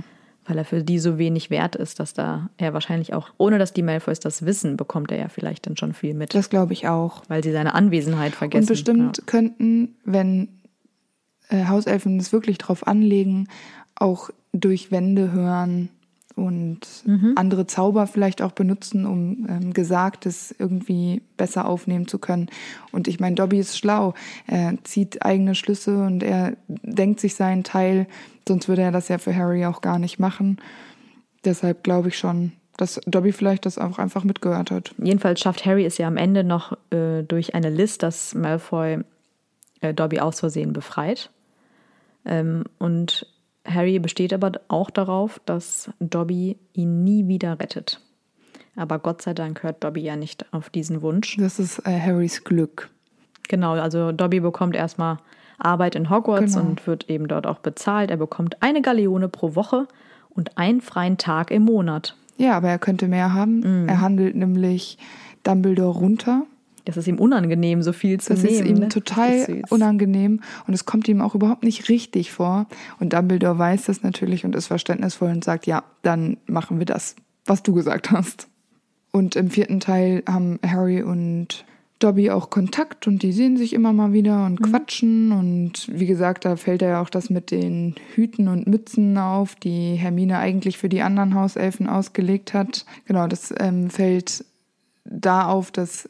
Weil 0.49 0.59
er 0.59 0.65
für 0.65 0.83
die 0.83 1.01
so 1.01 1.19
wenig 1.19 1.51
wert 1.51 1.75
ist, 1.75 1.99
dass 1.99 2.15
da 2.15 2.49
er 2.57 2.73
wahrscheinlich 2.73 3.13
auch, 3.13 3.31
ohne 3.37 3.59
dass 3.59 3.73
die 3.73 3.83
Malfoys 3.83 4.21
das 4.21 4.47
wissen, 4.47 4.77
bekommt 4.77 5.11
er 5.11 5.19
ja 5.19 5.29
vielleicht 5.29 5.67
dann 5.67 5.77
schon 5.77 5.93
viel 5.93 6.15
mit. 6.15 6.35
Das 6.35 6.49
glaube 6.49 6.73
ich 6.73 6.89
auch. 6.89 7.23
Weil 7.29 7.43
sie 7.43 7.53
seine 7.53 7.75
Anwesenheit 7.75 8.33
vergessen. 8.33 8.63
Und 8.63 8.69
bestimmt 8.69 9.19
ja. 9.19 9.25
könnten, 9.27 9.97
wenn 10.05 10.49
äh, 11.49 11.67
Hauselfen 11.67 12.19
es 12.19 12.33
wirklich 12.33 12.59
drauf 12.59 12.87
anlegen, 12.87 13.49
auch 13.95 14.31
durch 14.53 14.91
Wände 14.91 15.33
hören 15.33 15.89
und 16.37 16.81
mhm. 17.07 17.33
andere 17.37 17.67
Zauber 17.67 18.07
vielleicht 18.07 18.43
auch 18.43 18.53
benutzen, 18.53 19.07
um 19.07 19.47
ähm, 19.49 19.73
Gesagtes 19.73 20.55
irgendwie 20.59 21.23
besser 21.39 21.67
aufnehmen 21.67 22.07
zu 22.07 22.19
können. 22.19 22.49
Und 22.93 23.09
ich 23.09 23.19
meine, 23.19 23.37
Dobby 23.37 23.59
ist 23.59 23.79
schlau. 23.79 24.13
Er 24.47 24.75
zieht 24.85 25.25
eigene 25.25 25.55
Schlüsse 25.55 26.05
und 26.05 26.23
er 26.23 26.57
denkt 26.69 27.21
sich 27.21 27.35
seinen 27.35 27.65
Teil, 27.65 28.07
sonst 28.47 28.69
würde 28.69 28.83
er 28.83 28.93
das 28.93 29.09
ja 29.09 29.17
für 29.17 29.35
Harry 29.35 29.65
auch 29.65 29.81
gar 29.81 29.99
nicht 29.99 30.19
machen. 30.19 30.59
Deshalb 31.45 31.83
glaube 31.83 32.09
ich 32.09 32.19
schon, 32.19 32.53
dass 32.77 33.01
Dobby 33.07 33.33
vielleicht 33.33 33.65
das 33.65 33.79
auch 33.79 33.99
einfach 33.99 34.23
mitgehört 34.23 34.71
hat. 34.71 34.95
Jedenfalls 34.99 35.41
schafft 35.41 35.65
Harry 35.65 35.87
es 35.87 35.97
ja 35.97 36.07
am 36.07 36.19
Ende 36.19 36.45
noch 36.45 36.77
äh, 36.91 37.23
durch 37.23 37.55
eine 37.55 37.71
List, 37.71 38.03
dass 38.03 38.35
Malfoy 38.35 38.99
äh, 39.81 39.95
Dobby 39.95 40.21
aus 40.21 40.41
Versehen 40.41 40.75
befreit. 40.75 41.31
Ähm, 42.27 42.65
und 42.79 43.27
Harry 43.67 43.99
besteht 43.99 44.33
aber 44.33 44.53
auch 44.69 44.91
darauf, 44.91 45.41
dass 45.47 45.91
Dobby 46.01 46.59
ihn 46.73 47.05
nie 47.05 47.29
wieder 47.29 47.59
rettet. 47.59 48.01
Aber 48.77 48.99
Gott 48.99 49.23
sei 49.23 49.33
Dank 49.33 49.63
hört 49.63 49.83
Dobby 49.83 50.03
ja 50.03 50.17
nicht 50.17 50.53
auf 50.53 50.69
diesen 50.69 51.01
Wunsch. 51.03 51.37
Das 51.39 51.59
ist 51.59 51.79
äh, 51.87 51.99
Harrys 51.99 52.45
Glück. 52.45 52.91
Genau, 53.49 53.73
also 53.73 54.13
Dobby 54.13 54.41
bekommt 54.41 54.77
erstmal 54.77 55.19
Arbeit 55.59 55.95
in 55.95 56.11
Hogwarts 56.11 56.55
genau. 56.55 56.69
und 56.69 56.87
wird 56.87 57.09
eben 57.09 57.29
dort 57.29 57.47
auch 57.47 57.61
bezahlt. 57.61 58.11
Er 58.11 58.19
bekommt 58.19 58.63
eine 58.63 58.83
Galeone 58.83 59.29
pro 59.29 59.55
Woche 59.55 59.89
und 60.29 60.59
einen 60.59 60.83
freien 60.83 61.17
Tag 61.17 61.51
im 61.51 61.63
Monat. 61.63 62.17
Ja, 62.37 62.57
aber 62.57 62.69
er 62.69 62.79
könnte 62.79 63.09
mehr 63.09 63.33
haben. 63.33 63.85
Mm. 63.85 63.89
Er 63.89 64.03
handelt 64.03 64.37
nämlich 64.37 64.99
Dumbledore 65.43 65.99
runter 65.99 66.43
das 66.87 66.97
ist 66.97 67.09
ihm 67.09 67.19
unangenehm, 67.19 67.83
so 67.83 67.93
viel 67.93 68.19
zu 68.21 68.33
das 68.33 68.43
nehmen. 68.43 68.59
Das 68.59 68.65
ist 68.65 68.71
ihm 68.71 68.79
ne? 68.79 68.89
total 68.89 69.33
ist 69.35 69.73
unangenehm 69.73 70.41
und 70.67 70.75
es 70.75 70.87
kommt 70.87 71.09
ihm 71.09 71.21
auch 71.21 71.35
überhaupt 71.35 71.65
nicht 71.65 71.89
richtig 71.89 72.33
vor. 72.33 72.67
Und 73.01 73.13
Dumbledore 73.13 73.59
weiß 73.59 73.85
das 73.87 74.03
natürlich 74.03 74.45
und 74.45 74.55
ist 74.55 74.69
verständnisvoll 74.69 75.31
und 75.31 75.45
sagt, 75.45 75.67
ja, 75.67 75.83
dann 76.03 76.39
machen 76.47 76.79
wir 76.79 76.87
das, 76.87 77.17
was 77.45 77.63
du 77.63 77.75
gesagt 77.75 78.13
hast. 78.13 78.49
Und 79.11 79.35
im 79.35 79.51
vierten 79.51 79.81
Teil 79.81 80.23
haben 80.29 80.61
Harry 80.65 81.03
und 81.03 81.65
Dobby 81.99 82.31
auch 82.31 82.51
Kontakt 82.51 83.07
und 83.07 83.23
die 83.23 83.33
sehen 83.33 83.57
sich 83.57 83.73
immer 83.73 83.93
mal 83.93 84.13
wieder 84.13 84.45
und 84.45 84.61
mhm. 84.61 84.65
quatschen. 84.65 85.33
Und 85.33 85.89
wie 85.91 86.07
gesagt, 86.07 86.45
da 86.45 86.57
fällt 86.57 86.83
ja 86.83 87.01
auch 87.01 87.11
das 87.11 87.31
mit 87.31 87.51
den 87.51 87.95
Hüten 88.15 88.49
und 88.49 88.67
Mützen 88.67 89.17
auf, 89.19 89.57
die 89.57 89.95
Hermine 89.95 90.39
eigentlich 90.39 90.79
für 90.79 90.89
die 90.89 91.03
anderen 91.03 91.35
Hauselfen 91.35 91.89
ausgelegt 91.89 92.55
hat. 92.55 92.85
Genau, 93.07 93.27
das 93.27 93.53
ähm, 93.59 93.91
fällt 93.91 94.45
da 95.05 95.47
auf, 95.47 95.71
dass 95.71 96.09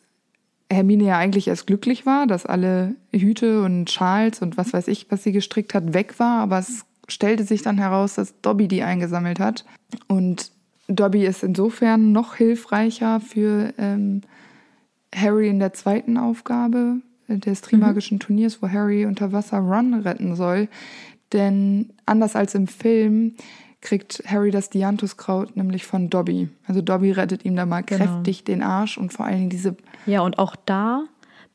Hermine 0.70 1.04
ja 1.04 1.18
eigentlich 1.18 1.48
erst 1.48 1.66
glücklich 1.66 2.06
war, 2.06 2.26
dass 2.26 2.46
alle 2.46 2.96
Hüte 3.12 3.62
und 3.62 3.90
Schals 3.90 4.42
und 4.42 4.56
was 4.56 4.72
weiß 4.72 4.88
ich, 4.88 5.06
was 5.10 5.22
sie 5.22 5.32
gestrickt 5.32 5.74
hat, 5.74 5.94
weg 5.94 6.18
war. 6.18 6.40
Aber 6.40 6.58
es 6.58 6.84
stellte 7.08 7.44
sich 7.44 7.62
dann 7.62 7.78
heraus, 7.78 8.14
dass 8.14 8.40
Dobby 8.40 8.66
die 8.66 8.82
eingesammelt 8.82 9.38
hat. 9.38 9.64
Und 10.08 10.50
Dobby 10.88 11.24
ist 11.24 11.42
insofern 11.42 12.12
noch 12.12 12.36
hilfreicher 12.36 13.20
für 13.20 13.72
ähm, 13.78 14.22
Harry 15.14 15.48
in 15.48 15.58
der 15.58 15.72
zweiten 15.72 16.16
Aufgabe 16.16 16.96
des 17.28 17.60
Trimagischen 17.60 18.16
mhm. 18.16 18.20
Turniers, 18.20 18.62
wo 18.62 18.68
Harry 18.68 19.06
unter 19.06 19.32
Wasser 19.32 19.58
Ron 19.58 19.94
retten 19.94 20.36
soll. 20.36 20.68
Denn 21.32 21.90
anders 22.06 22.36
als 22.36 22.54
im 22.54 22.68
Film 22.68 23.34
kriegt 23.80 24.22
Harry 24.26 24.50
das 24.50 24.70
Dianthuskraut 24.70 25.56
nämlich 25.56 25.86
von 25.86 26.10
Dobby. 26.10 26.48
Also 26.66 26.82
Dobby 26.82 27.12
rettet 27.12 27.44
ihm 27.44 27.56
da 27.56 27.66
mal 27.66 27.82
genau. 27.82 28.04
kräftig 28.04 28.44
den 28.44 28.62
Arsch 28.62 28.98
und 28.98 29.12
vor 29.12 29.26
allen 29.26 29.38
Dingen 29.38 29.50
diese. 29.50 29.76
Ja, 30.06 30.20
und 30.20 30.38
auch 30.38 30.56
da 30.64 31.04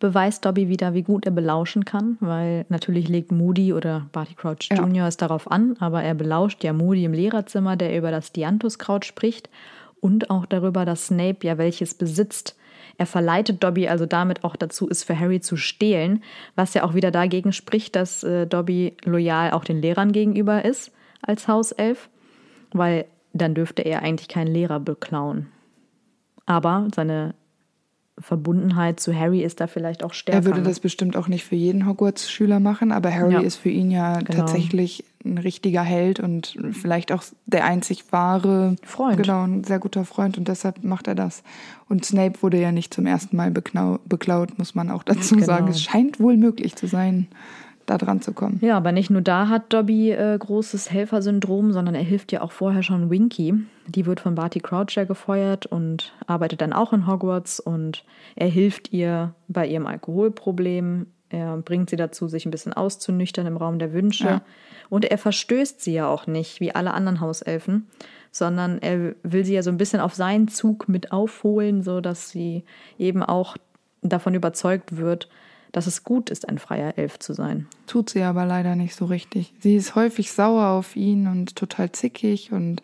beweist 0.02 0.46
Dobby 0.46 0.68
wieder, 0.68 0.94
wie 0.94 1.04
gut 1.04 1.26
er 1.26 1.32
belauschen 1.32 1.86
kann, 1.86 2.18
weil 2.20 2.66
natürlich 2.70 3.08
legt 3.08 3.32
Moody 3.32 3.72
oder 3.72 4.08
Barty 4.12 4.34
Crouch 4.34 4.70
Jr. 4.72 4.94
Ja. 4.94 5.08
es 5.08 5.16
darauf 5.16 5.50
an, 5.50 5.78
aber 5.80 6.04
er 6.04 6.16
belauscht 6.16 6.64
ja 6.64 6.74
Moody 6.74 7.06
im 7.06 7.14
Lehrerzimmer, 7.14 7.78
der 7.78 7.96
über 7.96 8.12
das 8.12 8.34
Dianthuskraut 8.34 9.06
spricht 9.06 9.50
und 10.02 10.30
auch 10.30 10.46
darüber, 10.46 10.84
dass 10.84 11.08
Snape 11.08 11.38
ja 11.44 11.58
welches 11.58 11.94
besitzt. 11.94 12.58
Er 12.98 13.06
verleitet 13.06 13.64
Dobby 13.64 13.88
also 13.88 14.06
damit 14.06 14.44
auch 14.44 14.56
dazu, 14.56 14.90
es 14.90 15.04
für 15.04 15.18
Harry 15.18 15.40
zu 15.40 15.56
stehlen, 15.56 16.24
was 16.56 16.74
ja 16.74 16.84
auch 16.84 16.94
wieder 16.94 17.12
dagegen 17.12 17.54
spricht, 17.54 17.96
dass 17.96 18.24
äh, 18.24 18.48
Dobby 18.48 18.98
loyal 19.06 19.52
auch 19.52 19.64
den 19.64 19.82
Lehrern 19.82 20.12
gegenüber 20.12 20.66
ist 20.66 20.92
als 21.22 21.48
Hauself, 21.48 22.10
weil 22.74 23.06
dann 23.34 23.54
dürfte 23.54 23.84
er 23.84 24.02
eigentlich 24.02 24.28
keinen 24.28 24.54
Lehrer 24.54 24.80
beklauen. 24.80 25.48
Aber 26.46 26.88
seine 26.94 27.34
Verbundenheit 28.20 29.00
zu 29.00 29.18
Harry 29.18 29.42
ist 29.42 29.62
da 29.62 29.68
vielleicht 29.68 30.04
auch 30.04 30.14
stärker. 30.14 30.40
Er 30.40 30.46
würde 30.46 30.62
das 30.62 30.80
bestimmt 30.80 31.16
auch 31.16 31.28
nicht 31.28 31.44
für 31.44 31.56
jeden 31.56 31.88
Hogwarts-Schüler 31.88 32.60
machen, 32.60 32.92
aber 32.92 33.14
Harry 33.14 33.34
ja. 33.34 33.40
ist 33.42 33.56
für 33.56 33.70
ihn 33.70 33.90
ja 33.90 34.20
genau. 34.20 34.40
tatsächlich 34.40 35.06
ein 35.24 35.38
richtiger 35.38 35.82
Held 35.82 36.20
und 36.20 36.58
vielleicht 36.72 37.12
auch 37.12 37.24
der 37.46 37.66
einzig 37.66 38.12
wahre 38.12 38.76
Freund. 38.84 39.18
Genau, 39.18 39.44
ein 39.44 39.64
sehr 39.64 39.80
guter 39.80 40.06
Freund 40.06 40.38
und 40.38 40.48
deshalb 40.48 40.84
macht 40.84 41.08
er 41.08 41.16
das. 41.16 41.44
Und 41.90 42.06
Snape 42.06 42.42
wurde 42.42 42.60
ja 42.60 42.72
nicht 42.72 42.94
zum 42.94 43.06
ersten 43.06 43.36
Mal 43.36 43.52
beklaut, 43.52 44.58
muss 44.58 44.76
man 44.76 44.90
auch 44.90 45.04
dazu 45.04 45.36
genau. 45.36 45.48
sagen. 45.48 45.68
Es 45.68 45.82
scheint 45.82 46.20
wohl 46.20 46.38
möglich 46.38 46.76
zu 46.76 46.88
sein 46.88 47.28
da 47.92 47.98
dran 47.98 48.22
zu 48.22 48.34
kommen. 48.34 48.60
Ja, 48.62 48.78
aber 48.78 48.92
nicht 48.92 49.10
nur 49.10 49.22
da 49.22 49.50
hat 49.50 49.74
Dobby 49.74 50.12
äh, 50.12 50.38
großes 50.38 50.92
Helfersyndrom, 50.92 51.74
sondern 51.74 51.94
er 51.94 52.04
hilft 52.04 52.32
ja 52.32 52.42
auch 52.42 52.52
vorher 52.52 52.84
schon 52.84 53.10
Winky. 53.10 53.54
Die 53.88 54.06
wird 54.06 54.22
von 54.22 54.36
Barty 54.36 54.60
Crouch 54.60 54.96
ja 54.96 55.04
gefeuert 55.04 55.66
und 55.66 56.14
arbeitet 56.26 56.62
dann 56.62 56.74
auch 56.74 56.94
in 56.94 57.06
Hogwarts 57.06 57.60
und 57.60 58.06
er 58.36 58.48
hilft 58.48 58.94
ihr 58.94 59.34
bei 59.48 59.68
ihrem 59.68 59.88
Alkoholproblem. 59.88 61.08
Er 61.30 61.58
bringt 61.58 61.90
sie 61.90 61.98
dazu, 61.98 62.28
sich 62.28 62.46
ein 62.46 62.52
bisschen 62.52 62.74
auszunüchtern 62.74 63.46
im 63.46 63.58
Raum 63.58 63.78
der 63.78 63.94
Wünsche. 63.94 64.26
Ja. 64.26 64.42
Und 64.90 65.06
er 65.06 65.18
verstößt 65.18 65.82
sie 65.82 65.94
ja 65.94 66.08
auch 66.08 66.28
nicht, 66.28 66.60
wie 66.60 66.74
alle 66.74 66.94
anderen 66.94 67.20
Hauselfen, 67.20 67.88
sondern 68.32 68.80
er 68.80 69.16
will 69.24 69.44
sie 69.44 69.54
ja 69.54 69.64
so 69.64 69.70
ein 69.70 69.78
bisschen 69.78 70.02
auf 70.02 70.14
seinen 70.14 70.48
Zug 70.48 70.88
mit 70.88 71.12
aufholen, 71.12 71.82
sodass 71.84 72.30
sie 72.30 72.64
eben 72.98 73.24
auch 73.24 73.58
davon 74.02 74.34
überzeugt 74.34 74.98
wird, 74.98 75.30
dass 75.72 75.88
es 75.88 76.04
gut 76.04 76.30
ist, 76.30 76.50
ein 76.50 76.58
freier 76.58 76.98
Elf 76.98 77.20
zu 77.20 77.34
sein. 77.34 77.68
Tut 77.88 78.10
sie 78.10 78.24
aber 78.24 78.46
leider 78.46 78.76
nicht 78.76 78.96
so 78.96 79.06
richtig. 79.06 79.54
Sie 79.60 79.76
ist 79.76 79.96
häufig 79.96 80.32
sauer 80.32 80.68
auf 80.68 80.96
ihn 80.96 81.28
und 81.28 81.56
total 81.56 81.92
zickig 81.92 82.52
und 82.52 82.82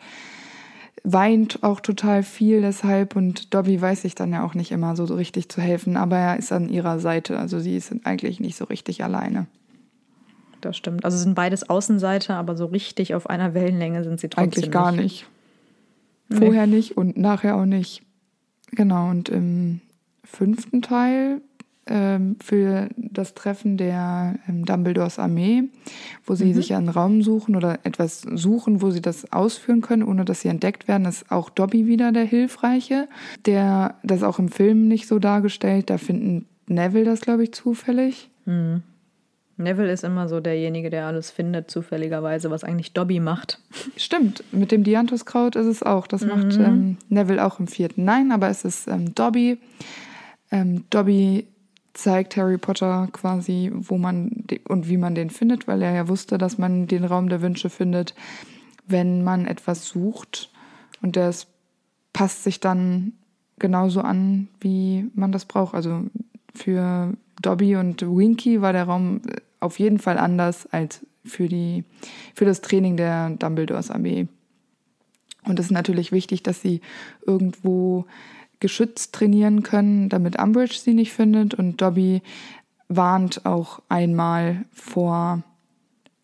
weint 1.04 1.62
auch 1.62 1.80
total 1.80 2.22
viel 2.22 2.60
deshalb 2.60 3.16
und 3.16 3.54
Dobby 3.54 3.80
weiß 3.80 4.02
sich 4.02 4.14
dann 4.14 4.32
ja 4.32 4.44
auch 4.44 4.54
nicht 4.54 4.72
immer 4.72 4.96
so 4.96 5.04
richtig 5.04 5.48
zu 5.48 5.60
helfen, 5.60 5.96
aber 5.96 6.16
er 6.16 6.38
ist 6.38 6.52
an 6.52 6.68
ihrer 6.68 6.98
Seite, 6.98 7.38
also 7.38 7.60
sie 7.60 7.76
ist 7.76 7.94
eigentlich 8.04 8.40
nicht 8.40 8.56
so 8.56 8.64
richtig 8.64 9.04
alleine. 9.04 9.46
Das 10.60 10.76
stimmt. 10.76 11.04
Also 11.04 11.16
sind 11.16 11.34
beides 11.34 11.68
Außenseiter, 11.68 12.34
aber 12.34 12.56
so 12.56 12.66
richtig 12.66 13.14
auf 13.14 13.30
einer 13.30 13.54
Wellenlänge 13.54 14.02
sind 14.02 14.18
sie 14.18 14.28
trotzdem 14.28 14.44
Eigentlich 14.44 14.70
gar 14.70 14.92
nicht. 14.92 15.26
nicht. 16.28 16.40
Vorher 16.40 16.66
nee. 16.66 16.76
nicht 16.76 16.96
und 16.96 17.16
nachher 17.16 17.56
auch 17.56 17.64
nicht. 17.64 18.02
Genau, 18.72 19.08
und 19.08 19.28
im 19.28 19.80
fünften 20.24 20.82
Teil 20.82 21.40
ähm, 21.88 22.36
für 22.40 22.88
das 22.96 23.34
Treffen 23.34 23.76
der 23.76 24.36
ähm, 24.48 24.64
Dumbledores 24.64 25.18
Armee, 25.18 25.64
wo 26.24 26.34
sie 26.34 26.46
mhm. 26.46 26.54
sich 26.54 26.74
einen 26.74 26.88
Raum 26.88 27.22
suchen 27.22 27.56
oder 27.56 27.80
etwas 27.84 28.22
suchen, 28.22 28.82
wo 28.82 28.90
sie 28.90 29.02
das 29.02 29.32
ausführen 29.32 29.80
können, 29.80 30.02
ohne 30.02 30.24
dass 30.24 30.42
sie 30.42 30.48
entdeckt 30.48 30.88
werden, 30.88 31.06
ist 31.06 31.30
auch 31.30 31.50
Dobby 31.50 31.86
wieder 31.86 32.12
der 32.12 32.24
Hilfreiche. 32.24 33.08
Der 33.46 33.96
das 34.02 34.22
auch 34.22 34.38
im 34.38 34.48
Film 34.48 34.88
nicht 34.88 35.08
so 35.08 35.18
dargestellt. 35.18 35.90
Da 35.90 35.98
finden 35.98 36.46
Neville 36.66 37.04
das, 37.04 37.20
glaube 37.20 37.44
ich, 37.44 37.52
zufällig. 37.52 38.30
Mhm. 38.44 38.82
Neville 39.58 39.90
ist 39.90 40.04
immer 40.04 40.28
so 40.28 40.38
derjenige, 40.38 40.88
der 40.88 41.06
alles 41.06 41.32
findet, 41.32 41.68
zufälligerweise, 41.68 42.48
was 42.50 42.62
eigentlich 42.62 42.92
Dobby 42.92 43.18
macht. 43.18 43.60
Stimmt, 43.96 44.44
mit 44.52 44.70
dem 44.70 44.84
Dianthuskraut 44.84 45.56
ist 45.56 45.66
es 45.66 45.82
auch. 45.82 46.06
Das 46.06 46.22
mhm. 46.22 46.28
macht 46.28 46.56
ähm, 46.58 46.96
Neville 47.08 47.44
auch 47.44 47.58
im 47.58 47.66
vierten. 47.66 48.04
Nein, 48.04 48.30
aber 48.30 48.48
es 48.48 48.64
ist 48.64 48.86
ähm, 48.86 49.14
Dobby. 49.14 49.58
Ähm, 50.50 50.84
Dobby 50.90 51.48
zeigt 51.98 52.36
Harry 52.36 52.58
Potter 52.58 53.08
quasi, 53.12 53.72
wo 53.74 53.98
man 53.98 54.44
und 54.68 54.88
wie 54.88 54.96
man 54.96 55.16
den 55.16 55.30
findet, 55.30 55.66
weil 55.66 55.82
er 55.82 55.92
ja 55.92 56.08
wusste, 56.08 56.38
dass 56.38 56.56
man 56.56 56.86
den 56.86 57.04
Raum 57.04 57.28
der 57.28 57.42
Wünsche 57.42 57.70
findet, 57.70 58.14
wenn 58.86 59.24
man 59.24 59.46
etwas 59.46 59.86
sucht. 59.86 60.50
Und 61.02 61.16
das 61.16 61.48
passt 62.12 62.44
sich 62.44 62.60
dann 62.60 63.14
genauso 63.58 64.00
an, 64.00 64.46
wie 64.60 65.10
man 65.14 65.32
das 65.32 65.44
braucht. 65.44 65.74
Also 65.74 66.04
für 66.54 67.14
Dobby 67.42 67.74
und 67.74 68.02
Winky 68.02 68.62
war 68.62 68.72
der 68.72 68.84
Raum 68.84 69.20
auf 69.58 69.80
jeden 69.80 69.98
Fall 69.98 70.18
anders 70.18 70.66
als 70.70 71.04
für, 71.24 71.48
die, 71.48 71.82
für 72.32 72.44
das 72.44 72.60
Training 72.60 72.96
der 72.96 73.30
Dumbledores 73.30 73.90
Armee. 73.90 74.28
Und 75.44 75.58
es 75.58 75.66
ist 75.66 75.72
natürlich 75.72 76.12
wichtig, 76.12 76.44
dass 76.44 76.62
sie 76.62 76.80
irgendwo 77.26 78.06
geschützt 78.60 79.14
trainieren 79.14 79.62
können, 79.62 80.08
damit 80.08 80.38
Umbridge 80.40 80.78
sie 80.78 80.94
nicht 80.94 81.12
findet. 81.12 81.54
Und 81.54 81.80
Dobby 81.80 82.22
warnt 82.88 83.44
auch 83.46 83.80
einmal 83.88 84.64
vor 84.72 85.42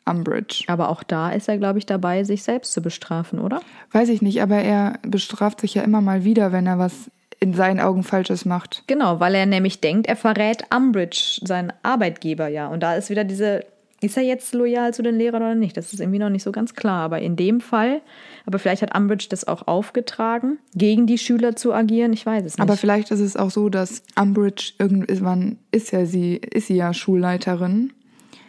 Umbridge. 0.04 0.64
Aber 0.66 0.88
auch 0.88 1.02
da 1.02 1.30
ist 1.30 1.48
er, 1.48 1.58
glaube 1.58 1.78
ich, 1.78 1.86
dabei, 1.86 2.24
sich 2.24 2.42
selbst 2.42 2.72
zu 2.72 2.82
bestrafen, 2.82 3.38
oder? 3.38 3.60
Weiß 3.92 4.08
ich 4.08 4.22
nicht, 4.22 4.42
aber 4.42 4.56
er 4.56 4.98
bestraft 5.02 5.60
sich 5.60 5.74
ja 5.74 5.82
immer 5.82 6.00
mal 6.00 6.24
wieder, 6.24 6.52
wenn 6.52 6.66
er 6.66 6.78
was 6.78 7.10
in 7.40 7.54
seinen 7.54 7.80
Augen 7.80 8.02
Falsches 8.02 8.44
macht. 8.44 8.84
Genau, 8.86 9.20
weil 9.20 9.34
er 9.34 9.46
nämlich 9.46 9.80
denkt, 9.80 10.06
er 10.06 10.16
verrät 10.16 10.64
Umbridge, 10.74 11.40
seinen 11.44 11.72
Arbeitgeber, 11.82 12.48
ja. 12.48 12.68
Und 12.68 12.82
da 12.82 12.94
ist 12.94 13.10
wieder 13.10 13.24
diese 13.24 13.64
ist 14.00 14.16
er 14.16 14.22
jetzt 14.22 14.54
loyal 14.54 14.92
zu 14.92 15.02
den 15.02 15.16
Lehrern 15.16 15.42
oder 15.42 15.54
nicht? 15.54 15.76
Das 15.76 15.92
ist 15.92 16.00
irgendwie 16.00 16.18
noch 16.18 16.28
nicht 16.28 16.42
so 16.42 16.52
ganz 16.52 16.74
klar. 16.74 17.02
Aber 17.02 17.20
in 17.20 17.36
dem 17.36 17.60
Fall, 17.60 18.02
aber 18.46 18.58
vielleicht 18.58 18.82
hat 18.82 18.96
Umbridge 18.96 19.26
das 19.30 19.46
auch 19.46 19.66
aufgetragen, 19.66 20.58
gegen 20.74 21.06
die 21.06 21.18
Schüler 21.18 21.56
zu 21.56 21.72
agieren. 21.72 22.12
Ich 22.12 22.26
weiß 22.26 22.44
es 22.44 22.56
nicht. 22.56 22.60
Aber 22.60 22.76
vielleicht 22.76 23.10
ist 23.10 23.20
es 23.20 23.36
auch 23.36 23.50
so, 23.50 23.68
dass 23.68 24.02
Umbridge 24.20 24.72
irgendwann 24.78 25.58
ist 25.70 25.90
ja 25.92 26.06
sie, 26.06 26.36
ist 26.36 26.66
sie 26.66 26.76
ja 26.76 26.92
Schulleiterin. 26.92 27.92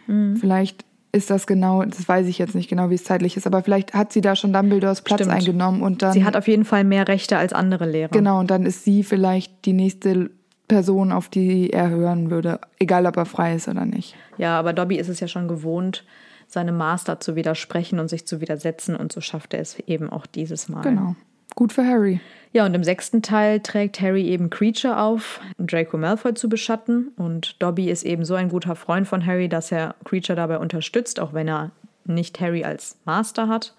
Mhm. 0.06 0.36
Vielleicht 0.36 0.84
ist 1.12 1.30
das 1.30 1.46
genau, 1.46 1.82
das 1.82 2.06
weiß 2.06 2.26
ich 2.26 2.38
jetzt 2.38 2.54
nicht 2.54 2.68
genau, 2.68 2.90
wie 2.90 2.94
es 2.94 3.04
zeitlich 3.04 3.36
ist, 3.36 3.46
aber 3.46 3.62
vielleicht 3.62 3.94
hat 3.94 4.12
sie 4.12 4.20
da 4.20 4.36
schon 4.36 4.52
Dumbledores 4.52 5.00
Platz 5.00 5.20
Stimmt. 5.20 5.32
eingenommen 5.32 5.82
und 5.82 6.02
dann. 6.02 6.12
Sie 6.12 6.24
hat 6.24 6.36
auf 6.36 6.46
jeden 6.46 6.66
Fall 6.66 6.84
mehr 6.84 7.08
Rechte 7.08 7.38
als 7.38 7.54
andere 7.54 7.90
Lehrer. 7.90 8.10
Genau, 8.10 8.38
und 8.38 8.50
dann 8.50 8.66
ist 8.66 8.84
sie 8.84 9.02
vielleicht 9.02 9.64
die 9.64 9.72
nächste 9.72 10.30
Person, 10.68 11.12
auf 11.12 11.28
die 11.28 11.70
er 11.70 11.90
hören 11.90 12.30
würde, 12.30 12.60
egal 12.78 13.06
ob 13.06 13.16
er 13.16 13.26
frei 13.26 13.54
ist 13.54 13.68
oder 13.68 13.84
nicht. 13.84 14.14
Ja, 14.36 14.58
aber 14.58 14.72
Dobby 14.72 14.96
ist 14.96 15.08
es 15.08 15.20
ja 15.20 15.28
schon 15.28 15.48
gewohnt, 15.48 16.04
seinem 16.48 16.76
Master 16.76 17.20
zu 17.20 17.36
widersprechen 17.36 17.98
und 17.98 18.08
sich 18.08 18.26
zu 18.26 18.40
widersetzen 18.40 18.96
und 18.96 19.12
so 19.12 19.20
schafft 19.20 19.54
er 19.54 19.60
es 19.60 19.78
eben 19.80 20.10
auch 20.10 20.26
dieses 20.26 20.68
Mal. 20.68 20.82
Genau. 20.82 21.14
Gut 21.54 21.72
für 21.72 21.86
Harry. 21.86 22.20
Ja, 22.52 22.66
und 22.66 22.74
im 22.74 22.84
sechsten 22.84 23.22
Teil 23.22 23.60
trägt 23.60 24.00
Harry 24.00 24.26
eben 24.26 24.50
Creature 24.50 25.00
auf, 25.00 25.40
Draco 25.58 25.96
Malfoy 25.96 26.34
zu 26.34 26.48
beschatten. 26.48 27.12
Und 27.16 27.62
Dobby 27.62 27.88
ist 27.88 28.04
eben 28.04 28.24
so 28.24 28.34
ein 28.34 28.50
guter 28.50 28.76
Freund 28.76 29.08
von 29.08 29.24
Harry, 29.24 29.48
dass 29.48 29.72
er 29.72 29.94
Creature 30.04 30.36
dabei 30.36 30.58
unterstützt, 30.58 31.18
auch 31.18 31.32
wenn 31.32 31.48
er 31.48 31.70
nicht 32.04 32.40
Harry 32.40 32.64
als 32.64 32.98
Master 33.04 33.48
hat 33.48 33.74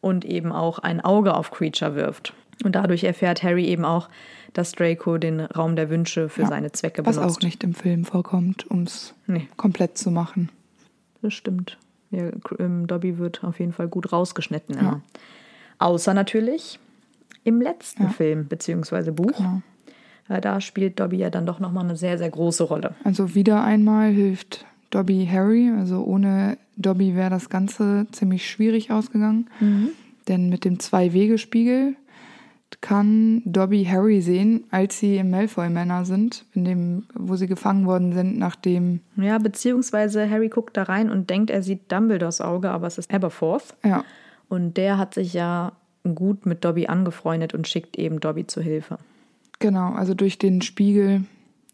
und 0.00 0.24
eben 0.24 0.52
auch 0.52 0.78
ein 0.78 1.00
Auge 1.00 1.34
auf 1.34 1.50
Creature 1.50 1.94
wirft. 1.94 2.34
Und 2.64 2.74
dadurch 2.74 3.04
erfährt 3.04 3.42
Harry 3.42 3.64
eben 3.66 3.84
auch, 3.84 4.08
dass 4.56 4.72
Draco 4.72 5.18
den 5.18 5.40
Raum 5.40 5.76
der 5.76 5.90
Wünsche 5.90 6.30
für 6.30 6.42
ja, 6.42 6.48
seine 6.48 6.72
Zwecke 6.72 7.02
benutzt. 7.02 7.20
Was 7.20 7.36
auch 7.36 7.40
nicht 7.42 7.62
im 7.62 7.74
Film 7.74 8.04
vorkommt, 8.04 8.66
um 8.70 8.84
es 8.84 9.12
nee. 9.26 9.48
komplett 9.56 9.98
zu 9.98 10.10
machen. 10.10 10.48
Das 11.20 11.34
stimmt. 11.34 11.76
Ja, 12.10 12.30
ähm, 12.58 12.86
Dobby 12.86 13.18
wird 13.18 13.44
auf 13.44 13.60
jeden 13.60 13.72
Fall 13.72 13.88
gut 13.88 14.12
rausgeschnitten. 14.12 14.76
Ja. 14.76 15.00
Außer 15.78 16.14
natürlich 16.14 16.78
im 17.44 17.60
letzten 17.60 18.04
ja. 18.04 18.08
Film 18.08 18.46
bzw. 18.46 19.10
Buch. 19.10 19.36
Genau. 19.36 19.60
Da 20.40 20.60
spielt 20.60 20.98
Dobby 20.98 21.18
ja 21.18 21.30
dann 21.30 21.44
doch 21.44 21.60
nochmal 21.60 21.84
eine 21.84 21.96
sehr, 21.96 22.16
sehr 22.16 22.30
große 22.30 22.64
Rolle. 22.64 22.94
Also 23.04 23.34
wieder 23.34 23.62
einmal 23.62 24.10
hilft 24.10 24.64
Dobby 24.90 25.28
Harry. 25.30 25.70
Also 25.76 26.02
ohne 26.02 26.56
Dobby 26.76 27.14
wäre 27.14 27.30
das 27.30 27.50
Ganze 27.50 28.06
ziemlich 28.10 28.50
schwierig 28.50 28.90
ausgegangen. 28.90 29.48
Mhm. 29.60 29.90
Denn 30.28 30.48
mit 30.48 30.64
dem 30.64 30.80
Zwei-Wege-Spiegel 30.80 31.94
kann 32.80 33.42
Dobby 33.44 33.84
Harry 33.84 34.20
sehen, 34.20 34.64
als 34.70 34.98
sie 34.98 35.16
im 35.16 35.30
Malfoy-Manor 35.30 36.04
sind, 36.04 36.44
in 36.54 36.64
dem, 36.64 37.04
wo 37.14 37.36
sie 37.36 37.46
gefangen 37.46 37.86
worden 37.86 38.12
sind, 38.12 38.38
nachdem. 38.38 39.00
Ja, 39.16 39.38
beziehungsweise 39.38 40.28
Harry 40.28 40.48
guckt 40.48 40.76
da 40.76 40.84
rein 40.84 41.10
und 41.10 41.30
denkt, 41.30 41.50
er 41.50 41.62
sieht 41.62 41.90
Dumbledores 41.90 42.40
Auge, 42.40 42.70
aber 42.70 42.86
es 42.86 42.98
ist 42.98 43.12
Aberforth. 43.12 43.74
Ja. 43.84 44.04
Und 44.48 44.76
der 44.76 44.98
hat 44.98 45.14
sich 45.14 45.32
ja 45.32 45.72
gut 46.14 46.46
mit 46.46 46.64
Dobby 46.64 46.86
angefreundet 46.86 47.54
und 47.54 47.66
schickt 47.66 47.98
eben 47.98 48.20
Dobby 48.20 48.46
zu 48.46 48.60
Hilfe. 48.60 48.98
Genau, 49.58 49.92
also 49.92 50.14
durch 50.14 50.38
den 50.38 50.62
Spiegel, 50.62 51.24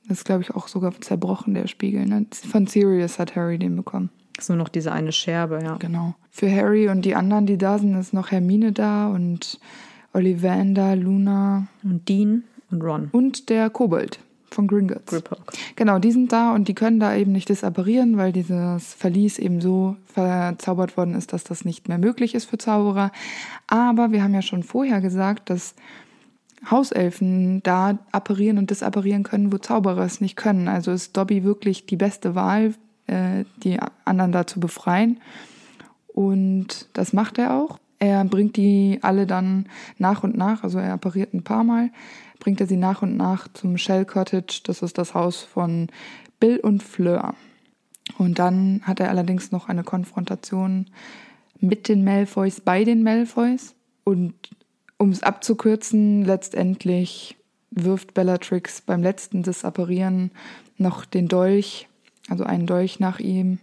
das 0.09 0.18
ist 0.18 0.24
glaube 0.24 0.42
ich 0.42 0.55
auch 0.55 0.68
sogar 0.68 0.98
zerbrochen, 1.00 1.55
der 1.55 1.66
Spiegel. 1.66 2.07
Ne? 2.07 2.26
Von 2.32 2.66
Sirius 2.66 3.18
hat 3.18 3.36
Harry 3.36 3.59
den 3.59 3.76
bekommen. 3.76 4.11
Ist 4.38 4.48
nur 4.48 4.59
noch 4.59 4.68
diese 4.68 4.92
eine 4.92 5.12
Scherbe, 5.12 5.61
ja. 5.62 5.76
Genau. 5.76 6.14
Für 6.30 6.50
Harry 6.50 6.88
und 6.88 7.05
die 7.05 7.14
anderen, 7.14 7.46
die 7.46 7.59
da 7.59 7.78
sind, 7.78 7.94
ist 7.98 8.14
noch 8.14 8.30
Hermine 8.30 8.72
da 8.72 9.09
und 9.09 9.61
Ollivander, 10.12 10.96
Luna. 10.96 11.66
Und 11.82 12.08
Dean 12.08 12.44
und 12.70 12.82
Ron. 12.82 13.08
Und 13.12 13.48
der 13.48 13.70
Kobold 13.70 14.18
von 14.52 14.66
Gringotts. 14.66 15.06
Griphook. 15.06 15.52
Genau, 15.76 15.98
die 15.98 16.12
sind 16.12 16.32
da 16.32 16.54
und 16.54 16.68
die 16.68 16.74
können 16.74 17.00
da 17.00 17.14
eben 17.14 17.32
nicht 17.32 17.48
disapparieren, 17.48 18.16
weil 18.16 18.32
dieses 18.32 18.94
Verlies 18.94 19.38
eben 19.38 19.60
so 19.60 19.96
verzaubert 20.06 20.96
worden 20.96 21.14
ist, 21.14 21.32
dass 21.32 21.44
das 21.44 21.64
nicht 21.64 21.88
mehr 21.88 21.98
möglich 21.98 22.34
ist 22.34 22.44
für 22.44 22.58
Zauberer. 22.58 23.10
Aber 23.66 24.12
wir 24.12 24.22
haben 24.22 24.34
ja 24.34 24.42
schon 24.42 24.62
vorher 24.62 25.00
gesagt, 25.00 25.50
dass 25.50 25.74
Hauselfen 26.70 27.62
da 27.62 27.98
apparieren 28.12 28.58
und 28.58 28.70
disapparieren 28.70 29.24
können, 29.24 29.52
wo 29.52 29.58
Zauberer 29.58 30.04
es 30.04 30.20
nicht 30.20 30.36
können. 30.36 30.68
Also 30.68 30.92
ist 30.92 31.16
Dobby 31.16 31.42
wirklich 31.42 31.86
die 31.86 31.96
beste 31.96 32.34
Wahl, 32.34 32.74
äh, 33.06 33.44
die 33.64 33.78
anderen 34.04 34.32
da 34.32 34.46
zu 34.46 34.60
befreien. 34.60 35.20
Und 36.06 36.88
das 36.92 37.12
macht 37.12 37.38
er 37.38 37.54
auch. 37.54 37.78
Er 38.03 38.24
bringt 38.24 38.57
die 38.57 38.98
alle 39.03 39.28
dann 39.28 39.66
nach 39.96 40.24
und 40.24 40.36
nach, 40.36 40.64
also 40.64 40.80
er 40.80 40.94
appariert 40.94 41.34
ein 41.34 41.44
paar 41.44 41.62
Mal, 41.62 41.92
bringt 42.40 42.61
er 42.61 42.66
sie 42.66 42.76
nach 42.76 43.00
und 43.03 43.16
nach 43.16 43.46
zum 43.53 43.78
Shell 43.78 44.07
Cottage. 44.07 44.62
Das 44.64 44.82
ist 44.82 44.98
das 44.98 45.14
Haus 45.14 45.42
von 45.42 45.86
Bill 46.40 46.59
und 46.59 46.82
Fleur. 46.82 47.36
Und 48.18 48.40
dann 48.40 48.80
hat 48.82 48.98
er 48.98 49.09
allerdings 49.09 49.53
noch 49.53 49.68
eine 49.68 49.84
Konfrontation 49.84 50.86
mit 51.61 51.86
den 51.86 52.03
Malfoys, 52.03 52.61
bei 52.61 52.82
den 52.82 53.05
Malfoys. 53.05 53.76
Und 54.03 54.34
um 54.96 55.11
es 55.11 55.22
abzukürzen, 55.22 56.24
letztendlich 56.24 57.36
wirft 57.70 58.14
Bellatrix 58.14 58.80
beim 58.80 59.05
letzten 59.05 59.44
Disapparieren 59.44 60.32
noch 60.76 61.05
den 61.05 61.28
Dolch, 61.28 61.86
also 62.28 62.42
einen 62.42 62.66
Dolch 62.66 62.98
nach 62.98 63.20
ihm. 63.20 63.61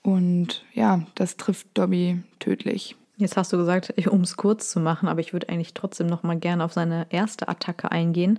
Und 0.00 0.64
ja, 0.72 1.02
das 1.14 1.36
trifft 1.36 1.66
Dobby 1.74 2.22
tödlich. 2.38 2.96
Jetzt 3.18 3.36
hast 3.36 3.52
du 3.52 3.56
gesagt, 3.56 3.92
um 4.06 4.20
es 4.20 4.36
kurz 4.36 4.70
zu 4.70 4.78
machen, 4.78 5.08
aber 5.08 5.20
ich 5.20 5.32
würde 5.32 5.48
eigentlich 5.48 5.74
trotzdem 5.74 6.06
noch 6.06 6.22
mal 6.22 6.38
gerne 6.38 6.64
auf 6.64 6.72
seine 6.72 7.06
erste 7.10 7.48
Attacke 7.48 7.90
eingehen. 7.90 8.38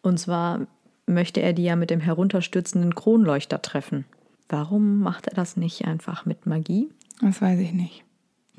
Und 0.00 0.18
zwar 0.18 0.66
möchte 1.06 1.42
er 1.42 1.52
die 1.52 1.64
ja 1.64 1.76
mit 1.76 1.90
dem 1.90 2.00
herunterstürzenden 2.00 2.94
Kronleuchter 2.94 3.60
treffen. 3.60 4.06
Warum 4.48 5.00
macht 5.00 5.26
er 5.26 5.34
das 5.34 5.58
nicht 5.58 5.84
einfach 5.84 6.24
mit 6.24 6.46
Magie? 6.46 6.88
Das 7.20 7.42
weiß 7.42 7.60
ich 7.60 7.72
nicht. 7.72 8.04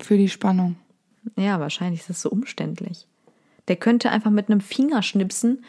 Für 0.00 0.16
die 0.16 0.28
Spannung. 0.28 0.76
Ja, 1.36 1.58
wahrscheinlich 1.58 2.02
ist 2.02 2.10
es 2.10 2.22
so 2.22 2.30
umständlich. 2.30 3.08
Der 3.66 3.76
könnte 3.76 4.10
einfach 4.10 4.30
mit 4.30 4.48
einem 4.48 4.60
Fingerschnipsen 4.60 5.64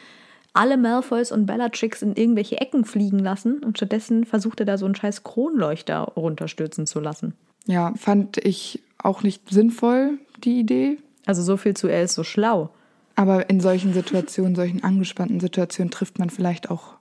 alle 0.53 0.77
Malfoys 0.77 1.31
und 1.31 1.47
Bellatrix 1.47 2.03
in 2.03 2.15
irgendwelche 2.15 2.61
Ecken 2.61 2.85
fliegen 2.85 3.19
lassen 3.19 3.63
und 3.63 3.77
stattdessen 3.77 4.25
versucht 4.25 4.59
er 4.59 4.67
da 4.67 4.77
so 4.77 4.85
einen 4.85 4.95
scheiß 4.95 5.23
Kronleuchter 5.23 5.99
runterstürzen 6.15 6.85
zu 6.85 6.99
lassen. 6.99 7.33
Ja, 7.65 7.93
fand 7.95 8.37
ich 8.37 8.81
auch 8.97 9.23
nicht 9.23 9.49
sinnvoll, 9.49 10.19
die 10.43 10.59
Idee. 10.59 10.97
Also 11.25 11.43
so 11.43 11.57
viel 11.57 11.75
zu, 11.75 11.87
er 11.87 12.03
ist 12.03 12.15
so 12.15 12.23
schlau. 12.23 12.71
Aber 13.15 13.49
in 13.49 13.59
solchen 13.59 13.93
Situationen, 13.93 14.55
solchen 14.55 14.83
angespannten 14.83 15.39
Situationen 15.39 15.91
trifft 15.91 16.19
man 16.19 16.29
vielleicht 16.29 16.69
auch 16.69 16.95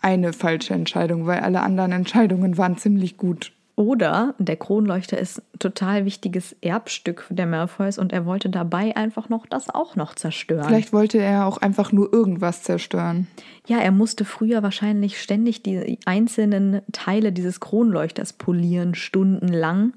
eine 0.00 0.32
falsche 0.32 0.74
Entscheidung, 0.74 1.26
weil 1.26 1.40
alle 1.40 1.60
anderen 1.60 1.92
Entscheidungen 1.92 2.56
waren 2.58 2.76
ziemlich 2.76 3.16
gut. 3.16 3.52
Oder 3.78 4.34
der 4.38 4.56
Kronleuchter 4.56 5.18
ist 5.18 5.38
ein 5.38 5.58
total 5.60 6.04
wichtiges 6.04 6.56
Erbstück 6.62 7.26
der 7.30 7.46
Malfoys 7.46 7.96
und 7.96 8.12
er 8.12 8.26
wollte 8.26 8.50
dabei 8.50 8.96
einfach 8.96 9.28
noch 9.28 9.46
das 9.46 9.70
auch 9.70 9.94
noch 9.94 10.16
zerstören. 10.16 10.64
Vielleicht 10.64 10.92
wollte 10.92 11.18
er 11.18 11.46
auch 11.46 11.58
einfach 11.58 11.92
nur 11.92 12.12
irgendwas 12.12 12.64
zerstören. 12.64 13.28
Ja, 13.68 13.78
er 13.78 13.92
musste 13.92 14.24
früher 14.24 14.64
wahrscheinlich 14.64 15.22
ständig 15.22 15.62
die 15.62 16.00
einzelnen 16.06 16.82
Teile 16.90 17.30
dieses 17.30 17.60
Kronleuchters 17.60 18.32
polieren, 18.32 18.96
stundenlang. 18.96 19.92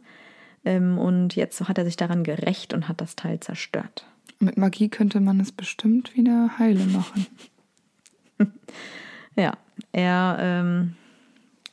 Ähm, 0.63 0.99
und 0.99 1.35
jetzt 1.35 1.67
hat 1.67 1.79
er 1.79 1.85
sich 1.85 1.97
daran 1.97 2.23
gerecht 2.23 2.75
und 2.75 2.87
hat 2.87 3.01
das 3.01 3.15
Teil 3.15 3.39
zerstört. 3.39 4.05
Mit 4.37 4.57
Magie 4.57 4.89
könnte 4.89 5.19
man 5.19 5.39
es 5.39 5.51
bestimmt 5.51 6.15
wieder 6.15 6.51
heile 6.59 6.85
machen. 6.85 7.25
ja, 9.35 9.53
er 9.91 10.37
ähm, 10.39 10.93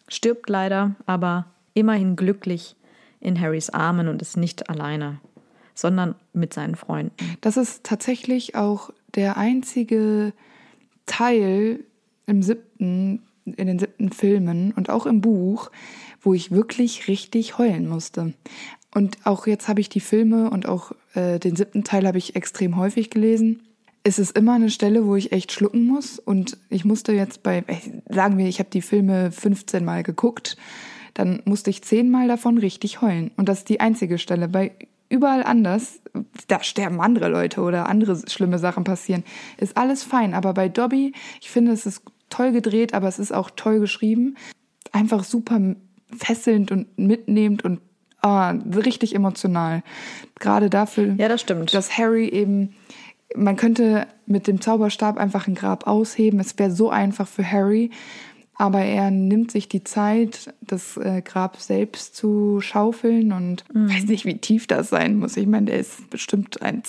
stirbt 0.09 0.49
leider, 0.49 0.95
aber 1.05 1.45
immerhin 1.79 2.17
glücklich 2.17 2.77
in 3.21 3.41
Harrys 3.41 3.71
Armen 3.71 4.09
und 4.09 4.23
ist 4.23 4.37
nicht 4.37 4.69
alleine, 4.69 5.21
sondern 5.75 6.15
mit 6.33 6.53
seinen 6.53 6.75
Freunden. 6.75 7.15
Das 7.41 7.57
ist 7.57 7.85
tatsächlich 7.85 8.55
auch 8.55 8.91
der 9.15 9.37
einzige 9.37 10.33
Teil 11.07 11.81
im 12.27 12.43
siebten, 12.43 13.23
in 13.45 13.67
den 13.67 13.79
siebten 13.79 14.11
Filmen 14.11 14.73
und 14.73 14.91
auch 14.91 15.07
im 15.07 15.21
Buch, 15.21 15.71
wo 16.21 16.35
ich 16.35 16.51
wirklich 16.51 17.09
richtig 17.09 17.59
heulen 17.59 17.89
musste. 17.89 18.35
Und 18.95 19.19
auch 19.25 19.47
jetzt 19.47 19.69
habe 19.69 19.81
ich 19.81 19.89
die 19.89 20.01
Filme 20.01 20.51
und 20.51 20.67
auch 20.67 20.93
äh, 21.15 21.39
den 21.39 21.57
siebten 21.57 21.85
Teil 21.85 22.07
habe 22.07 22.19
ich 22.19 22.37
extrem 22.37 22.77
häufig 22.77 23.11
gelesen. 23.11 23.63
Es 24.03 24.19
ist 24.19 24.37
immer 24.37 24.55
eine 24.55 24.71
Stelle, 24.71 25.07
wo 25.07 25.17
ich 25.17 25.33
echt 25.33 25.53
schlucken 25.53 25.85
muss. 25.85 26.19
Und 26.19 26.57
ich 26.71 26.85
musste 26.85 27.13
jetzt 27.13 27.43
bei, 27.43 27.65
sagen 28.09 28.39
wir, 28.39 28.47
ich 28.47 28.59
habe 28.59 28.71
die 28.71 28.83
Filme 28.83 29.31
15 29.31 29.85
Mal 29.85 30.03
geguckt 30.03 30.57
dann 31.19 31.43
musste 31.45 31.69
ich 31.69 31.83
zehnmal 31.83 32.29
davon 32.29 32.59
richtig 32.59 33.03
heulen. 33.03 33.33
Und 33.37 33.49
das 33.49 33.59
ist 33.59 33.69
die 33.69 33.81
einzige 33.81 34.19
Stelle. 34.19 34.47
Bei 34.47 34.71
überall 35.09 35.43
anders, 35.43 36.01
da 36.47 36.63
sterben 36.63 37.01
andere 37.01 37.29
Leute 37.29 37.61
oder 37.61 37.89
andere 37.89 38.23
schlimme 38.29 38.61
Sachen 38.61 38.85
passieren, 38.85 39.25
ist 39.57 39.77
alles 39.77 40.05
fein. 40.05 40.33
Aber 40.33 40.55
bei 40.55 40.69
Dobby, 40.69 41.13
ich 41.41 41.51
finde, 41.51 41.73
es 41.73 41.87
ist 41.87 42.03
toll 42.31 42.53
gedreht, 42.53 42.95
aber 42.95 43.09
es 43.09 43.19
ist 43.19 43.33
auch 43.33 43.51
toll 43.51 43.81
geschrieben. 43.81 44.37
Einfach 44.93 45.25
super 45.25 45.61
fesselnd 46.17 46.71
und 46.71 46.97
mitnehmend 46.97 47.65
und 47.65 47.81
ah, 48.23 48.51
richtig 48.51 49.17
emotional. 49.17 49.83
Gerade 50.39 50.71
dafür, 50.71 51.17
ja, 51.19 51.29
das 51.29 51.41
stimmt. 51.41 51.75
dass 51.75 51.99
Harry 51.99 52.29
eben, 52.29 52.77
man 53.35 53.57
könnte 53.57 54.07
mit 54.27 54.47
dem 54.47 54.61
Zauberstab 54.61 55.19
einfach 55.19 55.49
ein 55.49 55.57
Grab 55.57 55.89
ausheben. 55.89 56.39
Es 56.39 56.57
wäre 56.61 56.71
so 56.71 56.91
einfach 56.91 57.27
für 57.27 57.51
Harry. 57.51 57.91
Aber 58.61 58.81
er 58.81 59.13
nimmt 59.13 59.53
sich 59.53 59.69
die 59.69 59.85
Zeit, 59.85 60.53
das 60.61 60.97
äh, 60.97 61.23
Grab 61.23 61.59
selbst 61.61 62.17
zu 62.17 62.61
schaufeln 62.61 63.33
und 63.33 63.65
mhm. 63.73 63.89
weiß 63.89 64.07
nicht, 64.07 64.25
wie 64.25 64.39
tief 64.39 64.67
das 64.67 64.91
sein 64.91 65.17
muss. 65.17 65.37
Ich 65.37 65.47
meine, 65.47 65.67
der 65.67 65.79
ist 65.79 66.11
bestimmt 66.11 66.61
ein, 66.61 66.83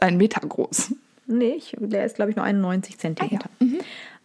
ein 0.00 0.16
Meter 0.16 0.40
groß. 0.40 0.94
Nee, 1.26 1.54
ich, 1.58 1.76
der 1.78 2.06
ist, 2.06 2.16
glaube 2.16 2.30
ich, 2.30 2.36
nur 2.36 2.46
91 2.46 2.98
Zentimeter. 2.98 3.50
Ah, 3.60 3.64
ja. 3.64 3.66
Mhm. 3.66 3.80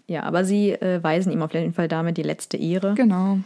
ja. 0.07 0.23
aber 0.23 0.45
sie 0.45 0.71
äh, 0.71 1.03
weisen 1.03 1.33
ihm 1.33 1.41
auf 1.41 1.53
jeden 1.53 1.73
Fall 1.73 1.89
damit 1.89 2.17
die 2.17 2.23
letzte 2.23 2.55
Ehre. 2.55 2.93
Genau. 2.95 3.39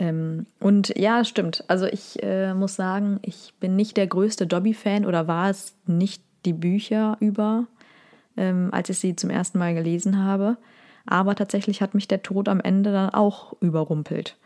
Ähm, 0.00 0.46
und 0.58 0.92
ja, 0.96 1.24
stimmt. 1.24 1.62
Also 1.68 1.86
ich 1.86 2.20
äh, 2.24 2.54
muss 2.54 2.74
sagen, 2.74 3.20
ich 3.22 3.54
bin 3.60 3.76
nicht 3.76 3.96
der 3.96 4.08
größte 4.08 4.48
Dobby-Fan 4.48 5.06
oder 5.06 5.28
war 5.28 5.48
es 5.48 5.74
nicht 5.86 6.22
die 6.44 6.52
Bücher 6.52 7.16
über, 7.20 7.66
ähm, 8.36 8.68
als 8.72 8.90
ich 8.90 8.98
sie 8.98 9.14
zum 9.14 9.30
ersten 9.30 9.58
Mal 9.58 9.74
gelesen 9.74 10.24
habe. 10.24 10.56
Aber 11.08 11.34
tatsächlich 11.34 11.80
hat 11.80 11.94
mich 11.94 12.06
der 12.06 12.22
Tod 12.22 12.48
am 12.48 12.60
Ende 12.60 12.92
dann 12.92 13.10
auch 13.10 13.54
überrumpelt. 13.60 14.36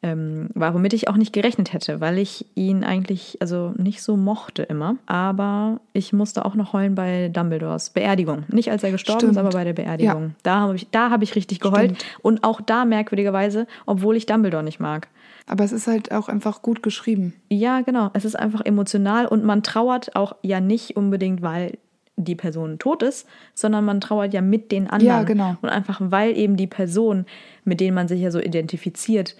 Ähm, 0.00 0.50
womit 0.54 0.92
ich 0.92 1.08
auch 1.08 1.16
nicht 1.16 1.32
gerechnet 1.32 1.72
hätte, 1.72 2.00
weil 2.00 2.18
ich 2.18 2.46
ihn 2.54 2.84
eigentlich 2.84 3.38
also 3.40 3.74
nicht 3.76 4.00
so 4.00 4.16
mochte 4.16 4.62
immer. 4.62 4.94
Aber 5.06 5.80
ich 5.92 6.12
musste 6.12 6.44
auch 6.44 6.54
noch 6.54 6.72
heulen 6.72 6.94
bei 6.94 7.28
Dumbledores 7.28 7.90
Beerdigung. 7.90 8.44
Nicht 8.48 8.70
als 8.70 8.84
er 8.84 8.92
gestorben 8.92 9.20
Stimmt. 9.20 9.32
ist, 9.32 9.38
aber 9.38 9.50
bei 9.50 9.64
der 9.64 9.72
Beerdigung. 9.72 10.22
Ja. 10.22 10.30
Da 10.44 10.60
habe 10.60 10.76
ich, 10.76 10.86
hab 10.94 11.22
ich 11.22 11.34
richtig 11.34 11.58
geheult. 11.58 11.96
Stimmt. 11.96 12.04
Und 12.22 12.44
auch 12.44 12.60
da 12.60 12.84
merkwürdigerweise, 12.84 13.66
obwohl 13.86 14.16
ich 14.16 14.26
Dumbledore 14.26 14.62
nicht 14.62 14.78
mag. 14.78 15.08
Aber 15.46 15.64
es 15.64 15.72
ist 15.72 15.88
halt 15.88 16.12
auch 16.12 16.28
einfach 16.28 16.62
gut 16.62 16.82
geschrieben. 16.82 17.34
Ja, 17.48 17.80
genau. 17.80 18.10
Es 18.12 18.24
ist 18.24 18.38
einfach 18.38 18.64
emotional 18.64 19.26
und 19.26 19.44
man 19.44 19.64
trauert 19.64 20.14
auch 20.14 20.36
ja 20.42 20.60
nicht 20.60 20.96
unbedingt, 20.96 21.42
weil 21.42 21.76
die 22.18 22.34
Person 22.34 22.78
tot 22.78 23.02
ist, 23.02 23.26
sondern 23.54 23.84
man 23.84 24.00
trauert 24.00 24.34
ja 24.34 24.40
mit 24.40 24.72
den 24.72 24.88
anderen. 24.88 25.06
Ja, 25.06 25.22
genau. 25.22 25.56
Und 25.62 25.68
einfach 25.68 26.00
weil 26.02 26.36
eben 26.36 26.56
die 26.56 26.66
Person, 26.66 27.24
mit 27.64 27.80
denen 27.80 27.94
man 27.94 28.08
sich 28.08 28.20
ja 28.20 28.30
so 28.30 28.40
identifiziert, 28.40 29.36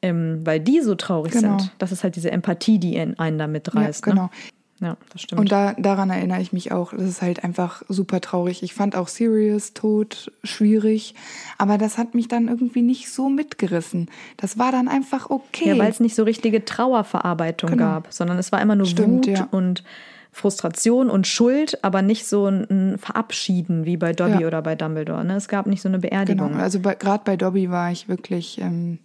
ähm, 0.00 0.40
weil 0.44 0.60
die 0.60 0.80
so 0.80 0.94
traurig 0.94 1.32
genau. 1.32 1.58
sind, 1.58 1.72
das 1.78 1.92
ist 1.92 2.02
halt 2.02 2.16
diese 2.16 2.30
Empathie, 2.30 2.78
die 2.78 2.98
einen 2.98 3.38
da 3.38 3.46
mitreißt. 3.46 4.06
Ja, 4.06 4.12
genau. 4.12 4.24
Ne? 4.24 4.30
Ja, 4.82 4.96
das 5.12 5.22
stimmt. 5.22 5.40
Und 5.40 5.52
da, 5.52 5.74
daran 5.74 6.10
erinnere 6.10 6.40
ich 6.40 6.52
mich 6.52 6.72
auch. 6.72 6.90
Das 6.90 7.02
ist 7.02 7.22
halt 7.22 7.44
einfach 7.44 7.82
super 7.88 8.20
traurig. 8.20 8.64
Ich 8.64 8.74
fand 8.74 8.96
auch 8.96 9.06
Sirius 9.06 9.74
Tod 9.74 10.32
schwierig, 10.42 11.14
aber 11.56 11.78
das 11.78 11.98
hat 11.98 12.16
mich 12.16 12.26
dann 12.26 12.48
irgendwie 12.48 12.82
nicht 12.82 13.12
so 13.12 13.28
mitgerissen. 13.28 14.10
Das 14.38 14.58
war 14.58 14.72
dann 14.72 14.88
einfach 14.88 15.30
okay. 15.30 15.68
Ja, 15.68 15.78
weil 15.78 15.88
es 15.88 16.00
nicht 16.00 16.16
so 16.16 16.24
richtige 16.24 16.64
Trauerverarbeitung 16.64 17.70
genau. 17.70 17.84
gab, 17.84 18.12
sondern 18.12 18.38
es 18.38 18.50
war 18.50 18.60
immer 18.60 18.74
nur 18.74 18.86
Stimmt, 18.86 19.28
Wut 19.28 19.38
ja. 19.38 19.48
und 19.52 19.84
Frustration 20.32 21.10
und 21.10 21.26
Schuld, 21.26 21.84
aber 21.84 22.00
nicht 22.00 22.26
so 22.26 22.46
ein 22.46 22.96
Verabschieden 22.98 23.84
wie 23.84 23.98
bei 23.98 24.14
Dobby 24.14 24.40
ja. 24.40 24.46
oder 24.46 24.62
bei 24.62 24.74
Dumbledore. 24.74 25.24
Ne? 25.24 25.36
Es 25.36 25.46
gab 25.46 25.66
nicht 25.66 25.82
so 25.82 25.88
eine 25.88 25.98
Beerdigung. 25.98 26.52
Genau. 26.52 26.62
Also 26.62 26.80
gerade 26.80 27.22
bei 27.24 27.36
Dobby 27.36 27.70
war 27.70 27.92
ich 27.92 28.08
wirklich, 28.08 28.58
ähm, 28.58 28.98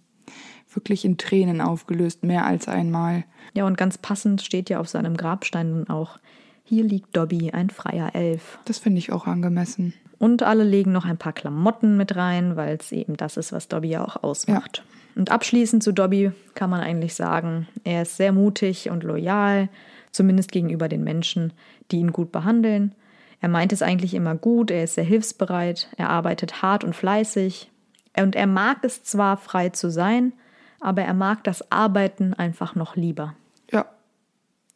wirklich 0.72 1.04
in 1.04 1.18
Tränen 1.18 1.60
aufgelöst, 1.60 2.24
mehr 2.24 2.46
als 2.46 2.66
einmal. 2.66 3.24
Ja, 3.52 3.66
und 3.66 3.76
ganz 3.76 3.98
passend 3.98 4.40
steht 4.40 4.70
ja 4.70 4.80
auf 4.80 4.88
seinem 4.88 5.18
Grabstein 5.18 5.70
nun 5.70 5.90
auch, 5.90 6.18
hier 6.64 6.82
liegt 6.82 7.14
Dobby, 7.16 7.50
ein 7.50 7.70
freier 7.70 8.14
Elf. 8.14 8.58
Das 8.64 8.78
finde 8.78 8.98
ich 8.98 9.12
auch 9.12 9.26
angemessen. 9.26 9.92
Und 10.18 10.42
alle 10.42 10.64
legen 10.64 10.92
noch 10.92 11.04
ein 11.04 11.18
paar 11.18 11.32
Klamotten 11.32 11.96
mit 11.96 12.16
rein, 12.16 12.56
weil 12.56 12.76
es 12.80 12.90
eben 12.90 13.16
das 13.16 13.36
ist, 13.36 13.52
was 13.52 13.68
Dobby 13.68 13.88
ja 13.88 14.04
auch 14.04 14.22
ausmacht. 14.22 14.78
Ja. 14.78 15.20
Und 15.20 15.30
abschließend 15.30 15.82
zu 15.82 15.92
Dobby 15.92 16.32
kann 16.54 16.70
man 16.70 16.80
eigentlich 16.80 17.14
sagen, 17.14 17.68
er 17.84 18.02
ist 18.02 18.16
sehr 18.16 18.32
mutig 18.32 18.88
und 18.90 19.04
loyal 19.04 19.68
zumindest 20.12 20.52
gegenüber 20.52 20.88
den 20.88 21.04
Menschen, 21.04 21.52
die 21.90 21.98
ihn 21.98 22.12
gut 22.12 22.32
behandeln. 22.32 22.94
Er 23.40 23.48
meint 23.48 23.72
es 23.72 23.82
eigentlich 23.82 24.14
immer 24.14 24.34
gut, 24.34 24.70
er 24.70 24.84
ist 24.84 24.94
sehr 24.94 25.04
hilfsbereit, 25.04 25.88
er 25.96 26.10
arbeitet 26.10 26.62
hart 26.62 26.84
und 26.84 26.96
fleißig 26.96 27.70
und 28.16 28.34
er 28.34 28.46
mag 28.46 28.78
es 28.82 29.02
zwar 29.04 29.36
frei 29.36 29.68
zu 29.68 29.90
sein, 29.90 30.32
aber 30.80 31.02
er 31.02 31.14
mag 31.14 31.44
das 31.44 31.70
Arbeiten 31.70 32.34
einfach 32.34 32.74
noch 32.74 32.96
lieber. 32.96 33.34
Ja, 33.70 33.86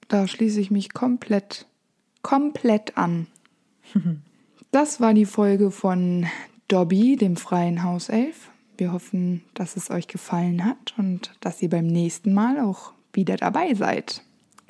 da 0.08 0.26
schließe 0.26 0.60
ich 0.60 0.70
mich 0.70 0.92
komplett, 0.92 1.66
komplett 2.22 2.96
an. 2.96 3.26
das 4.70 5.00
war 5.00 5.14
die 5.14 5.26
Folge 5.26 5.70
von 5.70 6.26
Dobby, 6.68 7.16
dem 7.16 7.36
freien 7.36 7.82
Hauself. 7.82 8.50
Wir 8.76 8.92
hoffen, 8.92 9.44
dass 9.54 9.76
es 9.76 9.90
euch 9.90 10.08
gefallen 10.08 10.64
hat 10.64 10.94
und 10.96 11.32
dass 11.40 11.62
ihr 11.62 11.68
beim 11.68 11.86
nächsten 11.86 12.32
Mal 12.32 12.60
auch 12.60 12.92
wieder 13.12 13.36
dabei 13.36 13.74
seid. 13.74 14.22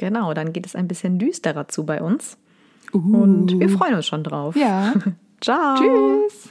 Genau, 0.02 0.34
dann 0.34 0.52
geht 0.52 0.66
es 0.66 0.74
ein 0.74 0.88
bisschen 0.88 1.20
düsterer 1.20 1.68
zu 1.68 1.86
bei 1.86 2.02
uns. 2.02 2.36
Uh. 2.92 3.22
Und 3.22 3.60
wir 3.60 3.68
freuen 3.68 3.94
uns 3.94 4.04
schon 4.04 4.24
drauf. 4.24 4.56
Ja. 4.56 4.94
Ciao. 5.40 5.76
Tschüss. 5.76 6.50